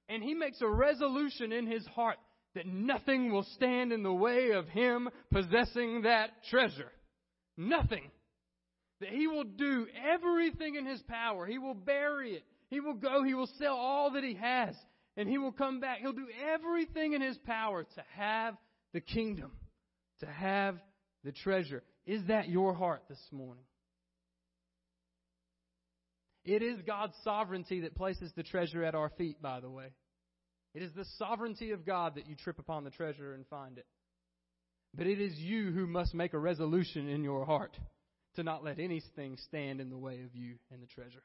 and 0.09 0.21
he 0.21 0.33
makes 0.33 0.59
a 0.59 0.67
resolution 0.67 1.53
in 1.53 1.67
his 1.67 1.85
heart 1.87 2.17
that 2.53 2.67
nothing 2.67 3.31
will 3.31 3.47
stand 3.55 3.93
in 3.93 4.03
the 4.03 4.13
way 4.13 4.51
of 4.51 4.67
him 4.67 5.07
possessing 5.31 6.01
that 6.01 6.31
treasure. 6.49 6.91
Nothing. 7.55 8.11
That 8.99 9.09
he 9.09 9.27
will 9.27 9.45
do 9.45 9.87
everything 10.05 10.75
in 10.75 10.85
his 10.85 11.01
power. 11.03 11.45
He 11.45 11.59
will 11.59 11.75
bury 11.75 12.33
it. 12.33 12.43
He 12.69 12.81
will 12.81 12.93
go. 12.93 13.23
He 13.23 13.33
will 13.33 13.49
sell 13.57 13.75
all 13.75 14.11
that 14.11 14.23
he 14.25 14.33
has 14.33 14.75
and 15.17 15.29
he 15.29 15.37
will 15.37 15.51
come 15.51 15.79
back. 15.79 15.99
He'll 15.99 16.13
do 16.13 16.27
everything 16.53 17.13
in 17.13 17.21
his 17.21 17.37
power 17.39 17.83
to 17.83 18.03
have 18.15 18.55
the 18.93 19.01
kingdom, 19.01 19.51
to 20.19 20.25
have 20.25 20.77
the 21.23 21.31
treasure. 21.31 21.83
Is 22.05 22.21
that 22.27 22.49
your 22.49 22.73
heart 22.73 23.03
this 23.09 23.21
morning? 23.31 23.63
It 26.43 26.61
is 26.61 26.79
God's 26.85 27.15
sovereignty 27.23 27.81
that 27.81 27.95
places 27.95 28.31
the 28.35 28.43
treasure 28.43 28.83
at 28.83 28.93
our 28.93 29.09
feet, 29.17 29.41
by 29.41 29.59
the 29.59 29.69
way. 29.69 29.87
It 30.75 30.83
is 30.83 30.91
the 30.93 31.05
sovereignty 31.17 31.71
of 31.71 31.85
God 31.85 32.15
that 32.15 32.27
you 32.27 32.35
trip 32.35 32.59
upon 32.59 32.83
the 32.83 32.91
treasure 32.91 33.33
and 33.33 33.47
find 33.47 33.77
it. 33.77 33.85
But 34.93 35.07
it 35.07 35.19
is 35.19 35.33
you 35.37 35.71
who 35.71 35.87
must 35.87 36.13
make 36.13 36.33
a 36.33 36.39
resolution 36.39 37.09
in 37.09 37.23
your 37.23 37.45
heart 37.45 37.75
to 38.35 38.43
not 38.43 38.63
let 38.63 38.79
anything 38.79 39.37
stand 39.47 39.81
in 39.81 39.89
the 39.89 39.97
way 39.97 40.21
of 40.21 40.35
you 40.35 40.55
and 40.71 40.81
the 40.81 40.87
treasure 40.87 41.23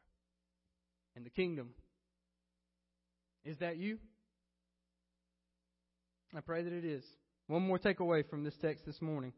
and 1.17 1.27
the 1.27 1.31
kingdom 1.31 1.71
is 3.45 3.59
that 3.59 3.77
you? 3.77 3.99
I 6.37 6.41
pray 6.41 6.63
that 6.63 6.73
it 6.73 6.85
is. 6.85 7.05
One 7.47 7.63
more 7.63 7.79
takeaway 7.79 8.29
from 8.29 8.45
this 8.45 8.55
text 8.61 8.87
this 8.87 9.01
morning. 9.01 9.33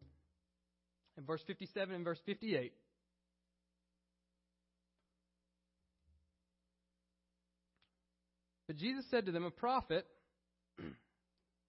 In 1.17 1.25
verse 1.25 1.43
57 1.47 1.95
and 1.95 2.05
verse 2.05 2.19
58. 2.27 2.73
But 8.67 8.77
Jesus 8.77 9.05
said 9.11 9.27
to 9.27 9.33
them, 9.33 9.45
A 9.45 9.51
prophet 9.51 10.07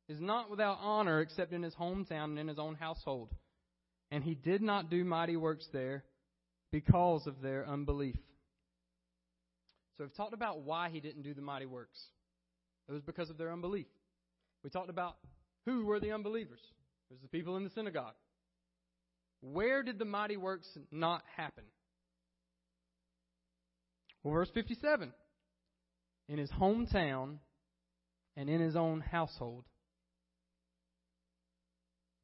is 0.10 0.20
not 0.20 0.50
without 0.50 0.78
honor 0.82 1.22
except 1.22 1.54
in 1.54 1.64
his 1.64 1.74
hometown 1.76 2.26
and 2.26 2.40
in 2.40 2.48
his 2.48 2.60
own 2.60 2.76
household. 2.76 3.30
And 4.12 4.24
he 4.24 4.36
did 4.36 4.62
not 4.62 4.90
do 4.90 5.04
mighty 5.04 5.36
works 5.36 5.68
there 5.74 6.04
because 6.72 7.26
of 7.28 7.42
their 7.42 7.68
unbelief. 7.68 8.18
So 9.98 10.04
we've 10.04 10.16
talked 10.16 10.34
about 10.34 10.62
why 10.62 10.90
he 10.90 11.00
didn't 11.00 11.24
do 11.24 11.34
the 11.34 11.42
mighty 11.42 11.66
works. 11.66 12.00
It 12.88 12.92
was 12.92 13.02
because 13.02 13.30
of 13.30 13.38
their 13.38 13.52
unbelief. 13.52 13.88
We 14.64 14.70
talked 14.70 14.90
about 14.90 15.16
who 15.66 15.86
were 15.86 16.00
the 16.00 16.12
unbelievers. 16.12 16.60
It 17.10 17.14
was 17.14 17.22
the 17.22 17.28
people 17.28 17.58
in 17.58 17.64
the 17.64 17.70
synagogue. 17.70 18.16
Where 19.42 19.84
did 19.84 20.00
the 20.00 20.06
mighty 20.06 20.38
works 20.38 20.68
not 20.92 21.24
happen? 21.36 21.66
Well, 24.24 24.34
verse 24.34 24.50
57 24.54 25.12
in 26.30 26.38
his 26.38 26.50
hometown 26.52 27.38
and 28.38 28.50
in 28.50 28.62
his 28.62 28.76
own 28.76 29.02
household. 29.02 29.66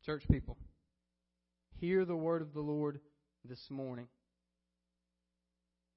Church 0.06 0.24
people, 0.32 0.58
hear 1.76 2.06
the 2.06 2.16
word 2.16 2.42
of 2.42 2.54
the 2.54 2.62
Lord 2.62 3.00
this 3.44 3.62
morning. 3.70 4.08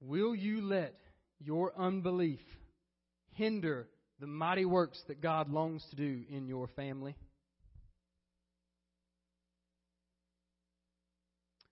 Will 0.00 0.34
you 0.34 0.60
let 0.60 0.96
your 1.38 1.72
unbelief 1.78 2.40
hinder 3.34 3.88
the 4.22 4.28
mighty 4.28 4.64
works 4.64 5.02
that 5.08 5.20
God 5.20 5.50
longs 5.50 5.84
to 5.90 5.96
do 5.96 6.22
in 6.30 6.46
your 6.46 6.68
family. 6.76 7.16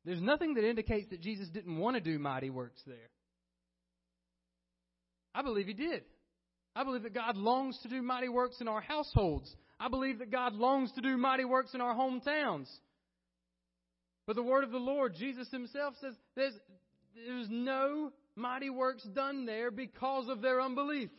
There's 0.04 0.20
nothing 0.20 0.54
that 0.54 0.68
indicates 0.68 1.08
that 1.10 1.20
Jesus 1.20 1.48
didn't 1.48 1.78
want 1.78 1.94
to 1.94 2.00
do 2.00 2.18
mighty 2.18 2.50
works 2.50 2.80
there. 2.88 3.08
I 5.32 5.42
believe 5.42 5.68
he 5.68 5.74
did. 5.74 6.02
I 6.74 6.82
believe 6.82 7.04
that 7.04 7.14
God 7.14 7.36
longs 7.36 7.78
to 7.84 7.88
do 7.88 8.02
mighty 8.02 8.28
works 8.28 8.56
in 8.60 8.66
our 8.66 8.80
households. 8.80 9.54
I 9.78 9.86
believe 9.86 10.18
that 10.18 10.32
God 10.32 10.52
longs 10.54 10.90
to 10.96 11.00
do 11.00 11.16
mighty 11.16 11.44
works 11.44 11.72
in 11.72 11.80
our 11.80 11.94
hometowns. 11.94 12.66
But 14.26 14.34
the 14.34 14.42
word 14.42 14.64
of 14.64 14.72
the 14.72 14.78
Lord, 14.78 15.14
Jesus 15.14 15.48
himself 15.52 15.94
says, 16.00 16.14
there's, 16.34 16.54
there's 17.14 17.46
no 17.48 18.10
mighty 18.34 18.70
works 18.70 19.04
done 19.04 19.46
there 19.46 19.70
because 19.70 20.28
of 20.28 20.42
their 20.42 20.60
unbelief. 20.60 21.10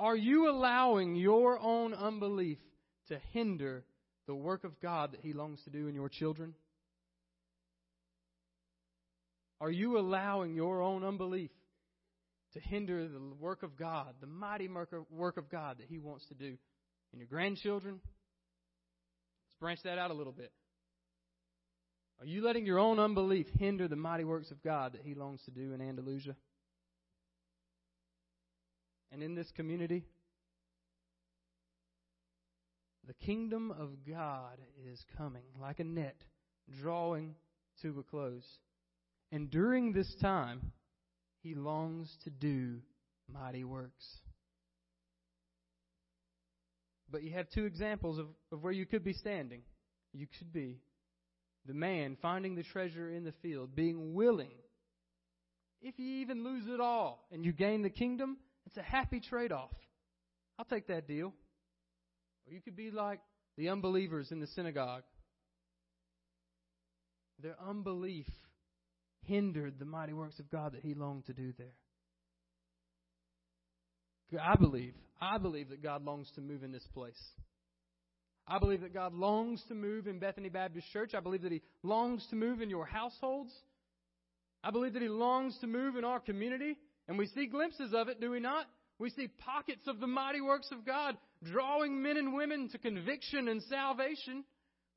Are 0.00 0.16
you 0.16 0.48
allowing 0.48 1.16
your 1.16 1.58
own 1.58 1.92
unbelief 1.92 2.58
to 3.08 3.18
hinder 3.32 3.84
the 4.26 4.34
work 4.34 4.64
of 4.64 4.80
God 4.80 5.12
that 5.12 5.20
He 5.20 5.32
longs 5.32 5.62
to 5.64 5.70
do 5.70 5.88
in 5.88 5.94
your 5.94 6.08
children? 6.08 6.54
Are 9.60 9.70
you 9.70 9.98
allowing 9.98 10.54
your 10.54 10.82
own 10.82 11.02
unbelief 11.02 11.50
to 12.52 12.60
hinder 12.60 13.08
the 13.08 13.20
work 13.40 13.64
of 13.64 13.76
God, 13.76 14.14
the 14.20 14.26
mighty 14.28 14.68
work 14.68 15.36
of 15.36 15.50
God 15.50 15.78
that 15.78 15.86
He 15.88 15.98
wants 15.98 16.26
to 16.26 16.34
do 16.34 16.56
in 17.12 17.18
your 17.18 17.26
grandchildren? 17.26 17.94
Let's 17.94 19.58
branch 19.58 19.80
that 19.82 19.98
out 19.98 20.12
a 20.12 20.14
little 20.14 20.32
bit. 20.32 20.52
Are 22.20 22.26
you 22.26 22.42
letting 22.42 22.66
your 22.66 22.78
own 22.78 23.00
unbelief 23.00 23.46
hinder 23.58 23.88
the 23.88 23.96
mighty 23.96 24.24
works 24.24 24.50
of 24.52 24.62
God 24.62 24.92
that 24.92 25.02
He 25.02 25.14
longs 25.14 25.40
to 25.46 25.50
do 25.50 25.72
in 25.72 25.80
Andalusia? 25.80 26.36
And 29.12 29.22
in 29.22 29.34
this 29.34 29.50
community? 29.56 30.04
The 33.06 33.14
kingdom 33.14 33.70
of 33.70 33.90
God 34.06 34.58
is 34.90 35.02
coming 35.16 35.44
like 35.60 35.80
a 35.80 35.84
net, 35.84 36.16
drawing 36.80 37.34
to 37.82 37.98
a 37.98 38.02
close. 38.02 38.44
And 39.32 39.50
during 39.50 39.92
this 39.92 40.14
time, 40.20 40.72
he 41.42 41.54
longs 41.54 42.14
to 42.24 42.30
do 42.30 42.80
mighty 43.32 43.64
works. 43.64 44.04
But 47.10 47.22
you 47.22 47.32
have 47.32 47.48
two 47.48 47.64
examples 47.64 48.18
of, 48.18 48.26
of 48.52 48.62
where 48.62 48.72
you 48.72 48.84
could 48.84 49.04
be 49.04 49.14
standing. 49.14 49.62
You 50.12 50.26
could 50.38 50.52
be 50.52 50.80
the 51.66 51.74
man 51.74 52.16
finding 52.20 52.54
the 52.54 52.62
treasure 52.62 53.10
in 53.10 53.24
the 53.24 53.32
field, 53.42 53.74
being 53.74 54.14
willing. 54.14 54.50
If 55.80 55.98
you 55.98 56.20
even 56.20 56.44
lose 56.44 56.64
it 56.66 56.80
all 56.80 57.26
and 57.32 57.44
you 57.44 57.52
gain 57.52 57.82
the 57.82 57.90
kingdom, 57.90 58.38
it's 58.68 58.76
a 58.76 58.82
happy 58.82 59.18
trade 59.18 59.50
off. 59.50 59.72
I'll 60.58 60.66
take 60.66 60.88
that 60.88 61.08
deal. 61.08 61.32
Or 62.46 62.52
you 62.52 62.60
could 62.60 62.76
be 62.76 62.90
like 62.90 63.20
the 63.56 63.70
unbelievers 63.70 64.30
in 64.30 64.40
the 64.40 64.46
synagogue. 64.48 65.04
Their 67.42 67.56
unbelief 67.66 68.26
hindered 69.22 69.78
the 69.78 69.86
mighty 69.86 70.12
works 70.12 70.38
of 70.38 70.50
God 70.50 70.72
that 70.72 70.82
He 70.82 70.92
longed 70.92 71.24
to 71.26 71.32
do 71.32 71.54
there. 71.56 71.72
I 74.38 74.56
believe, 74.56 74.92
I 75.18 75.38
believe 75.38 75.70
that 75.70 75.82
God 75.82 76.04
longs 76.04 76.30
to 76.34 76.42
move 76.42 76.62
in 76.62 76.70
this 76.70 76.86
place. 76.92 77.18
I 78.46 78.58
believe 78.58 78.82
that 78.82 78.92
God 78.92 79.14
longs 79.14 79.62
to 79.68 79.74
move 79.74 80.06
in 80.06 80.18
Bethany 80.18 80.50
Baptist 80.50 80.92
Church. 80.92 81.14
I 81.14 81.20
believe 81.20 81.40
that 81.40 81.52
He 81.52 81.62
longs 81.82 82.26
to 82.28 82.36
move 82.36 82.60
in 82.60 82.68
your 82.68 82.84
households. 82.84 83.50
I 84.62 84.70
believe 84.72 84.92
that 84.92 85.00
He 85.00 85.08
longs 85.08 85.56
to 85.62 85.66
move 85.66 85.96
in 85.96 86.04
our 86.04 86.20
community. 86.20 86.76
And 87.08 87.16
we 87.16 87.26
see 87.26 87.46
glimpses 87.46 87.94
of 87.94 88.08
it, 88.08 88.20
do 88.20 88.30
we 88.30 88.40
not? 88.40 88.66
We 88.98 89.10
see 89.10 89.28
pockets 89.28 89.86
of 89.86 90.00
the 90.00 90.06
mighty 90.06 90.40
works 90.40 90.68
of 90.72 90.84
God 90.84 91.16
drawing 91.44 92.02
men 92.02 92.16
and 92.16 92.34
women 92.34 92.68
to 92.70 92.78
conviction 92.78 93.48
and 93.48 93.62
salvation. 93.62 94.44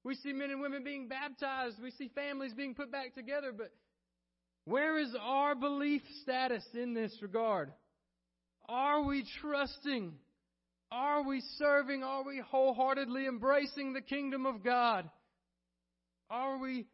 We 0.03 0.15
see 0.15 0.33
men 0.33 0.49
and 0.49 0.59
women 0.59 0.83
being 0.83 1.07
baptized. 1.07 1.77
We 1.81 1.91
see 1.91 2.09
families 2.13 2.53
being 2.53 2.73
put 2.73 2.91
back 2.91 3.13
together. 3.13 3.53
But 3.55 3.71
where 4.65 4.97
is 4.97 5.15
our 5.21 5.55
belief 5.55 6.01
status 6.23 6.63
in 6.73 6.93
this 6.93 7.15
regard? 7.21 7.71
Are 8.67 9.03
we 9.03 9.23
trusting? 9.39 10.13
Are 10.91 11.23
we 11.23 11.41
serving? 11.57 12.03
Are 12.03 12.23
we 12.23 12.41
wholeheartedly 12.45 13.27
embracing 13.27 13.93
the 13.93 14.01
kingdom 14.01 14.45
of 14.45 14.63
God? 14.63 15.09
Are 16.29 16.57
we 16.57 16.87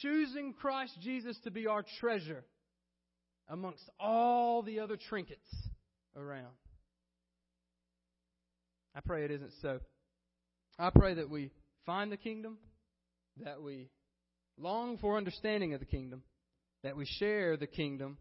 choosing 0.00 0.54
Christ 0.54 0.92
Jesus 1.02 1.36
to 1.44 1.50
be 1.50 1.66
our 1.66 1.84
treasure 2.00 2.44
amongst 3.52 3.88
all 4.00 4.62
the 4.62 4.80
other 4.80 4.96
trinkets 4.96 5.46
around? 6.16 6.54
I 8.94 9.00
pray 9.00 9.24
it 9.24 9.30
isn't 9.30 9.52
so. 9.60 9.78
I 10.78 10.90
pray 10.90 11.14
that 11.14 11.28
we 11.28 11.50
find 11.84 12.10
the 12.10 12.16
kingdom, 12.16 12.56
that 13.44 13.62
we 13.62 13.90
long 14.58 14.96
for 14.98 15.16
understanding 15.16 15.74
of 15.74 15.80
the 15.80 15.86
kingdom, 15.86 16.22
that 16.82 16.96
we 16.96 17.04
share 17.04 17.56
the 17.56 17.66
kingdom. 17.66 18.16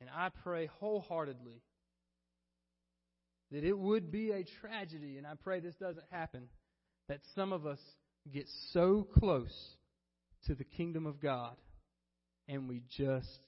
And 0.00 0.08
I 0.14 0.30
pray 0.42 0.66
wholeheartedly 0.78 1.60
that 3.50 3.64
it 3.64 3.76
would 3.76 4.10
be 4.10 4.30
a 4.30 4.44
tragedy, 4.60 5.18
and 5.18 5.26
I 5.26 5.34
pray 5.42 5.60
this 5.60 5.76
doesn't 5.76 6.06
happen, 6.10 6.48
that 7.08 7.20
some 7.34 7.52
of 7.52 7.66
us 7.66 7.78
get 8.32 8.46
so 8.72 9.06
close 9.18 9.54
to 10.46 10.54
the 10.54 10.64
kingdom 10.64 11.06
of 11.06 11.20
God 11.20 11.56
and 12.48 12.68
we 12.68 12.82
just 12.88 13.40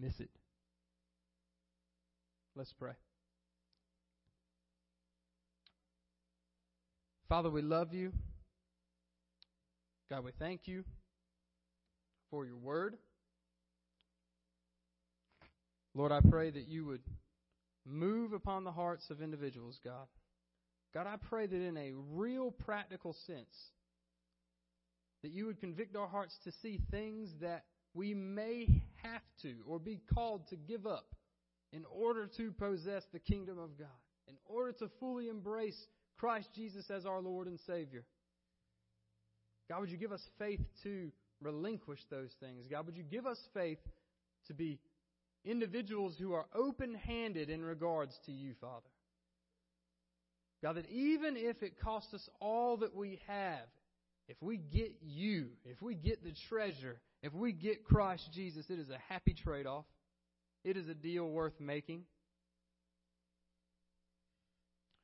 miss 0.00 0.18
it. 0.20 0.30
Let's 2.54 2.72
pray. 2.72 2.92
Father, 7.28 7.50
we 7.50 7.62
love 7.62 7.92
you. 7.92 8.12
God, 10.08 10.24
we 10.24 10.30
thank 10.38 10.68
you 10.68 10.84
for 12.30 12.46
your 12.46 12.56
word. 12.56 12.96
Lord, 15.94 16.12
I 16.12 16.20
pray 16.28 16.50
that 16.50 16.68
you 16.68 16.84
would 16.84 17.00
move 17.84 18.32
upon 18.32 18.64
the 18.64 18.72
hearts 18.72 19.10
of 19.10 19.22
individuals, 19.22 19.80
God. 19.84 20.06
God, 20.94 21.06
I 21.06 21.16
pray 21.28 21.46
that 21.46 21.60
in 21.60 21.76
a 21.76 21.92
real 22.12 22.50
practical 22.50 23.14
sense, 23.26 23.72
that 25.22 25.32
you 25.32 25.46
would 25.46 25.60
convict 25.60 25.96
our 25.96 26.06
hearts 26.06 26.36
to 26.44 26.52
see 26.62 26.80
things 26.90 27.30
that 27.40 27.64
we 27.96 28.14
may 28.14 28.82
have 29.02 29.22
to 29.42 29.54
or 29.66 29.78
be 29.78 30.00
called 30.14 30.46
to 30.48 30.56
give 30.56 30.86
up 30.86 31.14
in 31.72 31.84
order 31.90 32.28
to 32.36 32.52
possess 32.52 33.02
the 33.12 33.18
kingdom 33.18 33.58
of 33.58 33.78
God, 33.78 33.88
in 34.28 34.34
order 34.44 34.72
to 34.72 34.90
fully 35.00 35.28
embrace 35.28 35.76
Christ 36.18 36.48
Jesus 36.54 36.90
as 36.90 37.06
our 37.06 37.20
Lord 37.20 37.46
and 37.46 37.58
Savior. 37.66 38.04
God, 39.68 39.80
would 39.80 39.90
you 39.90 39.96
give 39.96 40.12
us 40.12 40.22
faith 40.38 40.60
to 40.84 41.10
relinquish 41.40 42.00
those 42.10 42.30
things? 42.38 42.66
God, 42.70 42.86
would 42.86 42.96
you 42.96 43.02
give 43.02 43.26
us 43.26 43.38
faith 43.52 43.80
to 44.46 44.54
be 44.54 44.78
individuals 45.44 46.16
who 46.18 46.34
are 46.34 46.46
open 46.54 46.94
handed 46.94 47.50
in 47.50 47.64
regards 47.64 48.16
to 48.26 48.32
you, 48.32 48.52
Father? 48.60 48.86
God, 50.62 50.76
that 50.76 50.88
even 50.90 51.36
if 51.36 51.62
it 51.62 51.80
costs 51.80 52.14
us 52.14 52.28
all 52.40 52.78
that 52.78 52.94
we 52.94 53.20
have, 53.26 53.66
if 54.28 54.36
we 54.40 54.56
get 54.56 54.96
you, 55.02 55.48
if 55.64 55.80
we 55.82 55.94
get 55.94 56.24
the 56.24 56.34
treasure, 56.48 56.98
if 57.26 57.34
we 57.34 57.50
get 57.50 57.84
Christ 57.84 58.22
Jesus, 58.32 58.64
it 58.68 58.78
is 58.78 58.88
a 58.88 59.12
happy 59.12 59.34
trade 59.34 59.66
off. 59.66 59.84
It 60.62 60.76
is 60.76 60.88
a 60.88 60.94
deal 60.94 61.28
worth 61.28 61.58
making. 61.58 62.04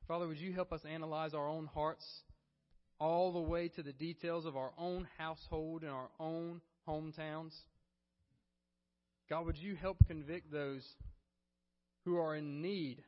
Father, 0.07 0.25
would 0.25 0.37
you 0.37 0.53
help 0.53 0.71
us 0.71 0.79
analyze 0.89 1.33
our 1.33 1.49
own 1.49 1.65
hearts 1.65 2.05
all 2.97 3.33
the 3.33 3.41
way 3.41 3.67
to 3.67 3.83
the 3.83 3.91
details 3.91 4.45
of 4.45 4.55
our 4.55 4.71
own 4.77 5.05
household 5.17 5.81
and 5.81 5.91
our 5.91 6.07
own 6.17 6.61
hometowns? 6.87 7.51
God, 9.29 9.45
would 9.45 9.57
you 9.57 9.75
help 9.75 9.97
convict 10.07 10.49
those 10.49 10.87
who 12.05 12.17
are 12.17 12.37
in 12.37 12.61
need 12.61 13.03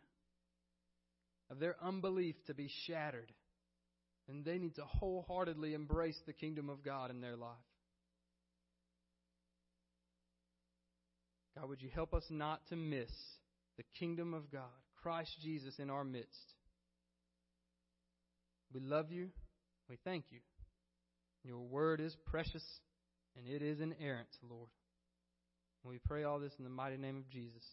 of 1.50 1.60
their 1.60 1.78
unbelief 1.82 2.36
to 2.48 2.54
be 2.54 2.70
shattered? 2.86 3.32
And 4.28 4.44
they 4.44 4.58
need 4.58 4.76
to 4.76 4.84
wholeheartedly 4.84 5.74
embrace 5.74 6.20
the 6.26 6.34
kingdom 6.34 6.70
of 6.70 6.84
God 6.84 7.12
in 7.12 7.22
their 7.22 7.38
life. 7.38 7.56
God, 11.58 11.70
would 11.70 11.82
you 11.82 11.90
help 11.94 12.14
us 12.14 12.26
not 12.30 12.62
to 12.68 12.76
miss 12.76 13.12
the 13.78 13.84
kingdom 13.98 14.34
of 14.34 14.52
God, 14.52 14.64
Christ 15.02 15.32
Jesus 15.42 15.80
in 15.80 15.90
our 15.90 16.04
midst? 16.04 16.54
We 18.74 18.82
love 18.82 19.12
you. 19.12 19.30
We 19.90 19.98
thank 20.04 20.26
you. 20.32 20.40
Your 21.44 21.60
word 21.60 22.02
is 22.02 22.16
precious 22.26 22.64
and 23.38 23.48
it 23.48 23.62
is 23.62 23.80
inerrant, 23.80 24.28
Lord. 24.50 24.70
And 25.84 25.92
we 25.92 26.00
pray 26.00 26.24
all 26.24 26.40
this 26.40 26.54
in 26.58 26.64
the 26.64 26.70
mighty 26.70 26.98
name 26.98 27.18
of 27.18 27.30
Jesus. 27.30 27.64